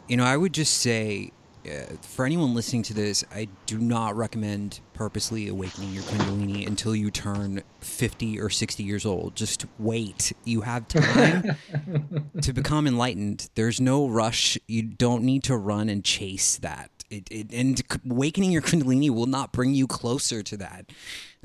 you 0.07 0.17
know, 0.17 0.23
I 0.23 0.37
would 0.37 0.53
just 0.53 0.77
say 0.77 1.31
uh, 1.65 1.95
for 2.01 2.25
anyone 2.25 2.53
listening 2.53 2.83
to 2.83 2.93
this, 2.93 3.23
I 3.33 3.47
do 3.65 3.79
not 3.79 4.15
recommend 4.15 4.81
purposely 4.93 5.47
awakening 5.47 5.93
your 5.93 6.03
Kundalini 6.03 6.67
until 6.67 6.95
you 6.95 7.09
turn 7.09 7.63
50 7.79 8.39
or 8.39 8.49
60 8.49 8.83
years 8.83 9.05
old. 9.05 9.35
Just 9.35 9.65
wait. 9.79 10.33
You 10.43 10.61
have 10.61 10.87
time 10.87 11.55
to 12.41 12.53
become 12.53 12.87
enlightened. 12.87 13.49
There's 13.55 13.81
no 13.81 14.07
rush. 14.07 14.57
You 14.67 14.83
don't 14.83 15.23
need 15.23 15.43
to 15.45 15.57
run 15.57 15.89
and 15.89 16.03
chase 16.03 16.57
that. 16.57 16.91
It, 17.09 17.27
it, 17.31 17.53
and 17.53 17.81
awakening 18.09 18.51
your 18.51 18.61
Kundalini 18.61 19.09
will 19.09 19.27
not 19.27 19.51
bring 19.51 19.73
you 19.73 19.87
closer 19.87 20.43
to 20.43 20.57
that. 20.57 20.91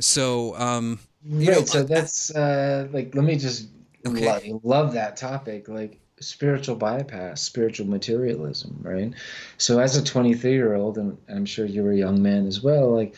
So, 0.00 0.56
um, 0.56 0.98
right. 1.26 1.48
Know, 1.48 1.64
so 1.64 1.82
that's 1.82 2.34
uh, 2.34 2.88
like, 2.92 3.14
let 3.14 3.24
me 3.24 3.36
just 3.36 3.68
okay. 4.06 4.26
love, 4.26 4.64
love 4.64 4.92
that 4.94 5.16
topic. 5.16 5.68
Like, 5.68 6.00
spiritual 6.20 6.76
bypass, 6.76 7.42
spiritual 7.42 7.86
materialism, 7.86 8.78
right? 8.82 9.12
So 9.56 9.80
as 9.80 9.96
a 9.96 10.04
23 10.04 10.52
year 10.52 10.74
old, 10.74 10.98
and 10.98 11.16
I'm 11.28 11.46
sure 11.46 11.64
you 11.64 11.82
were 11.82 11.92
a 11.92 11.96
young 11.96 12.22
man 12.22 12.46
as 12.46 12.62
well, 12.62 12.94
like 12.94 13.14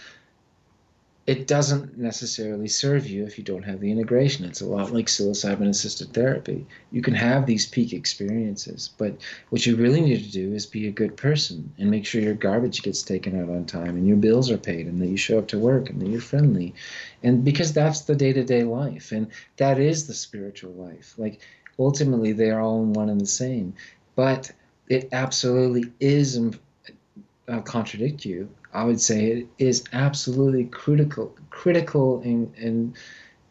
it 1.24 1.46
doesn't 1.46 1.96
necessarily 1.96 2.66
serve 2.66 3.06
you 3.06 3.24
if 3.24 3.38
you 3.38 3.44
don't 3.44 3.62
have 3.62 3.78
the 3.78 3.92
integration. 3.92 4.44
It's 4.44 4.60
a 4.60 4.66
lot 4.66 4.92
like 4.92 5.06
psilocybin 5.06 5.68
assisted 5.68 6.12
therapy. 6.12 6.66
You 6.90 7.00
can 7.00 7.14
have 7.14 7.46
these 7.46 7.64
peak 7.64 7.92
experiences, 7.92 8.90
but 8.98 9.14
what 9.50 9.64
you 9.64 9.76
really 9.76 10.00
need 10.00 10.24
to 10.24 10.32
do 10.32 10.52
is 10.52 10.66
be 10.66 10.88
a 10.88 10.92
good 10.92 11.16
person 11.16 11.72
and 11.78 11.88
make 11.88 12.06
sure 12.06 12.20
your 12.20 12.34
garbage 12.34 12.82
gets 12.82 13.04
taken 13.04 13.40
out 13.40 13.54
on 13.54 13.66
time 13.66 13.96
and 13.96 14.06
your 14.06 14.16
bills 14.16 14.50
are 14.50 14.58
paid 14.58 14.86
and 14.88 15.00
that 15.00 15.06
you 15.06 15.16
show 15.16 15.38
up 15.38 15.46
to 15.48 15.60
work 15.60 15.90
and 15.90 16.02
that 16.02 16.08
you're 16.08 16.20
friendly. 16.20 16.74
And 17.22 17.44
because 17.44 17.72
that's 17.72 18.00
the 18.00 18.16
day 18.16 18.32
to 18.32 18.42
day 18.42 18.64
life 18.64 19.12
and 19.12 19.28
that 19.58 19.78
is 19.78 20.08
the 20.08 20.14
spiritual 20.14 20.72
life. 20.72 21.14
Like 21.16 21.40
ultimately 21.78 22.32
they 22.32 22.50
are 22.50 22.60
all 22.60 22.82
one 22.82 23.08
and 23.08 23.20
the 23.20 23.26
same. 23.26 23.74
But 24.14 24.50
it 24.88 25.08
absolutely 25.12 25.92
is, 26.00 26.36
um, 26.36 26.52
uh, 27.48 27.60
contradict 27.60 28.24
you. 28.24 28.48
I 28.72 28.84
would 28.84 29.00
say 29.00 29.26
it 29.26 29.46
is 29.58 29.84
absolutely 29.92 30.64
critical, 30.64 31.34
critical 31.50 32.22
in, 32.22 32.52
in 32.56 32.94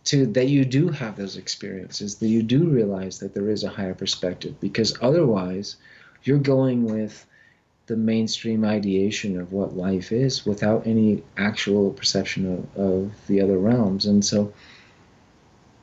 to 0.06 0.26
that 0.28 0.48
you 0.48 0.66
do 0.66 0.90
have 0.90 1.16
those 1.16 1.38
experiences, 1.38 2.16
that 2.16 2.28
you 2.28 2.42
do 2.42 2.66
realize 2.66 3.20
that 3.20 3.34
there 3.34 3.50
is 3.50 3.64
a 3.64 3.70
higher 3.70 3.94
perspective, 3.94 4.60
because 4.60 4.98
otherwise 5.02 5.76
you're 6.24 6.40
going 6.40 6.86
with 6.86 7.26
the 7.86 7.98
mainstream 7.98 8.64
ideation 8.64 9.40
of 9.40 9.52
what 9.52 9.76
life 9.76 10.12
is 10.12 10.46
without 10.46 10.88
any 10.88 11.24
actual 11.38 11.92
perception 11.92 12.68
of, 12.76 12.82
of 12.82 13.28
the 13.28 13.42
other 13.42 13.58
realms. 13.58 14.06
And 14.06 14.24
so, 14.24 14.54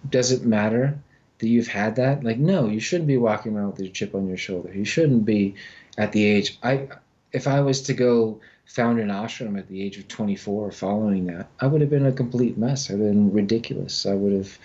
does 0.08 0.32
it 0.32 0.44
matter 0.44 0.98
that 1.38 1.48
you've 1.48 1.68
had 1.68 1.96
that? 1.96 2.24
Like, 2.24 2.38
no, 2.38 2.66
you 2.66 2.80
shouldn't 2.80 3.08
be 3.08 3.16
walking 3.16 3.56
around 3.56 3.72
with 3.72 3.80
your 3.80 3.92
chip 3.92 4.14
on 4.14 4.28
your 4.28 4.36
shoulder. 4.36 4.72
You 4.72 4.84
shouldn't 4.84 5.24
be 5.24 5.54
at 5.96 6.12
the 6.12 6.24
age. 6.24 6.58
I, 6.62 6.88
if 7.32 7.46
I 7.46 7.60
was 7.60 7.82
to 7.82 7.94
go 7.94 8.40
found 8.64 9.00
an 9.00 9.08
ashram 9.08 9.58
at 9.58 9.68
the 9.68 9.82
age 9.82 9.96
of 9.98 10.08
24 10.08 10.72
following 10.72 11.26
that, 11.26 11.48
I 11.60 11.66
would 11.66 11.80
have 11.80 11.90
been 11.90 12.06
a 12.06 12.12
complete 12.12 12.58
mess. 12.58 12.90
I'd 12.90 12.98
been 12.98 13.32
ridiculous. 13.32 14.06
I 14.06 14.14
would 14.14 14.32
have, 14.32 14.58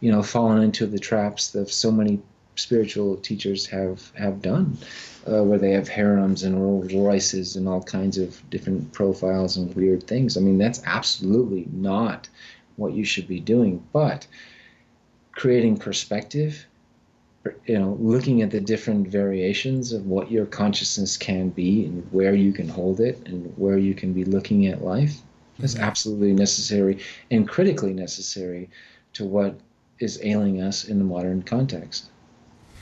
you 0.00 0.12
know, 0.12 0.22
fallen 0.22 0.62
into 0.62 0.86
the 0.86 0.98
traps 0.98 1.50
that 1.52 1.70
so 1.70 1.90
many 1.90 2.20
spiritual 2.58 3.16
teachers 3.16 3.66
have 3.66 4.10
have 4.16 4.42
done, 4.42 4.76
uh, 5.26 5.42
where 5.44 5.58
they 5.58 5.70
have 5.70 5.88
harems 5.88 6.42
and 6.42 6.60
Rolls 6.60 6.92
Royces 6.92 7.56
and 7.56 7.68
all 7.68 7.82
kinds 7.82 8.18
of 8.18 8.42
different 8.50 8.92
profiles 8.92 9.56
and 9.56 9.74
weird 9.74 10.06
things. 10.06 10.36
I 10.36 10.40
mean, 10.40 10.58
that's 10.58 10.82
absolutely 10.84 11.68
not 11.72 12.28
what 12.76 12.94
you 12.94 13.04
should 13.04 13.28
be 13.28 13.40
doing. 13.40 13.82
But 13.92 14.26
creating 15.38 15.76
perspective 15.76 16.66
you 17.66 17.78
know 17.78 17.96
looking 18.00 18.42
at 18.42 18.50
the 18.50 18.60
different 18.60 19.06
variations 19.06 19.92
of 19.92 20.04
what 20.06 20.32
your 20.32 20.44
consciousness 20.44 21.16
can 21.16 21.48
be 21.50 21.86
and 21.86 22.04
where 22.10 22.34
you 22.34 22.52
can 22.52 22.68
hold 22.68 22.98
it 22.98 23.24
and 23.26 23.52
where 23.56 23.78
you 23.78 23.94
can 23.94 24.12
be 24.12 24.24
looking 24.24 24.66
at 24.66 24.82
life 24.82 25.22
is 25.60 25.76
mm-hmm. 25.76 25.84
absolutely 25.84 26.32
necessary 26.32 26.98
and 27.30 27.48
critically 27.48 27.92
necessary 27.92 28.68
to 29.12 29.24
what 29.24 29.54
is 30.00 30.18
ailing 30.24 30.60
us 30.60 30.84
in 30.84 30.98
the 30.98 31.04
modern 31.04 31.40
context. 31.42 32.10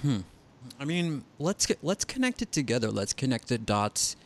Hmm. 0.01 0.21
I 0.81 0.87
mean 0.87 1.25
let's 1.39 1.67
get, 1.67 1.79
let's 1.83 2.07
connect 2.07 2.41
it 2.41 2.53
together. 2.53 2.91
Let's 2.91 3.13
connect 3.13 3.49
the 3.49 3.59
dots 3.59 4.17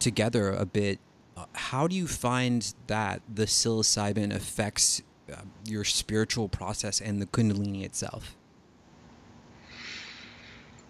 together 0.00 0.50
a 0.50 0.66
bit. 0.66 0.98
Uh, 1.36 1.44
how 1.52 1.86
do 1.86 1.94
you 1.94 2.08
find 2.08 2.74
that 2.88 3.22
the 3.32 3.46
psilocybin 3.46 4.34
affects 4.34 5.02
uh, 5.30 5.42
your 5.66 5.84
spiritual 5.84 6.48
process 6.48 7.00
and 7.00 7.20
the 7.20 7.26
Kundalini 7.26 7.84
itself? 7.84 8.36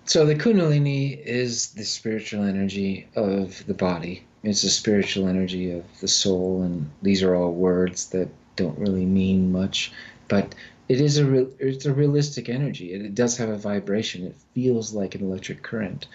So 0.05 0.27
the 0.27 0.35
Kundalini 0.35 1.23
is 1.25 1.69
the 1.69 1.85
spiritual 1.85 2.45
energy 2.45 3.09
of 3.15 3.65
the 3.67 3.75
body. 3.75 4.25
It's 4.43 4.63
the 4.63 4.69
spiritual 4.69 5.29
energy 5.29 5.71
of 5.71 5.85
the 6.01 6.09
soul, 6.09 6.63
and 6.63 6.91
these 7.03 7.23
are 7.23 7.35
all 7.35 7.53
words 7.53 8.09
that 8.11 8.29
don't 8.57 8.79
really 8.79 9.05
mean 9.05 9.53
much, 9.53 9.93
but 10.29 10.55
it 10.89 11.01
is 11.01 11.19
a 11.19 11.25
real, 11.25 11.49
it's 11.59 11.87
a 11.87 11.93
realistic 11.93 12.49
energy. 12.49 12.93
It, 12.93 13.03
it, 13.03 13.15
does 13.15 13.37
have 13.37 13.51
a 13.51 13.57
vibration. 13.57 14.27
It 14.27 14.35
feels 14.55 14.93
like 14.93 15.15
an 15.15 15.23
electric 15.23 15.63
current. 15.63 16.09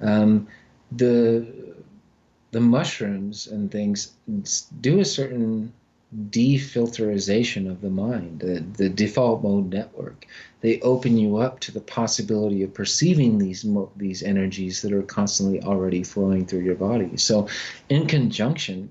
Um, 0.00 0.48
the 0.90 1.46
the 2.50 2.60
mushrooms 2.60 3.46
and 3.46 3.70
things 3.70 4.12
do 4.80 5.00
a 5.00 5.04
certain 5.04 5.72
defilterization 6.30 7.70
of 7.70 7.80
the 7.80 7.90
mind, 7.90 8.40
the, 8.40 8.64
the 8.76 8.88
default 8.88 9.42
mode 9.42 9.72
network. 9.72 10.26
They 10.60 10.80
open 10.80 11.18
you 11.18 11.36
up 11.36 11.60
to 11.60 11.72
the 11.72 11.80
possibility 11.80 12.62
of 12.62 12.74
perceiving 12.74 13.38
these 13.38 13.66
these 13.96 14.22
energies 14.22 14.82
that 14.82 14.92
are 14.92 15.02
constantly 15.02 15.62
already 15.62 16.02
flowing 16.02 16.46
through 16.46 16.60
your 16.60 16.74
body. 16.74 17.16
So, 17.16 17.48
in 17.88 18.06
conjunction, 18.06 18.90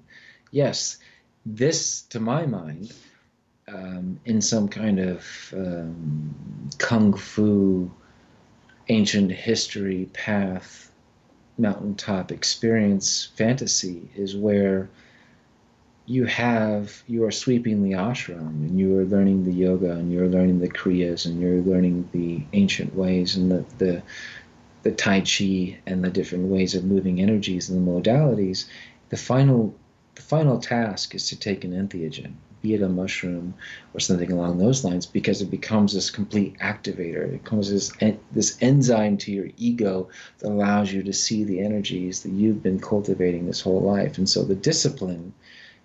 yes, 0.52 0.98
this 1.46 2.04
to 2.04 2.20
my 2.20 2.46
mind, 2.46 2.94
um, 3.68 4.20
in 4.26 4.42
some 4.42 4.68
kind 4.68 5.00
of 5.00 5.54
um, 5.56 6.70
kung 6.78 7.14
fu, 7.14 7.92
ancient 8.90 9.32
history 9.32 10.10
path, 10.14 10.92
mountaintop 11.58 12.32
experience 12.32 13.30
fantasy 13.36 14.10
is 14.16 14.36
where 14.36 14.90
you 16.08 16.26
have 16.26 17.04
you 17.08 17.24
are 17.26 17.32
sweeping 17.32 17.82
the 17.84 17.94
ashram 17.94 18.48
and 18.48 18.80
you 18.80 18.98
are 18.98 19.06
learning 19.06 19.44
the 19.44 19.52
yoga 19.52 19.92
and 19.92 20.12
you're 20.12 20.28
learning 20.28 20.60
the 20.60 20.70
kriyas 20.70 21.26
and 21.26 21.42
you're 21.42 21.62
learning 21.62 22.08
the 22.12 22.44
ancient 22.54 22.96
ways 22.96 23.36
and 23.36 23.52
the 23.52 23.66
the, 23.80 24.04
the 24.84 24.92
tai 24.92 25.22
chi 25.22 25.78
and 25.88 26.04
the 26.04 26.10
different 26.10 26.46
ways 26.46 26.76
of 26.76 26.84
moving 26.84 27.22
energies 27.22 27.70
and 27.70 27.88
the 27.88 27.92
modalities. 27.92 28.66
The 29.10 29.18
final 29.18 29.74
the 30.14 30.22
final 30.22 30.60
task 30.60 31.16
is 31.16 31.28
to 31.30 31.40
take 31.40 31.64
an 31.64 31.72
entheogen 31.72 32.34
be 32.66 32.74
it 32.74 32.82
a 32.82 32.90
mushroom 32.90 33.54
or 33.94 34.00
something 34.00 34.32
along 34.32 34.58
those 34.58 34.84
lines 34.84 35.06
because 35.06 35.40
it 35.40 35.52
becomes 35.52 35.94
this 35.94 36.10
complete 36.10 36.58
activator. 36.58 37.24
It 37.26 37.44
becomes 37.44 37.70
this 37.70 37.92
this 38.32 38.58
enzyme 38.60 39.18
to 39.18 39.32
your 39.32 39.50
ego 39.58 40.10
that 40.40 40.50
allows 40.50 40.92
you 40.92 41.04
to 41.04 41.14
see 41.14 41.44
the 41.44 41.60
energies 41.60 42.24
that 42.24 42.32
you've 42.32 42.64
been 42.64 42.80
cultivating 42.80 43.46
this 43.46 43.62
whole 43.62 43.82
life. 43.82 44.18
And 44.18 44.28
so 44.28 44.44
the 44.44 44.56
discipline 44.56 45.32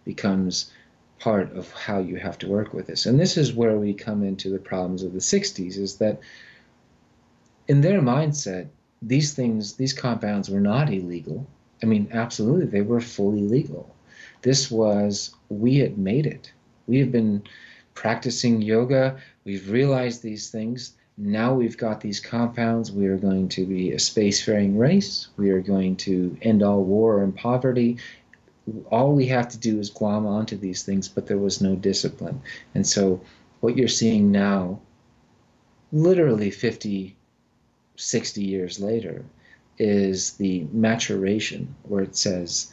becomes 0.04 0.72
part 1.18 1.54
of 1.54 1.70
how 1.72 1.98
you 1.98 2.16
have 2.16 2.38
to 2.38 2.48
work 2.48 2.72
with 2.72 2.86
this. 2.86 3.06
And 3.06 3.20
this 3.20 3.36
is 3.36 3.52
where 3.52 3.78
we 3.78 3.92
come 3.92 4.22
into 4.22 4.50
the 4.50 4.58
problems 4.58 5.02
of 5.02 5.12
the 5.12 5.18
60s 5.18 5.76
is 5.76 5.96
that 5.96 6.20
in 7.68 7.82
their 7.82 8.00
mindset, 8.00 8.68
these 9.02 9.34
things, 9.34 9.74
these 9.74 9.92
compounds 9.92 10.50
were 10.50 10.60
not 10.60 10.92
illegal. 10.92 11.46
I 11.82 11.86
mean, 11.86 12.08
absolutely, 12.12 12.66
they 12.66 12.82
were 12.82 13.00
fully 13.00 13.42
legal. 13.42 13.94
This 14.42 14.70
was, 14.70 15.34
we 15.48 15.76
had 15.76 15.98
made 15.98 16.26
it. 16.26 16.52
We 16.86 16.98
have 16.98 17.12
been 17.12 17.42
practicing 17.94 18.62
yoga, 18.62 19.18
we've 19.44 19.70
realized 19.70 20.22
these 20.22 20.50
things. 20.50 20.94
Now 21.18 21.52
we've 21.52 21.76
got 21.76 22.00
these 22.00 22.18
compounds. 22.18 22.90
We 22.90 23.06
are 23.06 23.18
going 23.18 23.50
to 23.50 23.66
be 23.66 23.92
a 23.92 23.96
spacefaring 23.96 24.78
race. 24.78 25.28
We 25.36 25.50
are 25.50 25.60
going 25.60 25.96
to 25.96 26.34
end 26.40 26.62
all 26.62 26.82
war 26.82 27.22
and 27.22 27.36
poverty 27.36 27.98
all 28.90 29.12
we 29.12 29.26
have 29.26 29.48
to 29.48 29.58
do 29.58 29.78
is 29.78 29.90
glom 29.90 30.26
onto 30.26 30.56
these 30.56 30.82
things, 30.82 31.08
but 31.08 31.26
there 31.26 31.38
was 31.38 31.60
no 31.60 31.74
discipline. 31.76 32.40
And 32.74 32.86
so 32.86 33.20
what 33.60 33.76
you're 33.76 33.88
seeing 33.88 34.30
now, 34.30 34.80
literally 35.92 36.50
50, 36.50 37.16
60 37.96 38.42
years 38.42 38.80
later, 38.80 39.24
is 39.78 40.32
the 40.34 40.66
maturation 40.72 41.74
where 41.84 42.02
it 42.02 42.16
says, 42.16 42.72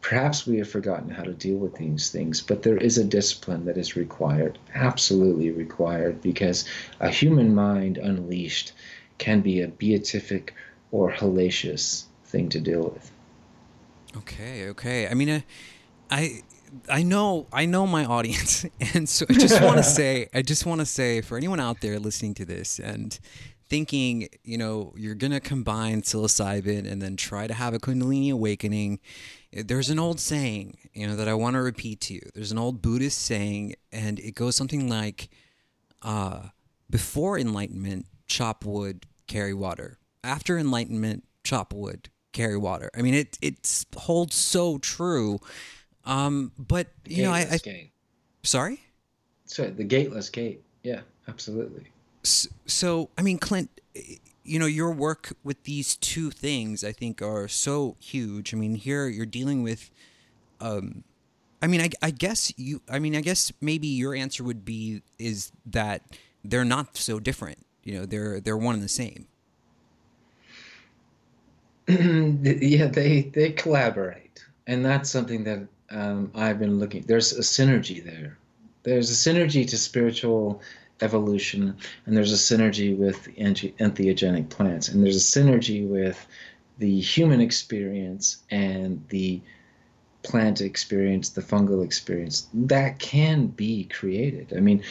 perhaps 0.00 0.46
we 0.46 0.58
have 0.58 0.68
forgotten 0.68 1.10
how 1.10 1.22
to 1.22 1.32
deal 1.32 1.56
with 1.56 1.74
these 1.76 2.10
things, 2.10 2.40
but 2.40 2.62
there 2.62 2.76
is 2.76 2.98
a 2.98 3.04
discipline 3.04 3.64
that 3.64 3.76
is 3.76 3.96
required, 3.96 4.58
absolutely 4.74 5.50
required, 5.50 6.20
because 6.20 6.64
a 7.00 7.08
human 7.08 7.54
mind 7.54 7.98
unleashed 7.98 8.72
can 9.18 9.40
be 9.40 9.60
a 9.60 9.68
beatific 9.68 10.54
or 10.90 11.10
hellacious 11.10 12.04
thing 12.24 12.48
to 12.48 12.60
deal 12.60 12.82
with. 12.82 13.10
Okay, 14.18 14.68
okay. 14.70 15.08
I 15.08 15.14
mean, 15.14 15.28
uh, 15.28 15.40
I 16.10 16.42
I 16.88 17.02
know 17.02 17.46
I 17.52 17.66
know 17.66 17.86
my 17.86 18.04
audience, 18.04 18.64
and 18.94 19.08
so 19.08 19.26
I 19.28 19.34
just 19.34 19.62
want 19.62 19.76
to 19.76 19.82
say 19.98 20.28
I 20.34 20.42
just 20.42 20.66
want 20.66 20.80
to 20.80 20.86
say 20.86 21.20
for 21.20 21.36
anyone 21.36 21.60
out 21.60 21.80
there 21.80 21.98
listening 21.98 22.34
to 22.34 22.44
this 22.44 22.78
and 22.78 23.18
thinking, 23.68 24.28
you 24.44 24.56
know, 24.56 24.94
you're 24.96 25.14
gonna 25.14 25.40
combine 25.40 26.02
psilocybin 26.02 26.90
and 26.90 27.02
then 27.02 27.16
try 27.16 27.46
to 27.46 27.54
have 27.54 27.74
a 27.74 27.78
Kundalini 27.78 28.32
awakening. 28.32 29.00
There's 29.52 29.90
an 29.90 29.98
old 29.98 30.20
saying, 30.20 30.78
you 30.92 31.06
know, 31.06 31.16
that 31.16 31.28
I 31.28 31.34
want 31.34 31.54
to 31.54 31.60
repeat 31.62 32.00
to 32.02 32.14
you. 32.14 32.20
There's 32.34 32.52
an 32.52 32.58
old 32.58 32.82
Buddhist 32.82 33.18
saying, 33.20 33.74
and 33.90 34.18
it 34.20 34.34
goes 34.34 34.54
something 34.54 34.88
like, 34.88 35.28
uh, 36.02 36.48
"Before 36.90 37.38
enlightenment, 37.38 38.06
chop 38.26 38.64
wood, 38.64 39.06
carry 39.26 39.54
water. 39.54 39.98
After 40.22 40.58
enlightenment, 40.58 41.24
chop 41.42 41.72
wood, 41.72 42.10
carry 42.36 42.56
water. 42.56 42.90
I 42.96 43.02
mean, 43.02 43.14
it 43.14 43.38
it 43.40 43.84
holds 43.96 44.36
so 44.36 44.78
true. 44.78 45.40
Um, 46.04 46.52
but 46.58 46.88
you 47.04 47.24
know, 47.24 47.32
I, 47.32 47.46
I 47.50 47.58
gate. 47.58 47.92
sorry. 48.42 48.80
Sorry, 49.46 49.70
the 49.70 49.84
gateless 49.84 50.28
gate. 50.28 50.62
Yeah, 50.82 51.00
absolutely. 51.28 51.84
So, 52.22 52.48
so, 52.66 53.10
I 53.16 53.22
mean, 53.22 53.38
Clint, 53.38 53.70
you 54.44 54.58
know, 54.58 54.66
your 54.66 54.90
work 54.90 55.32
with 55.44 55.62
these 55.64 55.96
two 55.96 56.30
things, 56.30 56.84
I 56.84 56.92
think, 56.92 57.22
are 57.22 57.48
so 57.48 57.96
huge. 58.00 58.52
I 58.52 58.56
mean, 58.56 58.74
here 58.74 59.08
you're 59.08 59.26
dealing 59.26 59.62
with. 59.62 59.90
Um, 60.60 61.04
I 61.62 61.68
mean, 61.68 61.80
I, 61.80 61.90
I 62.02 62.10
guess 62.10 62.52
you. 62.56 62.82
I 62.88 62.98
mean, 62.98 63.16
I 63.16 63.20
guess 63.20 63.52
maybe 63.60 63.86
your 63.86 64.14
answer 64.14 64.44
would 64.44 64.64
be 64.64 65.02
is 65.18 65.52
that 65.64 66.02
they're 66.44 66.64
not 66.64 66.96
so 66.96 67.18
different. 67.18 67.58
You 67.82 67.94
know, 67.94 68.06
they're 68.06 68.40
they're 68.40 68.56
one 68.56 68.74
and 68.74 68.84
the 68.84 68.88
same. 68.88 69.26
yeah, 71.88 72.86
they 72.86 73.22
they 73.32 73.50
collaborate, 73.52 74.44
and 74.66 74.84
that's 74.84 75.08
something 75.08 75.44
that 75.44 75.68
um, 75.90 76.32
I've 76.34 76.58
been 76.58 76.80
looking. 76.80 77.02
There's 77.02 77.32
a 77.32 77.42
synergy 77.42 78.04
there. 78.04 78.38
There's 78.82 79.10
a 79.10 79.30
synergy 79.30 79.68
to 79.68 79.78
spiritual 79.78 80.62
evolution, 81.00 81.76
and 82.04 82.16
there's 82.16 82.32
a 82.32 82.56
synergy 82.56 82.96
with 82.96 83.28
entheogenic 83.36 84.48
plants, 84.48 84.88
and 84.88 85.04
there's 85.04 85.16
a 85.16 85.40
synergy 85.40 85.86
with 85.86 86.26
the 86.78 87.00
human 87.00 87.40
experience 87.40 88.38
and 88.50 89.04
the 89.08 89.40
plant 90.22 90.60
experience, 90.60 91.30
the 91.30 91.40
fungal 91.40 91.84
experience. 91.84 92.48
That 92.52 92.98
can 92.98 93.46
be 93.46 93.84
created. 93.84 94.52
I 94.56 94.60
mean, 94.60 94.82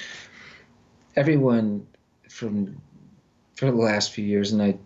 everyone 1.15 1.85
from 2.29 2.81
for 3.55 3.65
the 3.65 3.77
last 3.77 4.11
few 4.13 4.25
years, 4.25 4.53
and 4.53 4.61
I 4.61 4.77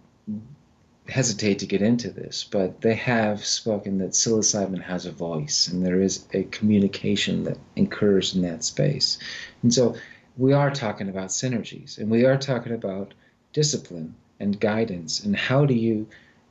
hesitate 1.10 1.60
to 1.60 1.66
get 1.66 1.82
into 1.82 2.10
this, 2.12 2.48
but 2.50 2.82
they 2.82 2.96
have 2.96 3.44
spoken 3.46 3.98
that 3.98 4.12
psilocybin 4.12 4.82
has 4.82 5.06
a 5.06 5.12
voice 5.12 5.68
and 5.68 5.86
there 5.86 6.02
is 6.02 6.26
a 6.34 6.44
communication 6.44 7.44
that 7.44 7.58
occurs 7.76 8.36
in 8.36 8.42
that 8.44 8.64
space. 8.64 9.18
And 9.64 9.74
so 9.74 9.96
we 10.38 10.54
are 10.54 10.72
talking 10.72 11.10
about 11.10 11.30
synergies 11.30 11.98
and 11.98 12.10
we 12.10 12.26
are 12.26 12.38
talking 12.38 12.74
about 12.74 13.14
discipline 13.54 14.16
and 14.40 14.60
guidance 14.60 15.24
and 15.24 15.36
how 15.36 15.66
do 15.66 15.74
you 15.74 16.08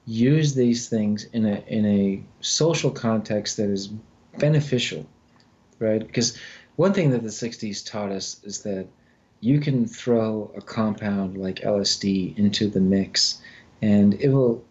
use 0.06 0.54
these 0.54 0.88
things 0.88 1.24
in 1.32 1.44
a 1.44 1.62
in 1.66 1.84
a 1.86 2.22
social 2.40 2.90
context 2.90 3.56
that 3.58 3.70
is 3.70 3.88
beneficial, 4.38 5.06
right? 5.78 6.06
Because 6.06 6.36
one 6.76 6.92
thing 6.92 7.10
that 7.10 7.22
the 7.22 7.28
60s 7.28 7.88
taught 7.88 8.10
us 8.10 8.40
is 8.44 8.62
that 8.62 8.86
you 9.40 9.60
can 9.60 9.86
throw 9.86 10.50
a 10.56 10.60
compound 10.60 11.36
like 11.36 11.60
LSD 11.60 12.36
into 12.38 12.68
the 12.68 12.80
mix 12.80 13.40
and 13.82 14.14
it 14.14 14.28
will 14.28 14.64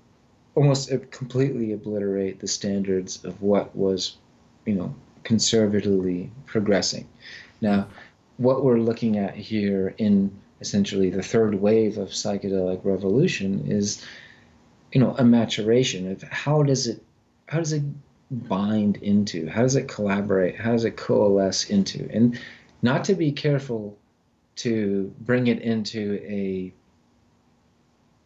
almost 0.55 0.89
completely 1.12 1.74
obliterate 1.74 2.39
the 2.39 2.47
standards 2.47 3.24
of 3.24 3.41
what 3.41 3.76
was, 3.76 4.18
you 4.66 4.74
know, 4.74 4.93
conservatively 5.24 6.32
progressing. 6.45 7.08
Now, 7.62 7.88
what 8.38 8.64
we're 8.64 8.80
looking 8.80 9.18
at 9.18 9.36
here 9.36 9.93
in 9.97 10.32
essentially 10.62 11.10
the 11.10 11.22
third 11.22 11.55
wave 11.55 11.97
of 11.97 12.10
psychedelic 12.10 12.84
revolution 12.84 13.66
is, 13.68 14.03
you 14.91 14.99
know, 14.99 15.16
a 15.18 15.24
maturation 15.24 16.12
of 16.12 16.24
how 16.24 16.64
does 16.64 16.88
it, 16.88 17.03
how 17.47 17.60
does 17.60 17.74
it 17.74 17.84
bind 18.32 18.97
into, 18.97 19.47
how 19.47 19.62
does 19.62 19.76
it 19.76 19.88
collaborate, 19.88 20.55
how 20.55 20.72
does 20.72 20.86
it 20.86 20.97
coalesce 20.97 21.70
into, 21.70 22.10
and 22.12 22.39
not 22.82 23.03
to 23.03 23.14
be 23.14 23.32
careful 23.32 23.97
to 24.55 25.14
bring 25.22 25.47
it 25.47 25.62
into 25.62 26.20
a 26.24 26.74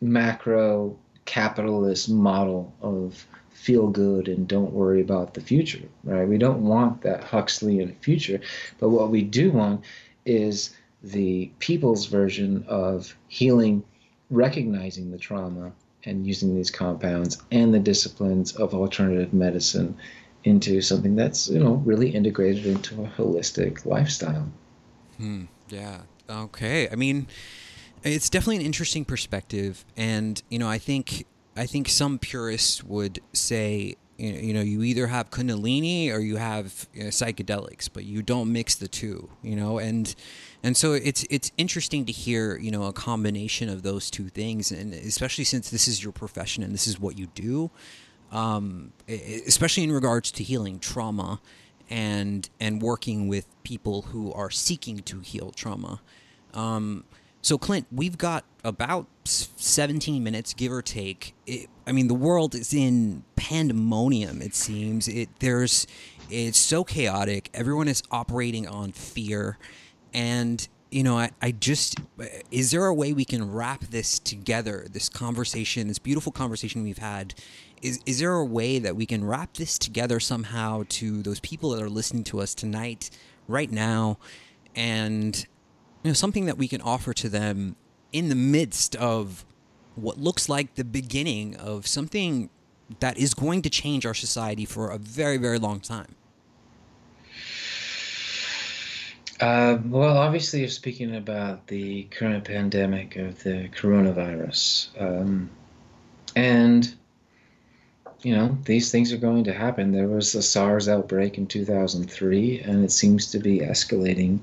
macro 0.02 0.98
capitalist 1.26 2.10
model 2.10 2.74
of 2.82 3.26
feel 3.52 3.88
good 3.88 4.28
and 4.28 4.48
don't 4.48 4.74
worry 4.74 5.02
about 5.02 5.36
the 5.36 5.42
future, 5.42 5.84
right? 6.04 6.28
We 6.28 6.40
don't 6.40 6.64
want 6.64 7.04
that 7.04 7.24
Huxleyan 7.24 7.96
future, 8.02 8.42
but 8.80 8.90
what 8.90 9.12
we 9.12 9.22
do 9.22 9.52
want 9.52 9.86
is 10.26 10.76
the 11.04 11.52
people's 11.60 12.08
version 12.08 12.66
of 12.68 13.16
healing, 13.28 13.84
recognizing 14.32 15.12
the 15.12 15.18
trauma 15.20 15.74
and 16.04 16.26
using 16.26 16.56
these 16.56 16.72
compounds 16.72 17.42
and 17.52 17.72
the 17.72 17.80
disciplines 17.80 18.56
of 18.56 18.74
alternative 18.74 19.32
medicine 19.32 19.96
into 20.44 20.82
something 20.82 21.16
that's, 21.16 21.48
you 21.48 21.60
know, 21.60 21.76
really 21.86 22.10
integrated 22.10 22.66
into 22.66 23.04
a 23.04 23.08
holistic 23.08 23.86
lifestyle. 23.86 24.52
Hmm. 25.18 25.44
Yeah. 25.70 26.02
Okay, 26.28 26.90
I 26.90 26.96
mean, 26.96 27.28
it's 28.04 28.30
definitely 28.30 28.58
an 28.58 28.62
interesting 28.64 29.06
perspective, 29.06 29.86
and 29.96 30.42
you 30.50 30.60
know, 30.60 30.70
I 30.70 30.78
think 30.78 31.26
I 31.56 31.66
think 31.66 31.90
some 31.90 32.20
purists 32.20 32.84
would 32.84 33.20
say 33.34 33.96
you 34.22 34.54
know 34.54 34.62
you 34.62 34.84
either 34.84 35.08
have 35.08 35.32
kundalini 35.32 36.12
or 36.12 36.20
you 36.20 36.38
have 36.38 36.88
you 36.94 37.06
know, 37.06 37.10
psychedelics 37.10 37.90
but 37.92 38.04
you 38.04 38.22
don't 38.22 38.52
mix 38.52 38.76
the 38.76 38.88
two 38.88 39.30
you 39.42 39.56
know 39.56 39.80
and 39.80 40.14
and 40.62 40.78
so 40.78 40.94
it's 40.94 41.26
it's 41.32 41.52
interesting 41.58 42.06
to 42.06 42.12
hear 42.12 42.58
you 42.58 42.70
know 42.70 42.84
a 42.84 42.94
combination 42.94 43.68
of 43.68 43.82
those 43.82 44.12
two 44.12 44.30
things 44.30 44.72
and 44.72 44.94
especially 44.94 45.44
since 45.44 45.72
this 45.72 45.88
is 45.88 46.04
your 46.04 46.12
profession 46.14 46.62
and 46.62 46.72
this 46.74 46.88
is 46.88 47.00
what 47.00 47.18
you 47.18 47.28
do 47.34 47.72
um, 48.32 48.94
especially 49.10 49.84
in 49.84 49.92
regards 49.92 50.32
to 50.32 50.44
healing 50.44 50.78
trauma 50.80 51.42
and 51.90 52.50
and 52.60 52.82
working 52.82 53.28
with 53.28 53.48
people 53.64 54.04
who 54.04 54.32
are 54.34 54.52
seeking 54.52 55.00
to 55.00 55.20
heal 55.22 55.52
trauma 55.52 56.00
um, 56.54 57.06
so, 57.42 57.58
Clint, 57.58 57.88
we've 57.92 58.18
got 58.18 58.46
about 58.64 59.08
17 59.26 60.24
minutes, 60.24 60.54
give 60.54 60.72
or 60.72 60.82
take. 60.82 61.34
It, 61.48 61.70
I 61.88 61.92
mean, 61.92 62.08
the 62.08 62.14
world 62.14 62.54
is 62.54 62.74
in 62.74 63.24
pandemonium. 63.36 64.42
It 64.42 64.54
seems 64.54 65.08
it 65.08 65.30
there's 65.40 65.88
it's 66.30 66.60
so 66.60 66.84
chaotic. 66.84 67.50
Everyone 67.54 67.88
is 67.88 68.04
operating 68.12 68.68
on 68.68 68.92
fear, 68.92 69.58
and 70.14 70.68
you 70.92 71.04
know, 71.04 71.18
I, 71.18 71.32
I 71.42 71.52
just 71.52 72.00
is 72.52 72.72
there 72.72 72.86
a 72.86 72.94
way 72.94 73.12
we 73.14 73.26
can 73.26 73.52
wrap 73.52 73.86
this 73.86 74.20
together? 74.20 74.86
This 74.92 75.10
conversation, 75.10 75.88
this 75.88 76.00
beautiful 76.00 76.32
conversation 76.32 76.84
we've 76.84 77.00
had. 77.00 77.34
Is, 77.82 78.00
is 78.06 78.20
there 78.20 78.34
a 78.34 78.46
way 78.46 78.78
that 78.78 78.96
we 78.96 79.08
can 79.08 79.26
wrap 79.26 79.56
this 79.56 79.80
together 79.80 80.20
somehow 80.20 80.84
to 80.90 81.24
those 81.24 81.40
people 81.40 81.72
that 81.72 81.82
are 81.82 81.90
listening 81.90 82.24
to 82.26 82.40
us 82.40 82.54
tonight, 82.54 83.10
right 83.48 83.72
now, 83.72 84.20
and 84.76 85.48
you 86.04 86.10
know, 86.10 86.14
something 86.14 86.46
that 86.46 86.58
we 86.58 86.68
can 86.68 86.82
offer 86.82 87.14
to 87.14 87.30
them 87.30 87.76
in 88.12 88.30
the 88.30 88.36
midst 88.36 88.96
of 88.96 89.46
what 89.96 90.18
looks 90.18 90.50
like 90.50 90.76
the 90.76 90.84
beginning 90.84 91.56
of 91.56 91.86
something 91.86 92.50
that 93.00 93.18
is 93.18 93.34
going 93.34 93.62
to 93.62 93.70
change 93.70 94.06
our 94.06 94.14
society 94.14 94.66
for 94.66 94.90
a 94.90 94.98
very, 94.98 95.38
very 95.38 95.60
long 95.60 95.80
time? 95.80 96.16
Uh, 99.40 99.80
well, 99.86 100.18
obviously, 100.18 100.60
you're 100.60 100.70
speaking 100.70 101.16
about 101.16 101.66
the 101.68 102.04
current 102.04 102.44
pandemic 102.44 103.16
of 103.16 103.42
the 103.44 103.70
coronavirus. 103.70 104.90
Um, 105.00 105.50
and, 106.36 106.94
you 108.22 108.36
know, 108.36 108.56
these 108.66 108.92
things 108.92 109.12
are 109.12 109.18
going 109.18 109.44
to 109.46 109.54
happen. 109.54 109.94
There 109.94 110.08
was 110.08 110.36
a 110.36 110.44
SARS 110.44 110.88
outbreak 110.88 111.40
in 111.40 111.48
2003, 111.48 112.60
and 112.60 112.84
it 112.84 112.92
seems 112.92 113.32
to 113.32 113.40
be 113.40 113.60
escalating 113.60 114.42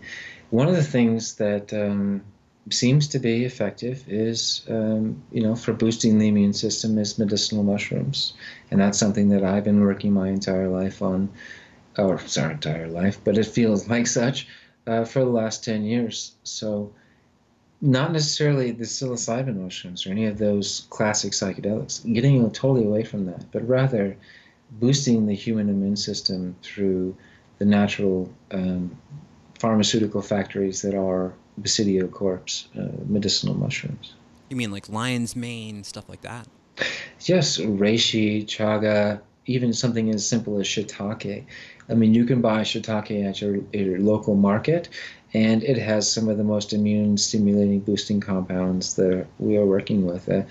one 0.51 0.69
of 0.69 0.77
the 0.77 0.83
things 0.83 1.35
that 1.37 1.73
um, 1.73 2.23
seems 2.71 3.09
to 3.09 3.19
be 3.19 3.45
effective 3.45 4.05
is, 4.09 4.65
um, 4.69 5.23
you 5.31 5.43
know, 5.43 5.55
for 5.55 5.73
boosting 5.73 6.19
the 6.19 6.29
immune 6.29 6.53
system 6.53 6.99
is 6.99 7.19
medicinal 7.19 7.63
mushrooms, 7.63 8.33
and 8.71 8.81
that's 8.81 8.99
something 8.99 9.29
that 9.31 9.45
I've 9.45 9.65
been 9.65 9.81
working 9.81 10.13
my 10.13 10.29
entire 10.29 10.69
life 10.69 11.03
on, 11.03 11.31
or 11.97 12.19
sorry, 12.27 12.55
entire 12.55 12.89
life, 12.89 13.19
but 13.25 13.37
it 13.37 13.47
feels 13.47 13.89
like 13.91 14.07
such 14.07 14.49
uh, 14.87 15.05
for 15.05 15.21
the 15.21 15.31
last 15.31 15.65
ten 15.65 15.85
years. 15.85 16.35
So, 16.45 16.93
not 17.81 18.13
necessarily 18.13 18.71
the 18.73 18.85
psilocybin 18.85 19.57
mushrooms 19.57 20.07
or 20.07 20.11
any 20.11 20.27
of 20.27 20.39
those 20.39 20.87
classic 20.91 21.33
psychedelics, 21.33 22.11
getting 22.13 22.51
totally 22.51 22.85
away 22.85 23.05
from 23.05 23.27
that, 23.27 23.45
but 23.53 23.67
rather 23.69 24.17
boosting 24.71 25.27
the 25.27 25.35
human 25.35 25.69
immune 25.69 25.97
system 25.97 26.57
through 26.63 27.17
the 27.59 27.65
natural 27.65 28.33
um, 28.51 28.97
pharmaceutical 29.59 30.23
factories 30.23 30.83
that 30.83 30.95
are 30.95 31.35
Basidiocarps 31.61 32.67
uh, 32.79 33.05
medicinal 33.07 33.55
mushrooms. 33.55 34.15
You 34.49 34.57
mean 34.57 34.71
like 34.71 34.89
lion's 34.89 35.37
mane, 35.37 35.85
stuff 35.85 36.09
like 36.09 36.23
that? 36.23 36.47
Yes, 37.21 37.59
reishi, 37.59 38.45
chaga, 38.45 39.21
even 39.47 39.73
something 39.73 40.11
as 40.11 40.27
simple 40.27 40.59
as 40.59 40.67
shiitake. 40.67 41.45
I 41.89 41.95
mean, 41.95 42.15
you 42.15 42.25
can 42.25 42.41
buy 42.41 42.61
shiitake 42.61 43.29
at 43.29 43.41
your, 43.41 43.59
your 43.73 43.99
local 43.99 44.37
market, 44.37 44.89
and 45.35 45.63
it 45.65 45.79
has 45.79 46.11
some 46.11 46.29
of 46.29 46.39
the 46.39 46.45
most 46.45 46.73
immune 46.73 47.17
stimulating 47.19 47.81
boosting 47.81 48.21
compounds 48.21 48.95
that 48.97 49.27
we 49.39 49.57
are 49.57 49.67
working 49.67 50.07
with. 50.07 50.29
Uh, 50.29 50.43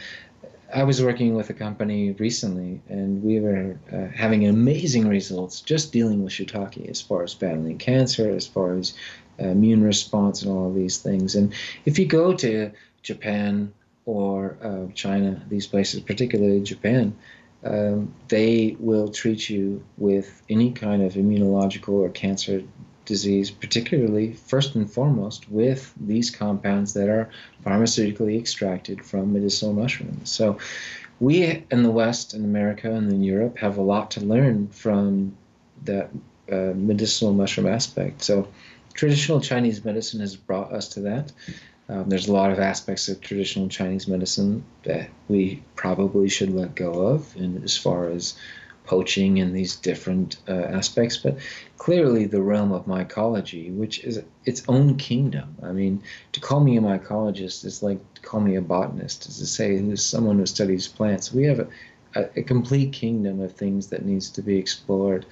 I 0.74 0.84
was 0.84 1.02
working 1.02 1.36
with 1.36 1.50
a 1.50 1.54
company 1.54 2.12
recently, 2.12 2.82
and 2.90 3.24
we 3.24 3.40
were 3.40 3.80
uh, 3.92 4.08
having 4.14 4.48
amazing 4.48 5.08
results 5.08 5.62
just 5.62 5.94
dealing 5.94 6.24
with 6.24 6.34
shiitake 6.34 6.90
as 6.90 7.02
far 7.02 7.24
as 7.24 7.34
battling 7.34 7.78
cancer, 7.78 8.30
as 8.30 8.46
far 8.46 8.74
as 8.74 8.94
uh, 9.40 9.48
immune 9.48 9.84
response, 9.84 10.42
and 10.42 10.52
all 10.52 10.68
of 10.68 10.76
these 10.76 10.98
things. 10.98 11.36
And 11.36 11.54
if 11.86 11.98
you 11.98 12.06
go 12.06 12.34
to 12.34 12.72
Japan 13.02 13.74
or 14.06 14.58
uh, 14.62 14.92
China, 14.94 15.42
these 15.48 15.68
places, 15.68 16.02
particularly 16.02 16.62
Japan, 16.62 17.16
um, 17.64 18.14
they 18.28 18.76
will 18.80 19.10
treat 19.10 19.50
you 19.50 19.84
with 19.98 20.42
any 20.50 20.72
kind 20.72 21.02
of 21.02 21.14
immunological 21.14 21.94
or 21.94 22.10
cancer 22.10 22.64
disease, 23.08 23.50
particularly 23.50 24.34
first 24.34 24.76
and 24.76 24.90
foremost 24.90 25.50
with 25.50 25.94
these 26.00 26.30
compounds 26.30 26.94
that 26.94 27.10
are 27.10 27.30
pharmaceutically 27.66 28.38
extracted 28.38 29.04
from 29.04 29.34
medicinal 29.34 29.74
mushrooms. 29.74 30.30
So, 30.32 30.60
we 31.20 31.66
in 31.72 31.82
the 31.82 31.90
West, 31.90 32.36
in 32.36 32.44
America, 32.46 32.92
and 32.92 33.12
in 33.12 33.24
Europe 33.24 33.58
have 33.58 33.78
a 33.78 33.82
lot 33.82 34.12
to 34.12 34.22
learn 34.22 34.68
from 34.68 35.36
that 35.86 36.12
uh, 36.52 36.74
medicinal 36.76 37.34
mushroom 37.34 37.68
aspect. 37.68 38.22
So, 38.22 38.48
traditional 38.94 39.42
Chinese 39.42 39.84
medicine 39.84 40.20
has 40.20 40.36
brought 40.36 40.72
us 40.72 40.90
to 40.90 41.00
that. 41.02 41.32
Um, 41.90 42.10
there's 42.10 42.28
a 42.28 42.34
lot 42.34 42.52
of 42.52 42.60
aspects 42.60 43.08
of 43.08 43.22
traditional 43.22 43.70
Chinese 43.70 44.08
medicine 44.08 44.64
that 44.84 45.10
we 45.30 45.64
probably 45.76 46.28
should 46.30 46.54
let 46.54 46.76
go 46.76 46.92
of, 47.08 47.34
and 47.36 47.64
as 47.64 47.78
far 47.78 48.10
as 48.10 48.36
poaching 48.88 49.40
and 49.40 49.56
these 49.56 49.76
different 49.76 50.38
uh, 50.48 50.54
aspects, 50.54 51.18
but 51.18 51.38
clearly 51.78 52.26
the 52.26 52.42
realm 52.42 52.72
of 52.72 52.86
mycology, 52.86 53.74
which 53.76 54.04
is 54.04 54.24
its 54.46 54.64
own 54.68 54.96
kingdom. 54.96 55.56
I 55.62 55.72
mean, 55.72 56.02
to 56.32 56.40
call 56.40 56.62
me 56.62 56.78
a 56.78 56.82
mycologist 56.82 57.66
is 57.66 57.84
like 57.84 58.00
to 58.16 58.22
call 58.22 58.40
me 58.40 58.56
a 58.56 58.62
botanist, 58.62 59.28
is 59.28 59.38
to 59.40 59.46
say 59.46 59.78
who's 59.78 60.04
someone 60.04 60.40
who 60.40 60.46
studies 60.46 60.88
plants. 60.88 61.34
We 61.34 61.44
have 61.44 61.60
a, 61.60 61.68
a, 62.16 62.40
a 62.40 62.44
complete 62.44 62.94
kingdom 62.94 63.42
of 63.42 63.52
things 63.52 63.88
that 63.88 64.06
needs 64.06 64.30
to 64.32 64.42
be 64.42 64.58
explored, 64.58 65.26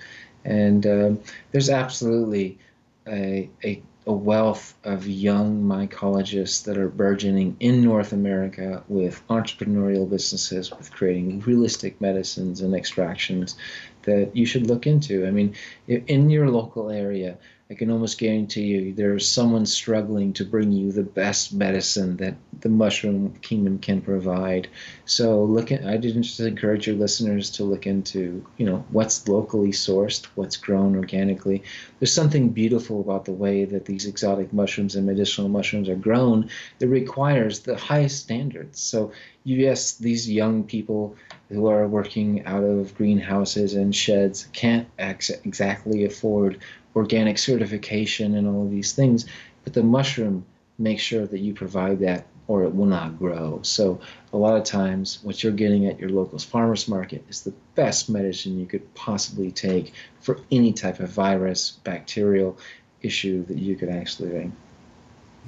and 0.44 0.86
um, 0.86 1.20
there's 1.52 1.70
absolutely 1.70 2.60
a, 3.08 3.50
a 3.64 3.82
a 4.08 4.14
wealth 4.14 4.76
of 4.84 5.08
young 5.08 5.64
mycologists 5.64 6.64
that 6.66 6.78
are 6.78 6.90
burgeoning 6.90 7.58
in 7.60 7.84
North 7.84 8.14
America 8.14 8.84
with 8.88 9.26
entrepreneurial 9.30 10.08
businesses, 10.08 10.70
with 10.72 10.92
creating 10.92 11.40
realistic 11.42 12.00
medicines 12.00 12.62
and 12.62 12.76
extractions 12.76 13.56
that 14.04 14.36
you 14.36 14.46
should 14.46 14.68
look 14.68 14.86
into. 14.86 15.26
I 15.26 15.32
mean, 15.32 15.56
in 15.88 16.30
your 16.30 16.50
local 16.50 16.92
area, 16.92 17.38
I 17.68 17.74
can 17.74 17.90
almost 17.90 18.20
guarantee 18.20 18.66
you 18.66 18.94
there's 18.94 19.28
someone 19.28 19.66
struggling 19.66 20.34
to 20.34 20.46
bring 20.46 20.72
you 20.72 20.92
the 20.92 21.02
best 21.02 21.52
medicine 21.52 22.16
that 22.18 22.36
the 22.62 22.70
mushroom 22.70 23.34
kingdom 23.42 23.80
can 23.80 24.02
provide. 24.02 24.68
So 25.06 25.44
look 25.44 25.72
at 25.72 25.84
I 25.84 25.98
just 25.98 26.40
encourage 26.40 26.86
your 26.86 26.96
listeners 26.96 27.50
to 27.52 27.64
look 27.64 27.88
into, 27.88 28.46
you 28.58 28.68
know, 28.68 28.86
what's 28.92 29.28
locally 29.28 29.72
sourced, 29.72 30.26
what's 30.36 30.58
grown 30.58 30.96
organically. 30.96 31.64
There's 32.00 32.14
something 32.14 32.50
beautiful 32.50 33.02
about 33.02 33.26
the 33.26 33.34
way 33.34 33.66
that 33.66 33.86
these 33.86 34.06
exotic 34.06 34.54
mushrooms 34.54 34.96
and 34.96 35.08
medicinal 35.08 35.50
mushrooms 35.50 35.90
are 35.90 35.96
grown 35.96 36.52
that 36.78 36.88
requires 36.88 37.62
the 37.62 37.78
highest 37.78 38.20
standards. 38.20 38.80
So 38.80 39.12
yes, 39.44 39.96
these 39.96 40.30
young 40.30 40.66
people 40.66 41.16
who 41.50 41.66
are 41.66 41.88
working 41.88 42.46
out 42.46 42.64
of 42.64 42.96
greenhouses 42.96 43.74
and 43.74 43.96
sheds 43.96 44.50
can't 44.54 44.88
ex- 45.00 45.32
exactly 45.32 46.06
afford 46.06 46.60
organic 46.96 47.38
certification 47.38 48.36
and 48.36 48.48
all 48.48 48.64
of 48.64 48.72
these 48.72 48.94
things, 48.94 49.26
but 49.64 49.74
the 49.74 49.84
mushroom 49.84 50.46
makes 50.78 51.02
sure 51.02 51.26
that 51.26 51.40
you 51.40 51.54
provide 51.54 52.00
that 52.00 52.26
or 52.48 52.64
it 52.64 52.76
will 52.76 52.86
not 52.86 53.18
grow. 53.18 53.60
So 53.64 54.00
a 54.32 54.38
lot 54.38 54.56
of 54.56 54.64
times 54.64 55.20
what 55.24 55.44
you're 55.44 55.52
getting 55.52 55.88
at 55.88 56.00
your 56.00 56.10
local 56.10 56.38
farmers 56.38 56.88
market 56.88 57.24
is 57.28 57.42
the 57.42 57.54
best 57.74 58.10
medicine 58.10 58.60
you 58.60 58.66
could 58.66 58.94
possibly 58.94 59.52
take 59.52 59.94
for 60.20 60.40
any 60.52 60.72
type 60.72 61.00
of 61.00 61.10
virus, 61.10 61.80
bacterial 61.84 62.58
issue 63.02 63.46
that 63.46 63.58
you 63.58 63.76
could 63.76 63.90
actually 63.90 64.30
bring. 64.30 64.56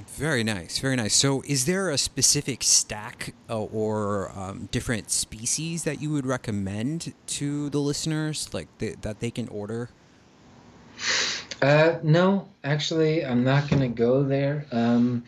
Very 0.09 0.43
nice, 0.43 0.77
very 0.77 0.95
nice. 0.95 1.15
So, 1.15 1.41
is 1.47 1.65
there 1.65 1.89
a 1.89 1.97
specific 1.97 2.61
stack 2.61 3.33
uh, 3.49 3.63
or 3.63 4.31
um, 4.37 4.69
different 4.71 5.09
species 5.09 5.85
that 5.85 5.99
you 5.99 6.11
would 6.11 6.25
recommend 6.25 7.13
to 7.27 7.71
the 7.71 7.79
listeners, 7.79 8.53
like 8.53 8.67
th- 8.77 8.97
that 9.01 9.21
they 9.21 9.31
can 9.31 9.47
order? 9.47 9.89
Uh, 11.61 11.97
no, 12.03 12.47
actually, 12.63 13.25
I'm 13.25 13.43
not 13.43 13.69
going 13.69 13.81
to 13.81 13.87
go 13.87 14.23
there. 14.23 14.65
Um, 14.71 15.23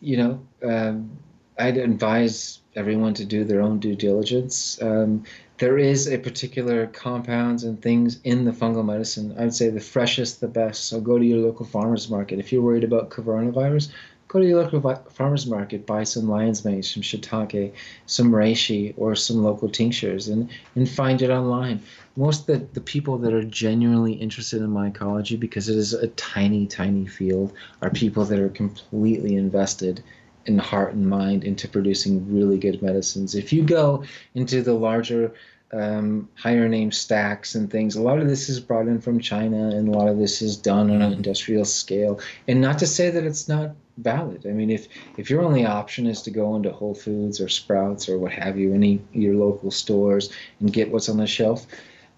you 0.00 0.16
know, 0.16 0.46
um, 0.62 1.18
I'd 1.58 1.76
advise 1.76 2.60
everyone 2.74 3.14
to 3.14 3.24
do 3.24 3.44
their 3.44 3.60
own 3.60 3.78
due 3.78 3.94
diligence. 3.94 4.80
Um, 4.82 5.24
there 5.58 5.78
is 5.78 6.08
a 6.08 6.18
particular 6.18 6.88
compounds 6.88 7.62
and 7.62 7.80
things 7.80 8.20
in 8.24 8.44
the 8.44 8.50
fungal 8.50 8.84
medicine. 8.84 9.36
I 9.38 9.44
would 9.44 9.54
say 9.54 9.68
the 9.68 9.80
freshest, 9.80 10.40
the 10.40 10.48
best. 10.48 10.86
So 10.86 11.00
go 11.00 11.18
to 11.18 11.24
your 11.24 11.38
local 11.38 11.66
farmers 11.66 12.10
market. 12.10 12.38
If 12.38 12.52
you're 12.52 12.62
worried 12.62 12.84
about 12.84 13.10
coronavirus, 13.10 13.92
go 14.32 14.38
to 14.38 14.46
your 14.46 14.62
local 14.62 14.94
farmer's 15.10 15.46
market, 15.46 15.84
buy 15.84 16.04
some 16.04 16.26
lion's 16.26 16.64
mane, 16.64 16.82
some 16.82 17.02
shiitake, 17.02 17.74
some 18.06 18.32
reishi, 18.32 18.94
or 18.96 19.14
some 19.14 19.42
local 19.42 19.68
tinctures, 19.68 20.28
and, 20.28 20.48
and 20.74 20.88
find 20.88 21.20
it 21.20 21.28
online. 21.28 21.82
Most 22.16 22.48
of 22.48 22.60
the, 22.60 22.66
the 22.72 22.80
people 22.80 23.18
that 23.18 23.34
are 23.34 23.44
genuinely 23.44 24.14
interested 24.14 24.62
in 24.62 24.68
mycology, 24.68 25.38
because 25.38 25.68
it 25.68 25.76
is 25.76 25.92
a 25.92 26.08
tiny, 26.08 26.66
tiny 26.66 27.06
field, 27.06 27.52
are 27.82 27.90
people 27.90 28.24
that 28.24 28.38
are 28.38 28.48
completely 28.48 29.36
invested 29.36 30.02
in 30.46 30.58
heart 30.58 30.94
and 30.94 31.08
mind 31.08 31.44
into 31.44 31.68
producing 31.68 32.34
really 32.34 32.58
good 32.58 32.80
medicines. 32.80 33.34
If 33.34 33.52
you 33.52 33.62
go 33.62 34.04
into 34.34 34.62
the 34.62 34.74
larger 34.74 35.34
um, 35.74 36.28
higher 36.34 36.68
name 36.68 36.92
stacks 36.92 37.54
and 37.54 37.70
things. 37.70 37.96
A 37.96 38.02
lot 38.02 38.18
of 38.18 38.28
this 38.28 38.50
is 38.50 38.60
brought 38.60 38.88
in 38.88 39.00
from 39.00 39.20
China, 39.20 39.68
and 39.68 39.88
a 39.88 39.98
lot 39.98 40.08
of 40.08 40.18
this 40.18 40.42
is 40.42 40.56
done 40.56 40.90
on 40.90 41.00
an 41.00 41.14
industrial 41.14 41.64
scale. 41.64 42.20
And 42.46 42.60
not 42.60 42.78
to 42.80 42.86
say 42.86 43.08
that 43.08 43.24
it's 43.24 43.48
not 43.48 43.74
valid. 43.98 44.46
I 44.46 44.50
mean, 44.50 44.70
if 44.70 44.88
if 45.16 45.30
your 45.30 45.42
only 45.42 45.66
option 45.66 46.06
is 46.06 46.22
to 46.22 46.30
go 46.30 46.56
into 46.56 46.72
Whole 46.72 46.94
Foods 46.94 47.40
or 47.40 47.48
Sprouts 47.48 48.08
or 48.08 48.18
what 48.18 48.32
have 48.32 48.58
you, 48.58 48.74
any 48.74 49.00
your 49.12 49.34
local 49.34 49.70
stores, 49.70 50.30
and 50.60 50.72
get 50.72 50.90
what's 50.90 51.08
on 51.08 51.18
the 51.18 51.26
shelf, 51.26 51.66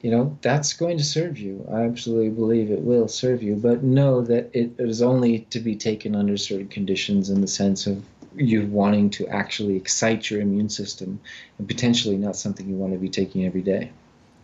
you 0.02 0.10
know 0.10 0.36
that's 0.42 0.72
going 0.72 0.98
to 0.98 1.04
serve 1.04 1.38
you. 1.38 1.66
I 1.72 1.82
absolutely 1.82 2.30
believe 2.30 2.70
it 2.70 2.82
will 2.82 3.08
serve 3.08 3.42
you. 3.42 3.56
But 3.56 3.82
know 3.82 4.20
that 4.22 4.50
it 4.52 4.72
is 4.78 5.02
only 5.02 5.40
to 5.50 5.60
be 5.60 5.76
taken 5.76 6.14
under 6.14 6.36
certain 6.36 6.68
conditions, 6.68 7.30
in 7.30 7.40
the 7.40 7.48
sense 7.48 7.86
of 7.86 8.04
you 8.36 8.66
wanting 8.66 9.10
to 9.10 9.26
actually 9.28 9.76
excite 9.76 10.30
your 10.30 10.40
immune 10.40 10.68
system 10.68 11.20
and 11.58 11.68
potentially 11.68 12.16
not 12.16 12.36
something 12.36 12.68
you 12.68 12.74
want 12.74 12.92
to 12.92 12.98
be 12.98 13.08
taking 13.08 13.44
every 13.46 13.62
day. 13.62 13.90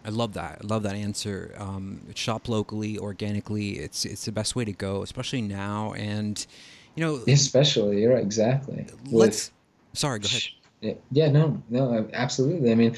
I 0.05 0.11
love 0.11 0.33
that. 0.35 0.61
I 0.63 0.67
love 0.67 0.83
that 0.85 0.95
answer. 0.95 1.55
Um, 1.59 2.01
shop 2.15 2.49
locally, 2.49 2.99
organically. 2.99 3.79
It's 3.79 4.05
it's 4.05 4.25
the 4.25 4.33
best 4.33 4.57
way 4.57 4.65
to 4.65 4.73
go, 4.73 5.03
especially 5.03 5.43
now. 5.43 5.93
And 5.93 6.47
you 6.95 7.05
know, 7.05 7.23
especially 7.29 8.03
you're 8.03 8.15
right, 8.15 8.23
exactly. 8.23 8.87
Let's. 9.11 9.51
With, 9.93 9.99
sorry, 9.99 10.19
go 10.21 10.27
ahead. 10.27 10.43
Yeah, 10.81 10.95
yeah, 11.13 11.31
no, 11.31 11.63
no, 11.69 12.09
absolutely. 12.13 12.73
I 12.73 12.75
mean, 12.75 12.97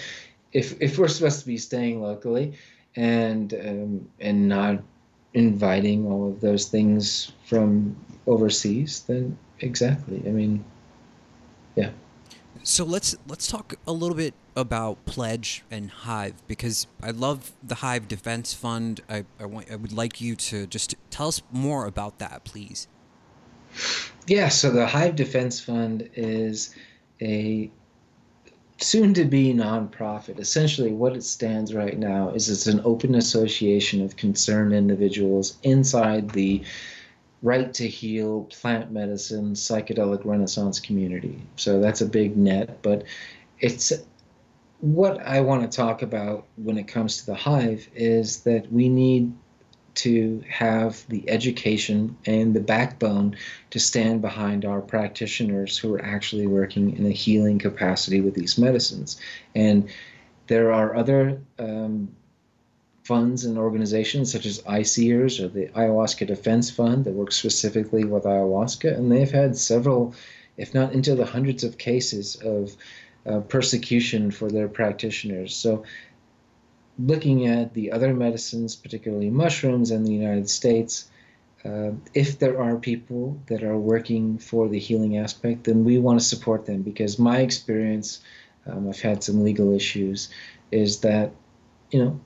if 0.53 0.81
if 0.81 0.99
we're 0.99 1.09
supposed 1.09 1.41
to 1.41 1.47
be 1.47 1.59
staying 1.59 2.03
locally, 2.03 2.55
and 2.97 3.55
um, 3.55 4.09
and 4.21 4.49
not 4.49 4.83
inviting 5.35 6.07
all 6.07 6.29
of 6.29 6.41
those 6.41 6.67
things 6.67 7.33
from 7.47 7.97
overseas, 8.27 9.05
then 9.07 9.37
exactly. 9.61 10.23
I 10.27 10.31
mean, 10.31 10.65
yeah. 11.75 11.91
So 12.63 12.85
let's 12.85 13.17
let's 13.27 13.47
talk 13.47 13.75
a 13.87 13.93
little 13.93 14.17
bit 14.17 14.35
about 14.55 15.05
Pledge 15.07 15.65
and 15.71 15.91
Hive 15.91 16.47
because 16.47 16.87
I 17.03 17.11
love 17.11 17.53
the 17.63 17.77
Hive 17.77 18.09
Defense 18.09 18.55
Fund. 18.55 19.01
I, 19.09 19.25
I 19.41 19.47
want 19.47 19.71
I 19.71 19.77
would 19.77 19.93
like 19.93 20.21
you 20.21 20.37
to 20.37 20.67
just 20.67 20.95
tell 21.11 21.29
us 21.29 21.43
more 21.51 21.87
about 21.87 22.19
that, 22.19 22.45
please. 22.45 22.89
Yeah, 24.27 24.49
so 24.49 24.71
the 24.71 24.87
Hive 24.87 25.17
Defense 25.17 25.61
Fund 25.61 26.09
is 26.15 26.75
a 27.21 27.71
soon 28.79 29.15
to 29.15 29.25
be 29.25 29.53
nonprofit. 29.53 30.39
Essentially, 30.39 30.93
what 30.93 31.17
it 31.17 31.23
stands 31.23 31.75
right 31.75 31.99
now 31.99 32.31
is 32.31 32.49
it's 32.49 32.67
an 32.67 32.81
open 32.85 33.15
association 33.15 34.05
of 34.05 34.17
concerned 34.17 34.73
individuals 34.73 35.59
inside 35.63 36.31
the 36.31 36.63
right 37.43 37.75
to 37.75 37.89
heal, 37.89 38.45
plant 38.45 38.93
medicine, 38.93 39.55
psychedelic 39.55 40.25
renaissance 40.25 40.79
community. 40.79 41.43
So 41.57 41.81
that's 41.81 42.01
a 42.01 42.07
big 42.07 42.37
net, 42.37 42.83
but 42.83 43.05
it's 43.59 43.93
what 44.81 45.25
I 45.25 45.41
want 45.41 45.63
to 45.63 45.77
talk 45.77 46.03
about 46.03 46.47
when 46.57 46.79
it 46.79 46.89
comes 46.89 47.19
to 47.19 47.27
the 47.27 47.35
hive 47.35 47.89
is 47.95 48.41
that 48.41 48.71
we 48.73 48.89
need 48.89 49.33
to 49.95 50.43
have 50.49 51.07
the 51.09 51.29
education 51.29 52.17
and 52.25 52.55
the 52.55 52.61
backbone 52.61 53.37
to 53.71 53.79
stand 53.79 54.23
behind 54.23 54.65
our 54.65 54.81
practitioners 54.81 55.77
who 55.77 55.95
are 55.95 56.05
actually 56.05 56.47
working 56.47 56.97
in 56.97 57.07
a 57.07 57.11
healing 57.11 57.59
capacity 57.59 58.21
with 58.21 58.35
these 58.35 58.57
medicines. 58.59 59.21
And 59.55 59.89
there 60.47 60.73
are 60.73 60.97
other 60.97 61.41
um, 61.59 62.09
funds 63.05 63.45
and 63.45 63.59
organizations 63.59 64.33
such 64.33 64.47
as 64.47 64.61
ICEERS 64.63 65.41
or 65.41 65.49
the 65.49 65.67
Ayahuasca 65.69 66.27
Defense 66.27 66.71
Fund 66.71 67.05
that 67.05 67.13
works 67.13 67.37
specifically 67.37 68.05
with 68.05 68.25
ayahuasca, 68.25 68.97
and 68.97 69.11
they've 69.11 69.31
had 69.31 69.57
several, 69.57 70.15
if 70.57 70.73
not 70.73 70.93
into 70.93 71.15
the 71.15 71.27
hundreds 71.27 71.65
of 71.65 71.79
cases 71.79 72.37
of 72.37 72.77
uh, 73.27 73.41
persecution 73.41 74.31
for 74.31 74.51
their 74.51 74.69
practitioners. 74.69 75.55
So, 75.55 75.85
looking 76.99 77.47
at 77.47 77.75
the 77.75 77.93
other 77.93 78.15
medicines, 78.15 78.77
particularly 78.77 79.31
mushrooms 79.31 79.91
in 79.91 80.05
the 80.05 80.13
United 80.13 80.49
States, 80.49 81.11
uh, 81.65 81.93
if 82.13 82.39
there 82.39 82.61
are 82.61 82.77
people 82.77 83.41
that 83.47 83.63
are 83.63 83.79
working 83.79 84.39
for 84.39 84.69
the 84.69 84.79
healing 84.79 85.17
aspect, 85.17 85.65
then 85.65 85.85
we 85.85 85.99
want 85.99 86.19
to 86.19 86.25
support 86.25 86.67
them. 86.67 86.83
Because 86.83 87.19
my 87.19 87.39
experience, 87.39 88.21
um, 88.67 88.89
I've 88.89 89.01
had 89.01 89.23
some 89.23 89.45
legal 89.45 89.73
issues, 89.73 90.29
is 90.71 91.01
that, 91.01 91.31
you 91.91 92.05
know, 92.05 92.21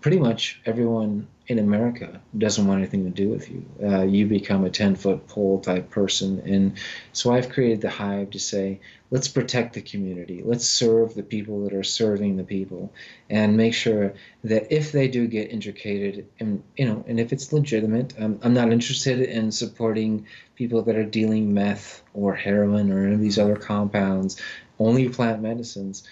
pretty 0.00 0.18
much 0.18 0.60
everyone 0.66 1.26
in 1.46 1.58
America 1.58 2.20
doesn't 2.38 2.66
want 2.66 2.78
anything 2.78 3.04
to 3.04 3.10
do 3.10 3.28
with 3.28 3.50
you. 3.50 3.64
Uh, 3.82 4.02
you 4.02 4.26
become 4.26 4.64
a 4.64 4.70
10 4.70 4.96
foot 4.96 5.26
pole 5.26 5.60
type 5.60 5.90
person. 5.90 6.40
And 6.46 6.78
so 7.12 7.32
I've 7.32 7.50
created 7.50 7.82
the 7.82 7.90
hive 7.90 8.30
to 8.30 8.38
say, 8.38 8.80
let's 9.10 9.28
protect 9.28 9.74
the 9.74 9.82
community. 9.82 10.42
Let's 10.42 10.66
serve 10.66 11.14
the 11.14 11.22
people 11.22 11.64
that 11.64 11.74
are 11.74 11.84
serving 11.84 12.36
the 12.36 12.44
people 12.44 12.92
and 13.28 13.58
make 13.58 13.74
sure 13.74 14.14
that 14.42 14.74
if 14.74 14.92
they 14.92 15.06
do 15.06 15.26
get 15.26 15.50
intricated 15.50 16.26
and, 16.40 16.62
you 16.78 16.86
know, 16.86 17.04
and 17.06 17.20
if 17.20 17.30
it's 17.30 17.52
legitimate, 17.52 18.14
um, 18.18 18.38
I'm 18.42 18.54
not 18.54 18.72
interested 18.72 19.20
in 19.20 19.52
supporting 19.52 20.26
people 20.54 20.80
that 20.82 20.96
are 20.96 21.04
dealing 21.04 21.52
meth 21.52 22.02
or 22.14 22.34
heroin 22.34 22.90
or 22.90 23.04
any 23.04 23.14
of 23.14 23.20
these 23.20 23.38
other 23.38 23.56
compounds, 23.56 24.40
only 24.78 25.10
plant 25.10 25.42
medicines. 25.42 26.04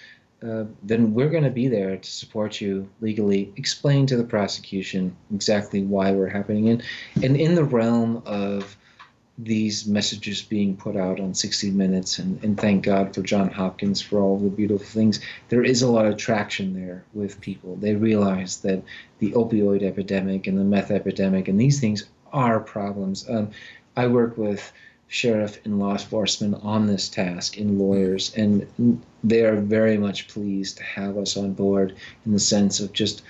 Uh, 0.45 0.65
then 0.83 1.13
we're 1.13 1.29
going 1.29 1.43
to 1.43 1.49
be 1.49 1.67
there 1.67 1.95
to 1.95 2.11
support 2.11 2.59
you 2.59 2.89
legally, 2.99 3.53
explain 3.55 4.05
to 4.07 4.17
the 4.17 4.23
prosecution 4.23 5.15
exactly 5.33 5.81
why 5.83 6.11
we're 6.11 6.27
happening. 6.27 6.69
And, 6.69 6.83
and 7.21 7.37
in 7.37 7.55
the 7.55 7.63
realm 7.63 8.21
of 8.25 8.75
these 9.37 9.87
messages 9.87 10.41
being 10.41 10.75
put 10.75 10.95
out 10.95 11.19
on 11.19 11.33
60 11.33 11.71
Minutes, 11.71 12.19
and, 12.19 12.43
and 12.43 12.59
thank 12.59 12.83
God 12.83 13.15
for 13.15 13.21
John 13.21 13.49
Hopkins 13.49 14.01
for 14.01 14.19
all 14.19 14.37
the 14.37 14.49
beautiful 14.49 14.85
things, 14.85 15.19
there 15.49 15.63
is 15.63 15.81
a 15.81 15.89
lot 15.89 16.05
of 16.05 16.17
traction 16.17 16.73
there 16.73 17.03
with 17.13 17.41
people. 17.41 17.75
They 17.77 17.95
realize 17.95 18.57
that 18.61 18.83
the 19.19 19.31
opioid 19.31 19.81
epidemic 19.81 20.45
and 20.45 20.57
the 20.57 20.63
meth 20.63 20.91
epidemic 20.91 21.47
and 21.47 21.59
these 21.59 21.79
things 21.79 22.05
are 22.31 22.59
problems. 22.59 23.27
Um, 23.29 23.51
I 23.95 24.07
work 24.07 24.37
with 24.37 24.71
sheriff 25.13 25.59
and 25.63 25.77
law 25.77 25.91
enforcement 25.91 26.57
on 26.63 26.87
this 26.87 27.07
task 27.07 27.57
and 27.57 27.77
lawyers, 27.77 28.33
and 28.35 28.65
they 29.23 29.45
are 29.45 29.57
very 29.57 29.95
much 29.95 30.27
pleased 30.27 30.77
to 30.77 30.83
have 30.83 31.19
us 31.19 31.37
on 31.37 31.53
board 31.53 31.95
in 32.25 32.31
the 32.31 32.39
sense 32.39 32.79
of 32.79 32.91
just 32.93 33.21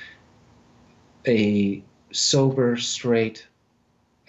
a 1.28 1.84
sober, 2.14 2.78
straight 2.78 3.46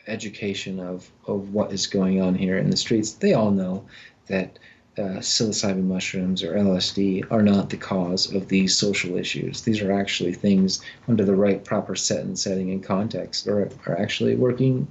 education 0.08 0.80
of, 0.80 1.08
of 1.28 1.54
what 1.54 1.72
is 1.72 1.86
going 1.86 2.20
on 2.20 2.34
here 2.34 2.58
in 2.58 2.70
the 2.70 2.76
streets. 2.76 3.12
They 3.12 3.34
all 3.34 3.52
know 3.52 3.84
that 4.26 4.58
uh, 4.98 5.20
psilocybin 5.20 5.84
mushrooms 5.84 6.42
or 6.42 6.54
LSD 6.54 7.30
are 7.30 7.42
not 7.42 7.70
the 7.70 7.76
cause 7.76 8.34
of 8.34 8.48
these 8.48 8.76
social 8.76 9.16
issues. 9.16 9.62
These 9.62 9.80
are 9.80 9.92
actually 9.92 10.32
things 10.32 10.82
under 11.06 11.24
the 11.24 11.36
right 11.36 11.64
proper 11.64 11.94
set 11.94 12.24
and 12.24 12.36
setting 12.36 12.72
and 12.72 12.82
context 12.82 13.46
are, 13.46 13.70
are 13.86 13.96
actually 13.96 14.34
working 14.34 14.88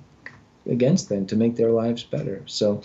against 0.70 1.10
them 1.10 1.26
to 1.28 1.36
make 1.36 1.56
their 1.56 1.72
lives 1.72 2.04
better. 2.04 2.42
So 2.46 2.84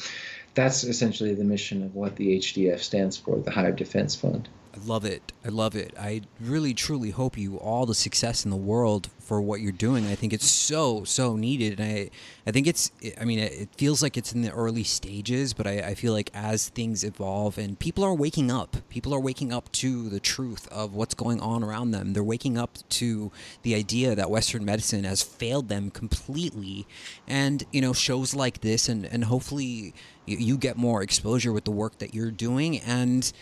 that's 0.55 0.85
essentially 0.85 1.35
the 1.35 1.45
mission 1.45 1.83
of 1.83 1.95
what 1.95 2.16
the 2.16 2.39
HDF 2.39 2.81
stands 2.81 3.16
for, 3.16 3.39
the 3.39 3.51
Hive 3.51 3.76
Defense 3.76 4.14
Fund. 4.14 4.49
Love 4.85 5.05
it. 5.05 5.33
I 5.45 5.49
love 5.49 5.74
it. 5.76 5.95
I 5.99 6.22
really 6.41 6.74
truly 6.74 7.11
hope 7.11 7.39
you 7.39 7.57
all 7.57 7.87
the 7.87 7.95
success 7.95 8.45
in 8.45 8.51
the 8.51 8.57
world 8.57 9.09
for 9.18 9.41
what 9.41 9.61
you're 9.61 9.72
doing. 9.72 10.07
I 10.07 10.14
think 10.14 10.33
it's 10.33 10.47
so 10.47 11.05
so 11.05 11.37
needed, 11.37 11.79
and 11.79 11.91
I 11.91 12.11
I 12.47 12.51
think 12.51 12.66
it's. 12.66 12.91
I 13.20 13.24
mean, 13.24 13.39
it 13.39 13.68
feels 13.76 14.03
like 14.03 14.16
it's 14.16 14.33
in 14.33 14.43
the 14.43 14.51
early 14.51 14.85
stages, 14.85 15.53
but 15.53 15.66
I, 15.66 15.81
I 15.81 15.95
feel 15.95 16.12
like 16.12 16.31
as 16.35 16.68
things 16.68 17.05
evolve 17.05 17.59
and 17.59 17.79
people 17.79 18.05
are 18.05 18.14
waking 18.14 18.51
up, 18.51 18.76
people 18.89 19.14
are 19.14 19.20
waking 19.20 19.53
up 19.53 19.70
to 19.72 20.09
the 20.09 20.20
truth 20.20 20.66
of 20.72 20.95
what's 20.95 21.14
going 21.14 21.41
on 21.41 21.62
around 21.62 21.91
them. 21.91 22.12
They're 22.12 22.22
waking 22.24 22.57
up 22.57 22.79
to 22.91 23.31
the 23.62 23.74
idea 23.74 24.14
that 24.14 24.31
Western 24.31 24.64
medicine 24.64 25.05
has 25.05 25.22
failed 25.22 25.68
them 25.68 25.91
completely, 25.91 26.87
and 27.26 27.64
you 27.72 27.81
know 27.81 27.93
shows 27.93 28.35
like 28.35 28.61
this, 28.61 28.89
and 28.89 29.05
and 29.07 29.24
hopefully 29.24 29.95
you, 30.26 30.37
you 30.39 30.57
get 30.57 30.76
more 30.76 31.03
exposure 31.03 31.53
with 31.53 31.64
the 31.64 31.70
work 31.70 31.99
that 31.99 32.14
you're 32.14 32.31
doing 32.31 32.79
and 32.81 33.33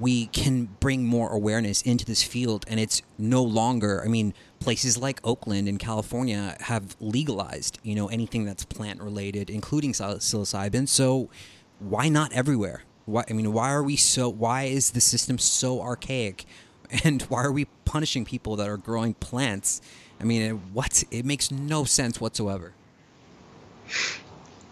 we 0.00 0.26
can 0.26 0.64
bring 0.80 1.04
more 1.04 1.30
awareness 1.32 1.82
into 1.82 2.04
this 2.04 2.22
field 2.22 2.64
and 2.68 2.80
it's 2.80 3.02
no 3.18 3.42
longer 3.42 4.02
i 4.04 4.08
mean 4.08 4.34
places 4.58 4.98
like 4.98 5.20
oakland 5.24 5.68
and 5.68 5.78
california 5.78 6.56
have 6.60 6.96
legalized 7.00 7.78
you 7.82 7.94
know 7.94 8.08
anything 8.08 8.44
that's 8.44 8.64
plant 8.64 9.00
related 9.00 9.50
including 9.50 9.92
psilocybin. 9.92 10.88
So 10.88 11.28
why 11.78 12.08
not 12.08 12.32
everywhere? 12.32 12.82
Why 13.04 13.24
i 13.28 13.32
mean 13.32 13.52
why 13.52 13.70
are 13.72 13.82
we 13.82 13.96
so 13.96 14.28
why 14.28 14.64
is 14.64 14.90
the 14.90 15.00
system 15.00 15.38
so 15.38 15.80
archaic? 15.80 16.44
And 17.02 17.22
why 17.22 17.42
are 17.42 17.50
we 17.50 17.64
punishing 17.84 18.24
people 18.24 18.54
that 18.56 18.68
are 18.68 18.76
growing 18.76 19.14
plants? 19.14 19.80
I 20.20 20.24
mean 20.24 20.56
what 20.72 21.02
it 21.10 21.24
makes 21.24 21.50
no 21.50 21.82
sense 21.82 22.20
whatsoever 22.20 22.74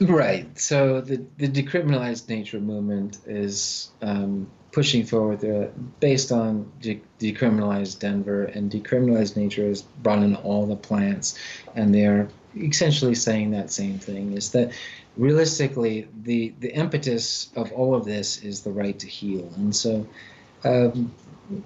Right. 0.00 0.58
So 0.58 1.00
the 1.00 1.24
the 1.38 1.48
decriminalized 1.48 2.28
nature 2.28 2.60
movement 2.60 3.18
is 3.26 3.90
um, 4.02 4.48
pushing 4.72 5.06
forward 5.06 5.44
uh, 5.44 5.68
based 6.00 6.32
on 6.32 6.72
de- 6.80 7.02
decriminalized 7.20 8.00
Denver, 8.00 8.44
and 8.44 8.70
decriminalized 8.70 9.36
nature 9.36 9.66
has 9.68 9.82
brought 9.82 10.22
in 10.22 10.34
all 10.36 10.66
the 10.66 10.76
plants, 10.76 11.38
and 11.76 11.94
they're 11.94 12.28
essentially 12.56 13.14
saying 13.14 13.52
that 13.52 13.70
same 13.70 13.98
thing: 14.00 14.32
is 14.32 14.50
that 14.50 14.72
realistically 15.16 16.08
the 16.24 16.52
the 16.58 16.74
impetus 16.74 17.50
of 17.54 17.70
all 17.72 17.94
of 17.94 18.04
this 18.04 18.42
is 18.42 18.62
the 18.62 18.72
right 18.72 18.98
to 18.98 19.06
heal, 19.06 19.52
and 19.56 19.74
so. 19.74 20.06
Um, 20.64 21.12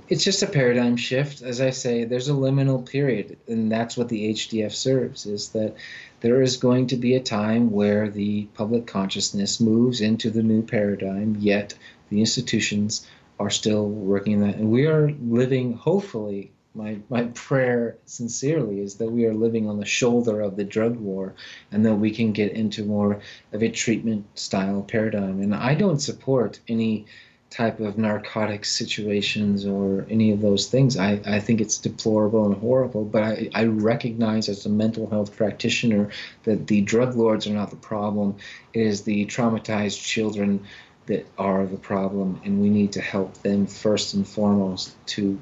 it's 0.08 0.24
just 0.24 0.42
a 0.42 0.46
paradigm 0.46 0.96
shift. 0.96 1.42
As 1.42 1.60
I 1.60 1.70
say, 1.70 2.04
there's 2.04 2.28
a 2.28 2.32
liminal 2.32 2.84
period, 2.84 3.38
and 3.46 3.70
that's 3.70 3.96
what 3.96 4.08
the 4.08 4.32
HDF 4.32 4.72
serves. 4.72 5.26
Is 5.26 5.50
that 5.50 5.76
there 6.20 6.42
is 6.42 6.56
going 6.56 6.88
to 6.88 6.96
be 6.96 7.14
a 7.14 7.20
time 7.20 7.70
where 7.70 8.08
the 8.08 8.44
public 8.54 8.86
consciousness 8.86 9.60
moves 9.60 10.00
into 10.00 10.30
the 10.30 10.42
new 10.42 10.62
paradigm, 10.62 11.36
yet 11.38 11.74
the 12.10 12.20
institutions 12.20 13.06
are 13.38 13.50
still 13.50 13.88
working 13.88 14.40
that. 14.40 14.56
And 14.56 14.70
we 14.70 14.86
are 14.86 15.12
living, 15.22 15.74
hopefully, 15.74 16.50
my, 16.74 16.98
my 17.08 17.24
prayer 17.34 17.96
sincerely 18.04 18.80
is 18.80 18.96
that 18.96 19.10
we 19.10 19.26
are 19.26 19.34
living 19.34 19.68
on 19.68 19.78
the 19.78 19.86
shoulder 19.86 20.40
of 20.40 20.56
the 20.56 20.64
drug 20.64 20.96
war 20.96 21.34
and 21.72 21.84
that 21.86 21.96
we 21.96 22.10
can 22.10 22.32
get 22.32 22.52
into 22.52 22.84
more 22.84 23.20
of 23.52 23.62
a 23.62 23.70
treatment 23.70 24.26
style 24.38 24.82
paradigm. 24.82 25.40
And 25.40 25.54
I 25.54 25.74
don't 25.74 25.98
support 25.98 26.60
any 26.68 27.06
type 27.50 27.80
of 27.80 27.96
narcotic 27.96 28.64
situations 28.64 29.64
or 29.64 30.06
any 30.10 30.32
of 30.32 30.40
those 30.40 30.66
things. 30.66 30.98
I, 30.98 31.20
I 31.26 31.40
think 31.40 31.60
it's 31.60 31.78
deplorable 31.78 32.44
and 32.44 32.54
horrible, 32.54 33.04
but 33.04 33.22
I, 33.22 33.48
I 33.54 33.64
recognize 33.64 34.48
as 34.48 34.66
a 34.66 34.68
mental 34.68 35.08
health 35.08 35.34
practitioner 35.34 36.10
that 36.44 36.66
the 36.66 36.82
drug 36.82 37.16
lords 37.16 37.46
are 37.46 37.54
not 37.54 37.70
the 37.70 37.76
problem. 37.76 38.36
It 38.74 38.82
is 38.82 39.02
the 39.02 39.24
traumatized 39.26 40.02
children 40.02 40.66
that 41.06 41.26
are 41.38 41.64
the 41.64 41.78
problem, 41.78 42.40
and 42.44 42.60
we 42.60 42.68
need 42.68 42.92
to 42.92 43.00
help 43.00 43.38
them 43.38 43.66
first 43.66 44.12
and 44.12 44.28
foremost 44.28 44.94
to, 45.06 45.40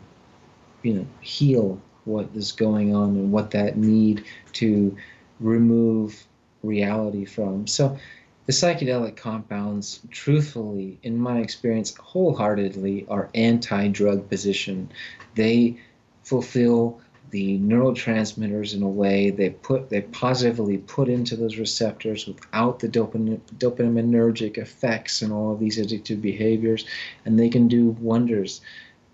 you 0.83 0.95
know, 0.95 1.07
heal 1.21 1.81
what 2.05 2.29
is 2.37 2.53
going 2.53 2.95
on 2.95 3.09
and 3.11 3.33
what 3.33 3.51
that 3.51 3.77
need 3.77 4.25
to 4.53 4.97
remove 5.41 6.25
reality 6.63 7.25
from. 7.25 7.67
So 7.67 7.99
the 8.47 8.53
psychedelic 8.53 9.17
compounds, 9.17 10.01
truthfully, 10.11 10.99
in 11.03 11.19
my 11.19 11.41
experience, 11.41 11.95
wholeheartedly 11.97 13.07
are 13.09 13.29
anti 13.35 13.89
drug 13.89 14.29
position. 14.29 14.91
They 15.35 15.79
fulfill 16.23 17.01
the 17.31 17.59
neurotransmitters 17.59 18.75
in 18.75 18.83
a 18.83 18.89
way 18.89 19.31
they 19.31 19.51
put 19.51 19.91
they 19.91 20.01
positively 20.01 20.79
put 20.79 21.09
into 21.09 21.37
those 21.37 21.57
receptors 21.57 22.27
without 22.27 22.79
the 22.79 22.89
dopamine, 22.89 23.41
dopaminergic 23.59 24.59
effects 24.59 25.23
and 25.23 25.33
all 25.33 25.53
of 25.53 25.59
these 25.59 25.79
addictive 25.79 26.23
behaviors 26.23 26.87
and 27.25 27.39
they 27.39 27.49
can 27.49 27.67
do 27.67 27.91
wonders 28.01 28.61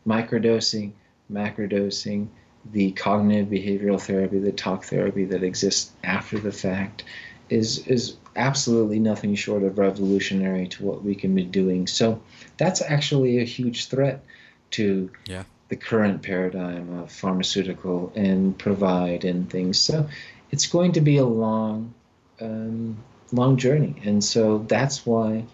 microdosing 0.06 0.92
macrodosing 1.30 2.28
the 2.72 2.92
cognitive 2.92 3.48
behavioral 3.48 4.00
therapy 4.00 4.38
the 4.38 4.52
talk 4.52 4.84
therapy 4.84 5.24
that 5.24 5.42
exists 5.42 5.92
after 6.04 6.38
the 6.38 6.52
fact 6.52 7.04
is 7.48 7.86
is 7.88 8.16
absolutely 8.36 8.98
nothing 8.98 9.34
short 9.34 9.62
of 9.62 9.78
revolutionary 9.78 10.68
to 10.68 10.84
what 10.84 11.04
we 11.04 11.14
can 11.14 11.34
be 11.34 11.44
doing. 11.44 11.86
So 11.86 12.20
that's 12.56 12.82
actually 12.82 13.38
a 13.38 13.44
huge 13.44 13.88
threat 13.88 14.24
to 14.72 15.10
yeah. 15.26 15.44
the 15.68 15.76
current 15.76 16.22
paradigm 16.22 16.98
of 16.98 17.12
pharmaceutical 17.12 18.12
and 18.14 18.56
provide 18.58 19.24
and 19.24 19.50
things. 19.50 19.78
So 19.78 20.08
it's 20.50 20.66
going 20.66 20.92
to 20.92 21.00
be 21.00 21.18
a 21.18 21.24
long, 21.24 21.94
um, 22.40 22.96
long 23.32 23.56
journey, 23.56 23.96
and 24.04 24.22
so 24.22 24.64
that's 24.68 25.06
why. 25.06 25.44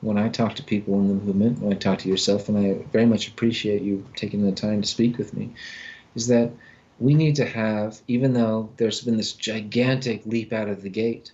When 0.00 0.16
I 0.16 0.28
talk 0.28 0.54
to 0.54 0.62
people 0.62 0.94
in 0.94 1.08
the 1.08 1.14
movement, 1.14 1.58
when 1.58 1.72
I 1.72 1.76
talk 1.76 1.98
to 1.98 2.08
yourself, 2.08 2.48
and 2.48 2.56
I 2.56 2.86
very 2.92 3.04
much 3.04 3.26
appreciate 3.26 3.82
you 3.82 4.06
taking 4.14 4.44
the 4.44 4.52
time 4.52 4.80
to 4.80 4.86
speak 4.86 5.18
with 5.18 5.34
me, 5.34 5.50
is 6.14 6.28
that 6.28 6.52
we 7.00 7.14
need 7.14 7.34
to 7.36 7.44
have, 7.44 8.00
even 8.06 8.32
though 8.32 8.70
there's 8.76 9.00
been 9.00 9.16
this 9.16 9.32
gigantic 9.32 10.24
leap 10.24 10.52
out 10.52 10.68
of 10.68 10.82
the 10.82 10.88
gate, 10.88 11.32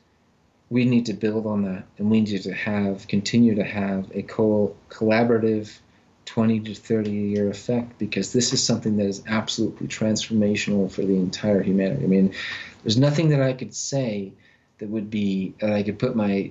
we 0.70 0.84
need 0.84 1.06
to 1.06 1.12
build 1.12 1.46
on 1.46 1.62
that 1.62 1.84
and 1.98 2.10
we 2.10 2.20
need 2.20 2.42
to 2.42 2.52
have 2.52 3.06
continue 3.08 3.54
to 3.54 3.64
have 3.64 4.10
a 4.14 4.22
co- 4.22 4.74
collaborative 4.88 5.78
20 6.26 6.60
to 6.60 6.74
30 6.74 7.10
year 7.10 7.50
effect 7.50 7.98
because 7.98 8.32
this 8.32 8.52
is 8.52 8.64
something 8.64 8.96
that 8.96 9.06
is 9.06 9.22
absolutely 9.26 9.86
transformational 9.86 10.90
for 10.90 11.02
the 11.02 11.14
entire 11.14 11.62
humanity. 11.62 12.04
I 12.04 12.08
mean, 12.08 12.34
there's 12.82 12.96
nothing 12.96 13.28
that 13.28 13.42
I 13.42 13.52
could 13.52 13.74
say 13.74 14.32
that 14.78 14.88
would 14.88 15.10
be 15.10 15.54
that 15.60 15.72
I 15.72 15.82
could 15.82 15.98
put 15.98 16.16
my 16.16 16.50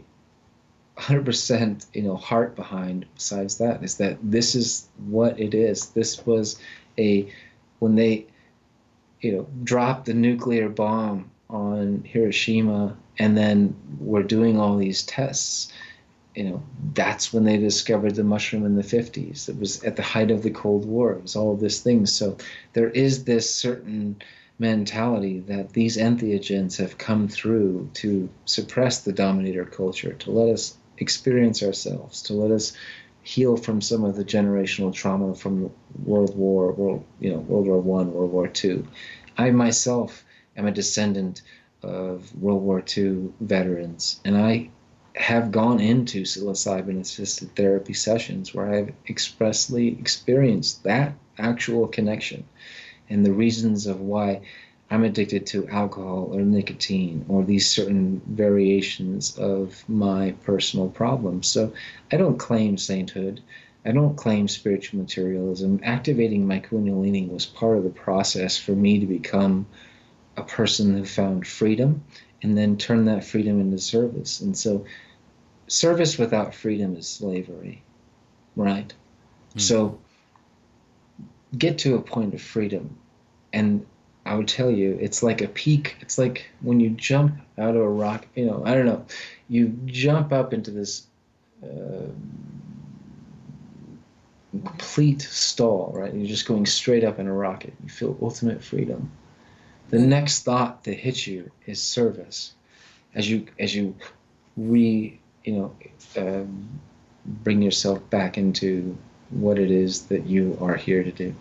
100% 0.97 1.85
you 1.93 2.03
know 2.03 2.15
heart 2.15 2.55
behind 2.55 3.07
besides 3.15 3.57
that 3.57 3.83
is 3.83 3.97
that 3.97 4.19
this 4.21 4.53
is 4.53 4.87
what 5.07 5.39
it 5.39 5.55
is. 5.55 5.87
This 5.89 6.23
was 6.25 6.59
a 6.97 7.27
when 7.79 7.95
they 7.95 8.27
you 9.23 9.31
know, 9.31 9.47
dropped 9.63 10.05
the 10.05 10.13
nuclear 10.13 10.69
bomb 10.69 11.31
on 11.49 12.03
Hiroshima 12.05 12.95
and 13.19 13.37
then 13.37 13.75
were 13.99 14.23
doing 14.23 14.59
all 14.59 14.77
these 14.77 15.03
tests, 15.03 15.71
you 16.35 16.45
know, 16.45 16.63
that's 16.93 17.31
when 17.31 17.43
they 17.43 17.57
discovered 17.57 18.15
the 18.15 18.23
mushroom 18.23 18.65
in 18.65 18.75
the 18.75 18.83
50s. 18.83 19.47
It 19.49 19.59
was 19.59 19.83
at 19.83 19.95
the 19.95 20.01
height 20.01 20.31
of 20.31 20.41
the 20.41 20.49
Cold 20.49 20.85
War. 20.85 21.13
It 21.13 21.21
was 21.21 21.35
all 21.35 21.53
of 21.53 21.59
these 21.59 21.81
things. 21.81 22.11
So 22.11 22.37
there 22.73 22.89
is 22.89 23.23
this 23.23 23.53
certain 23.53 24.21
mentality 24.59 25.39
that 25.41 25.73
these 25.73 25.97
entheogens 25.97 26.77
have 26.77 26.97
come 26.97 27.27
through 27.27 27.89
to 27.93 28.29
suppress 28.45 29.01
the 29.01 29.11
dominator 29.11 29.65
culture, 29.65 30.13
to 30.13 30.31
let 30.31 30.51
us 30.51 30.77
experience 30.97 31.61
ourselves, 31.61 32.21
to 32.23 32.33
let 32.33 32.51
us 32.51 32.73
heal 33.23 33.55
from 33.55 33.81
some 33.81 34.03
of 34.03 34.15
the 34.15 34.25
generational 34.25 34.93
trauma 34.93 35.33
from 35.33 35.71
World 36.03 36.35
War, 36.35 36.71
World, 36.73 37.03
you 37.19 37.31
know, 37.31 37.39
World 37.39 37.67
War 37.67 37.79
One, 37.79 38.11
World 38.11 38.31
War 38.31 38.47
Two. 38.47 38.87
I 39.37 39.51
myself 39.51 40.23
am 40.57 40.67
a 40.67 40.71
descendant 40.71 41.41
of 41.83 42.33
World 42.41 42.63
War 42.63 42.83
II 42.97 43.29
veterans, 43.39 44.19
and 44.25 44.37
I 44.37 44.69
have 45.15 45.51
gone 45.51 45.79
into 45.79 46.23
psilocybin 46.23 46.99
assisted 46.99 47.55
therapy 47.55 47.93
sessions 47.93 48.53
where 48.53 48.73
I've 48.73 48.93
expressly 49.07 49.89
experienced 49.89 50.83
that 50.83 51.13
actual 51.37 51.87
connection 51.87 52.45
and 53.09 53.25
the 53.25 53.33
reasons 53.33 53.85
of 53.85 54.01
why 54.01 54.41
I'm 54.89 55.03
addicted 55.03 55.45
to 55.47 55.67
alcohol 55.69 56.29
or 56.31 56.41
nicotine 56.41 57.25
or 57.27 57.43
these 57.43 57.69
certain 57.69 58.21
variations 58.27 59.37
of 59.37 59.83
my 59.87 60.31
personal 60.43 60.89
problems. 60.89 61.47
So 61.47 61.73
I 62.11 62.17
don't 62.17 62.37
claim 62.37 62.77
sainthood. 62.77 63.41
I 63.85 63.91
don't 63.91 64.15
claim 64.15 64.47
spiritual 64.47 64.99
materialism. 64.99 65.79
Activating 65.83 66.47
my 66.47 66.59
Kundalini 66.59 67.29
was 67.29 67.45
part 67.45 67.77
of 67.77 67.83
the 67.83 67.89
process 67.89 68.57
for 68.57 68.71
me 68.71 68.99
to 68.99 69.05
become 69.05 69.65
a 70.37 70.43
person 70.43 70.97
who 70.97 71.05
found 71.05 71.47
freedom 71.47 72.03
and 72.41 72.57
then 72.57 72.77
turn 72.77 73.05
that 73.05 73.23
freedom 73.23 73.59
into 73.61 73.77
service. 73.77 74.41
And 74.41 74.57
so, 74.57 74.85
service 75.67 76.17
without 76.17 76.53
freedom 76.53 76.95
is 76.95 77.07
slavery, 77.07 77.83
right? 78.55 78.93
Mm. 79.55 79.61
So, 79.61 79.99
get 81.57 81.77
to 81.79 81.95
a 81.95 82.01
point 82.01 82.33
of 82.33 82.41
freedom 82.41 82.97
and 83.53 83.85
I 84.25 84.35
would 84.35 84.47
tell 84.47 84.71
you, 84.71 84.97
it's 85.01 85.21
like 85.21 85.41
a 85.41 85.47
peak. 85.47 85.97
It's 86.01 86.17
like 86.17 86.45
when 86.61 86.79
you 86.79 86.89
jump 86.91 87.37
out 87.57 87.75
of 87.75 87.81
a 87.81 87.89
rock. 87.89 88.25
You 88.35 88.45
know, 88.45 88.63
I 88.65 88.73
don't 88.73 88.85
know. 88.85 89.05
You 89.49 89.77
jump 89.85 90.31
up 90.31 90.53
into 90.53 90.71
this 90.71 91.05
uh, 91.61 92.07
complete 94.51 95.21
stall, 95.21 95.91
right? 95.93 96.13
You're 96.13 96.27
just 96.27 96.47
going 96.47 96.65
straight 96.65 97.03
up 97.03 97.19
in 97.19 97.27
a 97.27 97.33
rocket. 97.33 97.73
You 97.83 97.89
feel 97.89 98.17
ultimate 98.21 98.63
freedom. 98.63 99.11
The 99.93 99.99
next 99.99 100.43
thought 100.43 100.83
that 100.85 100.95
hits 100.95 101.27
you 101.27 101.51
is 101.67 101.81
service. 101.81 102.53
As 103.13 103.29
you 103.29 103.45
as 103.59 103.75
you 103.75 103.95
re 104.57 105.19
you 105.43 105.53
know 105.53 105.75
um, 106.17 106.79
bring 107.25 107.61
yourself 107.61 108.09
back 108.09 108.37
into 108.37 108.97
what 109.29 109.59
it 109.59 109.69
is 109.69 110.07
that 110.07 110.25
you 110.25 110.57
are 110.61 110.75
here 110.75 111.03
to 111.03 111.11
do 111.11 111.35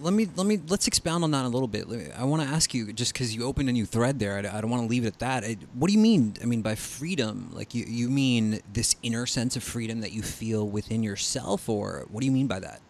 let 0.00 0.12
me 0.12 0.26
let 0.36 0.46
me 0.46 0.60
let's 0.68 0.86
expound 0.86 1.24
on 1.24 1.30
that 1.32 1.44
a 1.44 1.48
little 1.48 1.68
bit. 1.68 1.86
I 2.16 2.24
want 2.24 2.42
to 2.42 2.48
ask 2.48 2.74
you 2.74 2.92
just 2.92 3.12
because 3.12 3.34
you 3.34 3.44
opened 3.44 3.68
a 3.68 3.72
new 3.72 3.86
thread 3.86 4.18
there. 4.18 4.36
I, 4.36 4.58
I 4.58 4.60
don't 4.60 4.70
want 4.70 4.82
to 4.82 4.88
leave 4.88 5.04
it 5.04 5.08
at 5.08 5.18
that. 5.20 5.44
I, 5.44 5.56
what 5.74 5.88
do 5.88 5.92
you 5.92 5.98
mean? 5.98 6.34
I 6.42 6.46
mean 6.46 6.62
by 6.62 6.74
freedom, 6.74 7.50
like 7.52 7.74
you 7.74 7.84
you 7.86 8.08
mean 8.08 8.60
this 8.72 8.96
inner 9.02 9.26
sense 9.26 9.56
of 9.56 9.62
freedom 9.62 10.00
that 10.00 10.12
you 10.12 10.22
feel 10.22 10.66
within 10.66 11.02
yourself, 11.02 11.68
or 11.68 12.06
what 12.10 12.20
do 12.20 12.26
you 12.26 12.32
mean 12.32 12.46
by 12.46 12.60
that? 12.60 12.80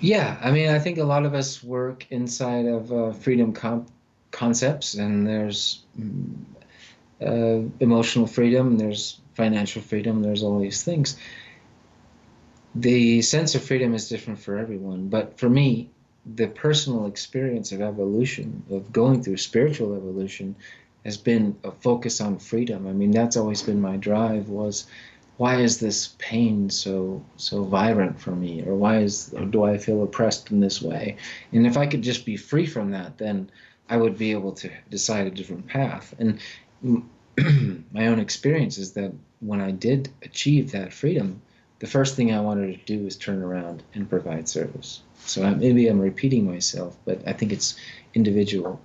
Yeah, 0.00 0.38
I 0.42 0.50
mean 0.50 0.70
I 0.70 0.78
think 0.78 0.98
a 0.98 1.04
lot 1.04 1.24
of 1.24 1.34
us 1.34 1.62
work 1.62 2.06
inside 2.10 2.66
of 2.66 2.92
uh, 2.92 3.12
freedom 3.12 3.52
comp- 3.52 3.90
concepts, 4.30 4.94
and 4.94 5.26
there's 5.26 5.82
mm, 5.98 6.34
uh, 7.20 7.68
emotional 7.80 8.26
freedom, 8.26 8.78
there's 8.78 9.20
financial 9.34 9.82
freedom, 9.82 10.22
there's 10.22 10.42
all 10.42 10.60
these 10.60 10.82
things 10.82 11.16
the 12.74 13.22
sense 13.22 13.54
of 13.54 13.62
freedom 13.62 13.94
is 13.94 14.08
different 14.08 14.38
for 14.38 14.56
everyone, 14.58 15.08
but 15.08 15.38
for 15.38 15.48
me, 15.48 15.90
the 16.36 16.46
personal 16.46 17.06
experience 17.06 17.72
of 17.72 17.80
evolution, 17.80 18.62
of 18.70 18.92
going 18.92 19.22
through 19.22 19.38
spiritual 19.38 19.94
evolution, 19.94 20.54
has 21.04 21.16
been 21.16 21.56
a 21.64 21.70
focus 21.70 22.20
on 22.20 22.38
freedom. 22.38 22.86
I 22.86 22.92
mean, 22.92 23.10
that's 23.10 23.36
always 23.36 23.62
been 23.62 23.80
my 23.80 23.96
drive 23.96 24.48
was 24.48 24.86
why 25.38 25.60
is 25.60 25.78
this 25.78 26.14
pain 26.18 26.68
so 26.68 27.24
so 27.36 27.62
vibrant 27.62 28.20
for 28.20 28.32
me 28.32 28.62
or 28.66 28.74
why 28.74 28.98
is 28.98 29.32
or 29.34 29.44
do 29.44 29.64
I 29.64 29.78
feel 29.78 30.02
oppressed 30.02 30.50
in 30.50 30.60
this 30.60 30.82
way? 30.82 31.16
And 31.52 31.66
if 31.66 31.76
I 31.76 31.86
could 31.86 32.02
just 32.02 32.26
be 32.26 32.36
free 32.36 32.66
from 32.66 32.90
that, 32.90 33.18
then 33.18 33.50
I 33.88 33.96
would 33.96 34.18
be 34.18 34.32
able 34.32 34.52
to 34.52 34.70
decide 34.90 35.26
a 35.26 35.30
different 35.30 35.66
path. 35.66 36.14
And 36.18 36.40
my 37.92 38.08
own 38.08 38.18
experience 38.18 38.78
is 38.78 38.92
that 38.92 39.12
when 39.40 39.60
I 39.60 39.70
did 39.70 40.10
achieve 40.22 40.72
that 40.72 40.92
freedom, 40.92 41.40
the 41.78 41.86
first 41.86 42.16
thing 42.16 42.34
I 42.34 42.40
wanted 42.40 42.76
to 42.76 42.84
do 42.84 43.04
was 43.04 43.16
turn 43.16 43.40
around 43.40 43.84
and 43.94 44.10
provide 44.10 44.48
service. 44.48 45.02
So 45.24 45.44
I, 45.44 45.54
maybe 45.54 45.86
I'm 45.86 46.00
repeating 46.00 46.46
myself, 46.50 46.96
but 47.04 47.22
I 47.26 47.32
think 47.32 47.52
it's 47.52 47.76
individual. 48.14 48.80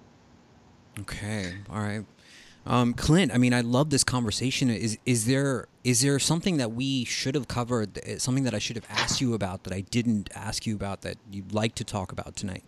Okay, 1.00 1.56
all 1.72 1.80
right. 1.80 2.06
Um, 2.66 2.94
Clint, 2.94 3.34
I 3.34 3.38
mean, 3.38 3.54
I 3.54 3.62
love 3.62 3.90
this 3.90 4.04
conversation. 4.04 4.70
Is 4.70 4.98
is 5.06 5.26
there 5.26 5.68
is 5.84 6.02
there 6.02 6.18
something 6.18 6.58
that 6.58 6.72
we 6.72 7.04
should 7.04 7.36
have 7.36 7.48
covered? 7.48 7.98
Uh, 8.00 8.20
something 8.20 8.46
that 8.46 8.54
I 8.54 8.60
should 8.60 8.78
have 8.78 8.88
asked 8.90 9.20
you 9.20 9.34
about 9.34 9.64
that 9.64 9.74
I 9.74 9.82
didn't 9.82 10.30
ask 10.34 10.66
you 10.66 10.76
about 10.76 11.02
that 11.02 11.18
you'd 11.30 11.54
like 11.54 11.76
to 11.76 11.84
talk 11.84 12.12
about 12.12 12.36
tonight? 12.36 12.64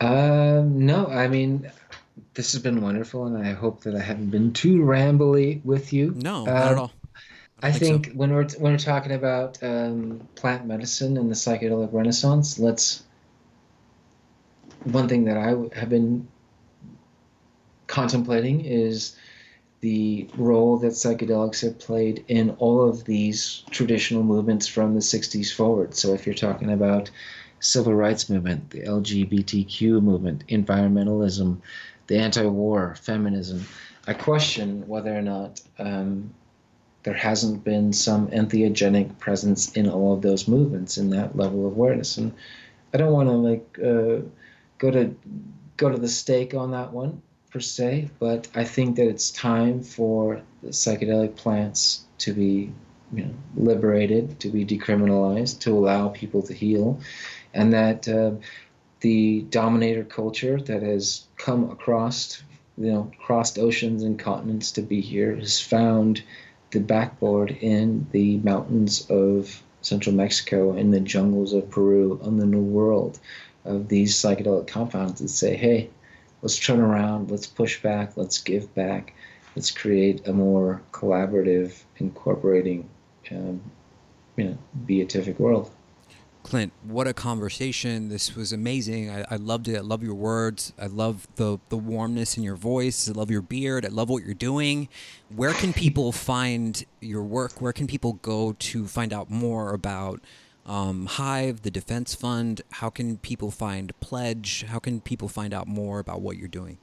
Um, 0.00 0.84
no, 0.84 1.06
I 1.06 1.28
mean, 1.28 1.70
this 2.34 2.52
has 2.52 2.60
been 2.60 2.80
wonderful, 2.80 3.26
and 3.26 3.38
I 3.38 3.52
hope 3.52 3.82
that 3.84 3.94
I 3.94 4.00
haven't 4.00 4.30
been 4.30 4.52
too 4.52 4.78
rambly 4.78 5.64
with 5.64 5.92
you. 5.92 6.12
No, 6.16 6.44
not 6.44 6.56
at 6.56 6.72
um, 6.72 6.78
all. 6.78 6.92
I, 7.62 7.68
I 7.68 7.72
think, 7.72 8.06
so. 8.06 8.12
when 8.12 8.34
we're 8.34 8.48
when 8.58 8.72
we're 8.72 8.78
talking 8.78 9.12
about 9.12 9.62
um, 9.62 10.26
plant 10.34 10.66
medicine 10.66 11.16
and 11.16 11.30
the 11.30 11.36
psychedelic 11.36 11.92
renaissance, 11.92 12.58
let's. 12.58 13.04
One 14.82 15.06
thing 15.06 15.26
that 15.26 15.36
I 15.36 15.78
have 15.78 15.90
been 15.90 16.26
contemplating 17.92 18.64
is 18.64 19.16
the 19.82 20.26
role 20.38 20.78
that 20.78 20.92
psychedelics 20.92 21.60
have 21.60 21.78
played 21.78 22.24
in 22.26 22.50
all 22.58 22.88
of 22.88 23.04
these 23.04 23.64
traditional 23.70 24.22
movements 24.22 24.66
from 24.66 24.94
the 24.94 25.00
60s 25.00 25.52
forward. 25.52 25.94
So 25.94 26.14
if 26.14 26.24
you're 26.24 26.34
talking 26.34 26.72
about 26.72 27.10
civil 27.60 27.94
rights 27.94 28.30
movement, 28.30 28.70
the 28.70 28.80
LGBTQ 28.80 30.00
movement, 30.00 30.46
environmentalism, 30.46 31.60
the 32.06 32.16
anti-war, 32.16 32.94
feminism, 32.94 33.66
I 34.06 34.14
question 34.14 34.88
whether 34.88 35.14
or 35.14 35.22
not 35.22 35.60
um, 35.78 36.32
there 37.02 37.12
hasn't 37.12 37.62
been 37.62 37.92
some 37.92 38.28
entheogenic 38.28 39.18
presence 39.18 39.72
in 39.72 39.86
all 39.86 40.14
of 40.14 40.22
those 40.22 40.48
movements 40.48 40.96
in 40.96 41.10
that 41.10 41.36
level 41.36 41.66
of 41.66 41.72
awareness. 41.72 42.16
And 42.16 42.32
I 42.94 42.96
don't 42.96 43.12
want 43.12 43.28
to 43.28 43.34
like 43.34 43.78
uh, 43.78 44.26
go 44.78 44.90
to 44.90 45.14
go 45.76 45.90
to 45.90 45.98
the 45.98 46.08
stake 46.08 46.54
on 46.54 46.70
that 46.70 46.90
one 46.90 47.20
per 47.52 47.60
se, 47.60 48.08
but 48.18 48.48
I 48.54 48.64
think 48.64 48.96
that 48.96 49.08
it's 49.08 49.30
time 49.30 49.82
for 49.82 50.40
the 50.62 50.70
psychedelic 50.70 51.36
plants 51.36 52.04
to 52.18 52.32
be 52.32 52.72
you 53.12 53.24
know, 53.24 53.34
liberated, 53.56 54.40
to 54.40 54.48
be 54.48 54.64
decriminalized, 54.64 55.60
to 55.60 55.72
allow 55.72 56.08
people 56.08 56.42
to 56.42 56.54
heal, 56.54 56.98
and 57.52 57.72
that 57.74 58.08
uh, 58.08 58.32
the 59.00 59.42
dominator 59.50 60.04
culture 60.04 60.58
that 60.60 60.82
has 60.82 61.26
come 61.36 61.70
across, 61.70 62.42
you 62.78 62.90
know, 62.90 63.10
crossed 63.18 63.58
oceans 63.58 64.02
and 64.02 64.18
continents 64.18 64.72
to 64.72 64.82
be 64.82 65.02
here 65.02 65.36
has 65.36 65.60
found 65.60 66.22
the 66.70 66.80
backboard 66.80 67.50
in 67.50 68.06
the 68.12 68.38
mountains 68.38 69.06
of 69.10 69.62
central 69.82 70.14
Mexico, 70.14 70.74
in 70.74 70.90
the 70.90 71.00
jungles 71.00 71.52
of 71.52 71.70
Peru, 71.70 72.18
on 72.22 72.38
the 72.38 72.46
New 72.46 72.62
World, 72.62 73.18
of 73.66 73.88
these 73.88 74.14
psychedelic 74.14 74.68
compounds 74.68 75.20
that 75.20 75.28
say, 75.28 75.54
hey, 75.54 75.90
let's 76.42 76.58
turn 76.58 76.80
around, 76.80 77.30
let's 77.30 77.46
push 77.46 77.80
back, 77.80 78.16
let's 78.16 78.38
give 78.38 78.72
back, 78.74 79.14
let's 79.56 79.70
create 79.70 80.26
a 80.26 80.32
more 80.32 80.82
collaborative, 80.92 81.82
incorporating, 81.98 82.88
um, 83.30 83.60
you 84.36 84.44
know, 84.44 84.58
beatific 84.84 85.38
world. 85.38 85.70
Clint, 86.42 86.72
what 86.82 87.06
a 87.06 87.14
conversation. 87.14 88.08
This 88.08 88.34
was 88.34 88.52
amazing. 88.52 89.08
I, 89.08 89.24
I, 89.30 89.36
loved 89.36 89.68
it. 89.68 89.76
I 89.76 89.80
love 89.80 90.02
your 90.02 90.16
words. 90.16 90.72
I 90.76 90.86
love 90.86 91.28
the, 91.36 91.58
the 91.68 91.76
warmness 91.76 92.36
in 92.36 92.42
your 92.42 92.56
voice. 92.56 93.08
I 93.08 93.12
love 93.12 93.30
your 93.30 93.42
beard. 93.42 93.86
I 93.86 93.90
love 93.90 94.10
what 94.10 94.24
you're 94.24 94.34
doing. 94.34 94.88
Where 95.34 95.52
can 95.52 95.72
people 95.72 96.10
find 96.10 96.84
your 97.00 97.22
work? 97.22 97.60
Where 97.60 97.72
can 97.72 97.86
people 97.86 98.14
go 98.14 98.54
to 98.54 98.88
find 98.88 99.12
out 99.12 99.30
more 99.30 99.72
about 99.72 100.20
um, 100.66 101.06
Hive, 101.06 101.62
the 101.62 101.70
Defense 101.70 102.14
Fund? 102.14 102.62
How 102.72 102.90
can 102.90 103.18
people 103.18 103.50
find 103.50 103.98
Pledge? 104.00 104.64
How 104.68 104.78
can 104.78 105.00
people 105.00 105.28
find 105.28 105.52
out 105.52 105.66
more 105.66 105.98
about 105.98 106.20
what 106.20 106.36
you're 106.36 106.48
doing? 106.48 106.78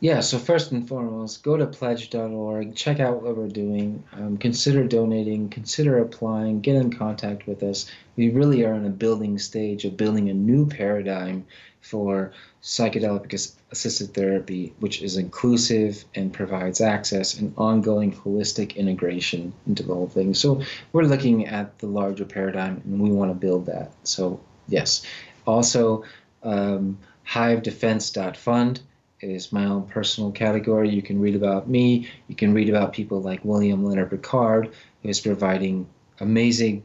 Yeah, 0.00 0.20
so 0.20 0.38
first 0.38 0.72
and 0.72 0.86
foremost, 0.86 1.42
go 1.42 1.56
to 1.56 1.66
pledge.org, 1.66 2.74
check 2.74 3.00
out 3.00 3.22
what 3.22 3.34
we're 3.34 3.48
doing, 3.48 4.04
um, 4.12 4.36
consider 4.36 4.84
donating, 4.84 5.48
consider 5.48 5.98
applying, 5.98 6.60
get 6.60 6.76
in 6.76 6.92
contact 6.92 7.46
with 7.46 7.62
us. 7.62 7.90
We 8.14 8.28
really 8.28 8.62
are 8.64 8.74
in 8.74 8.84
a 8.84 8.90
building 8.90 9.38
stage 9.38 9.86
of 9.86 9.96
building 9.96 10.28
a 10.28 10.34
new 10.34 10.66
paradigm 10.66 11.46
for 11.80 12.32
psychedelic 12.62 13.32
assisted 13.70 14.12
therapy, 14.12 14.74
which 14.80 15.00
is 15.00 15.16
inclusive 15.16 16.04
and 16.14 16.30
provides 16.30 16.82
access 16.82 17.38
and 17.38 17.54
ongoing 17.56 18.12
holistic 18.12 18.76
integration 18.76 19.54
into 19.66 19.82
the 19.82 19.94
whole 19.94 20.08
thing. 20.08 20.34
So 20.34 20.60
we're 20.92 21.04
looking 21.04 21.46
at 21.46 21.78
the 21.78 21.86
larger 21.86 22.26
paradigm 22.26 22.82
and 22.84 23.00
we 23.00 23.10
want 23.10 23.30
to 23.30 23.34
build 23.34 23.66
that. 23.66 23.92
So, 24.02 24.40
yes. 24.68 25.06
Also, 25.46 26.04
um, 26.42 26.98
hivedefense.fund 27.26 28.80
is 29.26 29.52
my 29.52 29.64
own 29.64 29.86
personal 29.86 30.30
category. 30.30 30.88
You 30.88 31.02
can 31.02 31.20
read 31.20 31.34
about 31.34 31.68
me. 31.68 32.08
You 32.28 32.34
can 32.36 32.54
read 32.54 32.68
about 32.68 32.92
people 32.92 33.20
like 33.20 33.44
William 33.44 33.84
Leonard 33.84 34.10
Pickard, 34.10 34.72
who 35.02 35.08
is 35.08 35.20
providing 35.20 35.88
amazing 36.20 36.84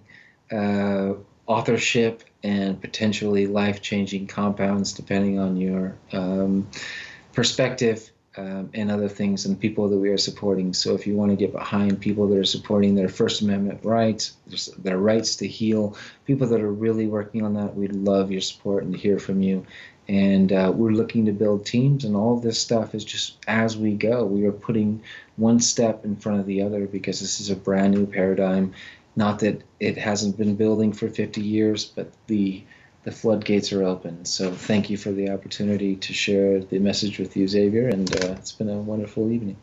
uh, 0.52 1.14
authorship 1.48 2.24
and 2.44 2.80
potentially 2.82 3.48
life 3.48 3.82
changing 3.82 4.28
compounds 4.28 4.94
depending 4.94 5.40
on 5.40 5.58
your 5.58 5.96
um, 6.12 6.68
perspective. 7.34 8.12
Um, 8.38 8.70
and 8.74 8.90
other 8.90 9.10
things 9.10 9.46
and 9.46 9.60
people 9.60 9.90
that 9.90 9.98
we 9.98 10.08
are 10.08 10.18
supporting. 10.18 10.74
So 10.74 10.96
if 10.96 11.06
you 11.06 11.18
want 11.18 11.32
to 11.32 11.36
get 11.36 11.52
behind 11.52 12.00
people 12.00 12.30
that 12.30 12.38
are 12.38 12.46
supporting 12.46 12.96
their 12.96 13.10
First 13.10 13.42
Amendment 13.42 13.84
rights, 13.84 14.38
their 14.78 15.00
rights 15.00 15.36
to 15.38 15.48
heal, 15.50 15.98
people 16.26 16.48
that 16.48 16.62
are 16.62 16.72
really 16.72 17.08
working 17.08 17.44
on 17.44 17.56
that, 17.56 17.76
we'd 17.76 17.92
love 17.92 18.32
your 18.32 18.40
support 18.40 18.86
and 18.86 18.94
to 18.94 18.98
hear 18.98 19.20
from 19.20 19.42
you. 19.42 19.66
And 20.08 20.54
uh, 20.54 20.72
we're 20.74 20.92
looking 20.92 21.26
to 21.26 21.34
build 21.34 21.66
teams 21.66 22.06
and 22.06 22.16
all 22.16 22.40
this 22.40 22.58
stuff 22.58 22.96
is 22.96 23.04
just 23.04 23.38
as 23.50 23.78
we 23.78 23.96
go. 23.96 24.24
We 24.24 24.46
are 24.46 24.54
putting 24.54 25.04
one 25.36 25.60
step 25.60 26.06
in 26.06 26.16
front 26.16 26.40
of 26.40 26.46
the 26.46 26.62
other 26.62 26.86
because 26.88 27.20
this 27.20 27.42
is 27.42 27.50
a 27.50 27.56
brand 27.58 27.94
new 27.94 28.06
paradigm. 28.06 28.74
Not 29.18 29.40
that 29.40 29.62
it 29.82 29.98
hasn't 29.98 30.38
been 30.38 30.56
building 30.56 30.94
for 30.94 31.10
50 31.10 31.42
years 31.42 31.84
but 31.84 32.12
the 32.28 32.64
the 33.04 33.12
floodgates 33.12 33.74
are 33.74 33.84
open. 33.84 34.26
So 34.26 34.52
thank 34.52 34.90
you 34.90 34.98
for 34.98 35.12
the 35.12 35.30
opportunity 35.30 35.96
to 35.96 36.14
share 36.14 36.60
the 36.60 36.80
message 36.80 37.20
with 37.20 37.36
you 37.36 37.48
xavier 37.48 37.90
and 37.90 38.14
uh, 38.24 38.34
it's 38.34 38.52
been 38.52 38.70
a 38.70 38.78
wonderful 38.78 39.32
evening. 39.32 39.58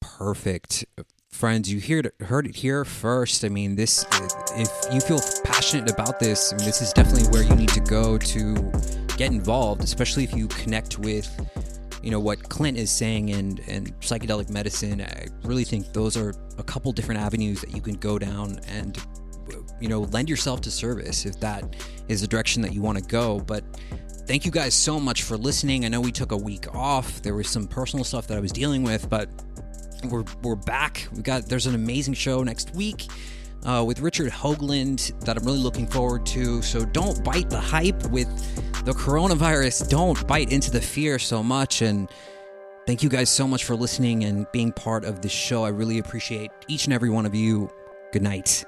Perfect. 0.00 0.84
Friends 1.30 1.72
you 1.72 1.80
heard 1.80 2.06
it, 2.06 2.14
heard 2.26 2.46
it 2.46 2.56
here 2.56 2.84
first. 2.84 3.44
I 3.44 3.48
mean 3.48 3.76
this 3.76 4.04
if 4.56 4.70
you 4.92 5.00
feel 5.00 5.20
passionate 5.44 5.90
about 5.90 6.18
this 6.18 6.52
I 6.52 6.56
mean, 6.56 6.66
this 6.66 6.82
is 6.82 6.92
definitely 6.92 7.28
where 7.28 7.42
you 7.42 7.54
need 7.54 7.70
to 7.70 7.80
go 7.80 8.18
to 8.18 8.72
get 9.16 9.30
involved, 9.30 9.82
especially 9.82 10.24
if 10.24 10.34
you 10.34 10.48
connect 10.48 10.98
with 10.98 11.28
you 12.02 12.10
know 12.10 12.20
what 12.20 12.48
Clint 12.50 12.76
is 12.76 12.90
saying 12.90 13.30
and 13.30 13.60
and 13.66 13.98
psychedelic 14.00 14.50
medicine. 14.50 15.00
I 15.00 15.28
really 15.44 15.64
think 15.64 15.92
those 15.92 16.16
are 16.16 16.34
a 16.58 16.62
couple 16.62 16.92
different 16.92 17.20
avenues 17.20 17.60
that 17.60 17.70
you 17.70 17.80
can 17.80 17.94
go 17.94 18.18
down 18.18 18.60
and 18.68 18.98
you 19.80 19.88
know 19.88 20.00
lend 20.00 20.28
yourself 20.28 20.60
to 20.62 20.70
service 20.70 21.26
if 21.26 21.38
that 21.40 21.76
is 22.08 22.20
the 22.20 22.26
direction 22.26 22.62
that 22.62 22.72
you 22.72 22.82
want 22.82 22.98
to 22.98 23.04
go. 23.04 23.40
But 23.40 23.64
thank 24.26 24.44
you 24.44 24.50
guys 24.50 24.74
so 24.74 24.98
much 24.98 25.22
for 25.22 25.36
listening. 25.36 25.84
I 25.84 25.88
know 25.88 26.00
we 26.00 26.12
took 26.12 26.32
a 26.32 26.36
week 26.36 26.74
off. 26.74 27.22
There 27.22 27.34
was 27.34 27.48
some 27.48 27.66
personal 27.66 28.04
stuff 28.04 28.26
that 28.28 28.36
I 28.36 28.40
was 28.40 28.52
dealing 28.52 28.82
with, 28.82 29.08
but 29.08 29.28
we're 30.04 30.24
we're 30.42 30.56
back. 30.56 31.06
We 31.14 31.22
got 31.22 31.46
there's 31.46 31.66
an 31.66 31.74
amazing 31.74 32.14
show 32.14 32.42
next 32.42 32.74
week 32.74 33.06
uh, 33.64 33.84
with 33.86 34.00
Richard 34.00 34.30
Hoagland 34.30 35.18
that 35.24 35.36
I'm 35.36 35.44
really 35.44 35.58
looking 35.58 35.86
forward 35.86 36.26
to. 36.26 36.62
So 36.62 36.84
don't 36.84 37.22
bite 37.24 37.50
the 37.50 37.60
hype 37.60 38.06
with 38.10 38.28
the 38.84 38.92
coronavirus. 38.92 39.88
Don't 39.88 40.26
bite 40.26 40.52
into 40.52 40.70
the 40.70 40.80
fear 40.80 41.18
so 41.18 41.42
much. 41.42 41.82
And 41.82 42.08
thank 42.86 43.02
you 43.02 43.08
guys 43.08 43.30
so 43.30 43.48
much 43.48 43.64
for 43.64 43.74
listening 43.74 44.24
and 44.24 44.46
being 44.52 44.72
part 44.72 45.04
of 45.04 45.22
this 45.22 45.32
show. 45.32 45.64
I 45.64 45.68
really 45.68 45.98
appreciate 45.98 46.50
each 46.68 46.84
and 46.84 46.92
every 46.92 47.10
one 47.10 47.26
of 47.26 47.34
you. 47.34 47.70
Good 48.12 48.22
night. 48.22 48.64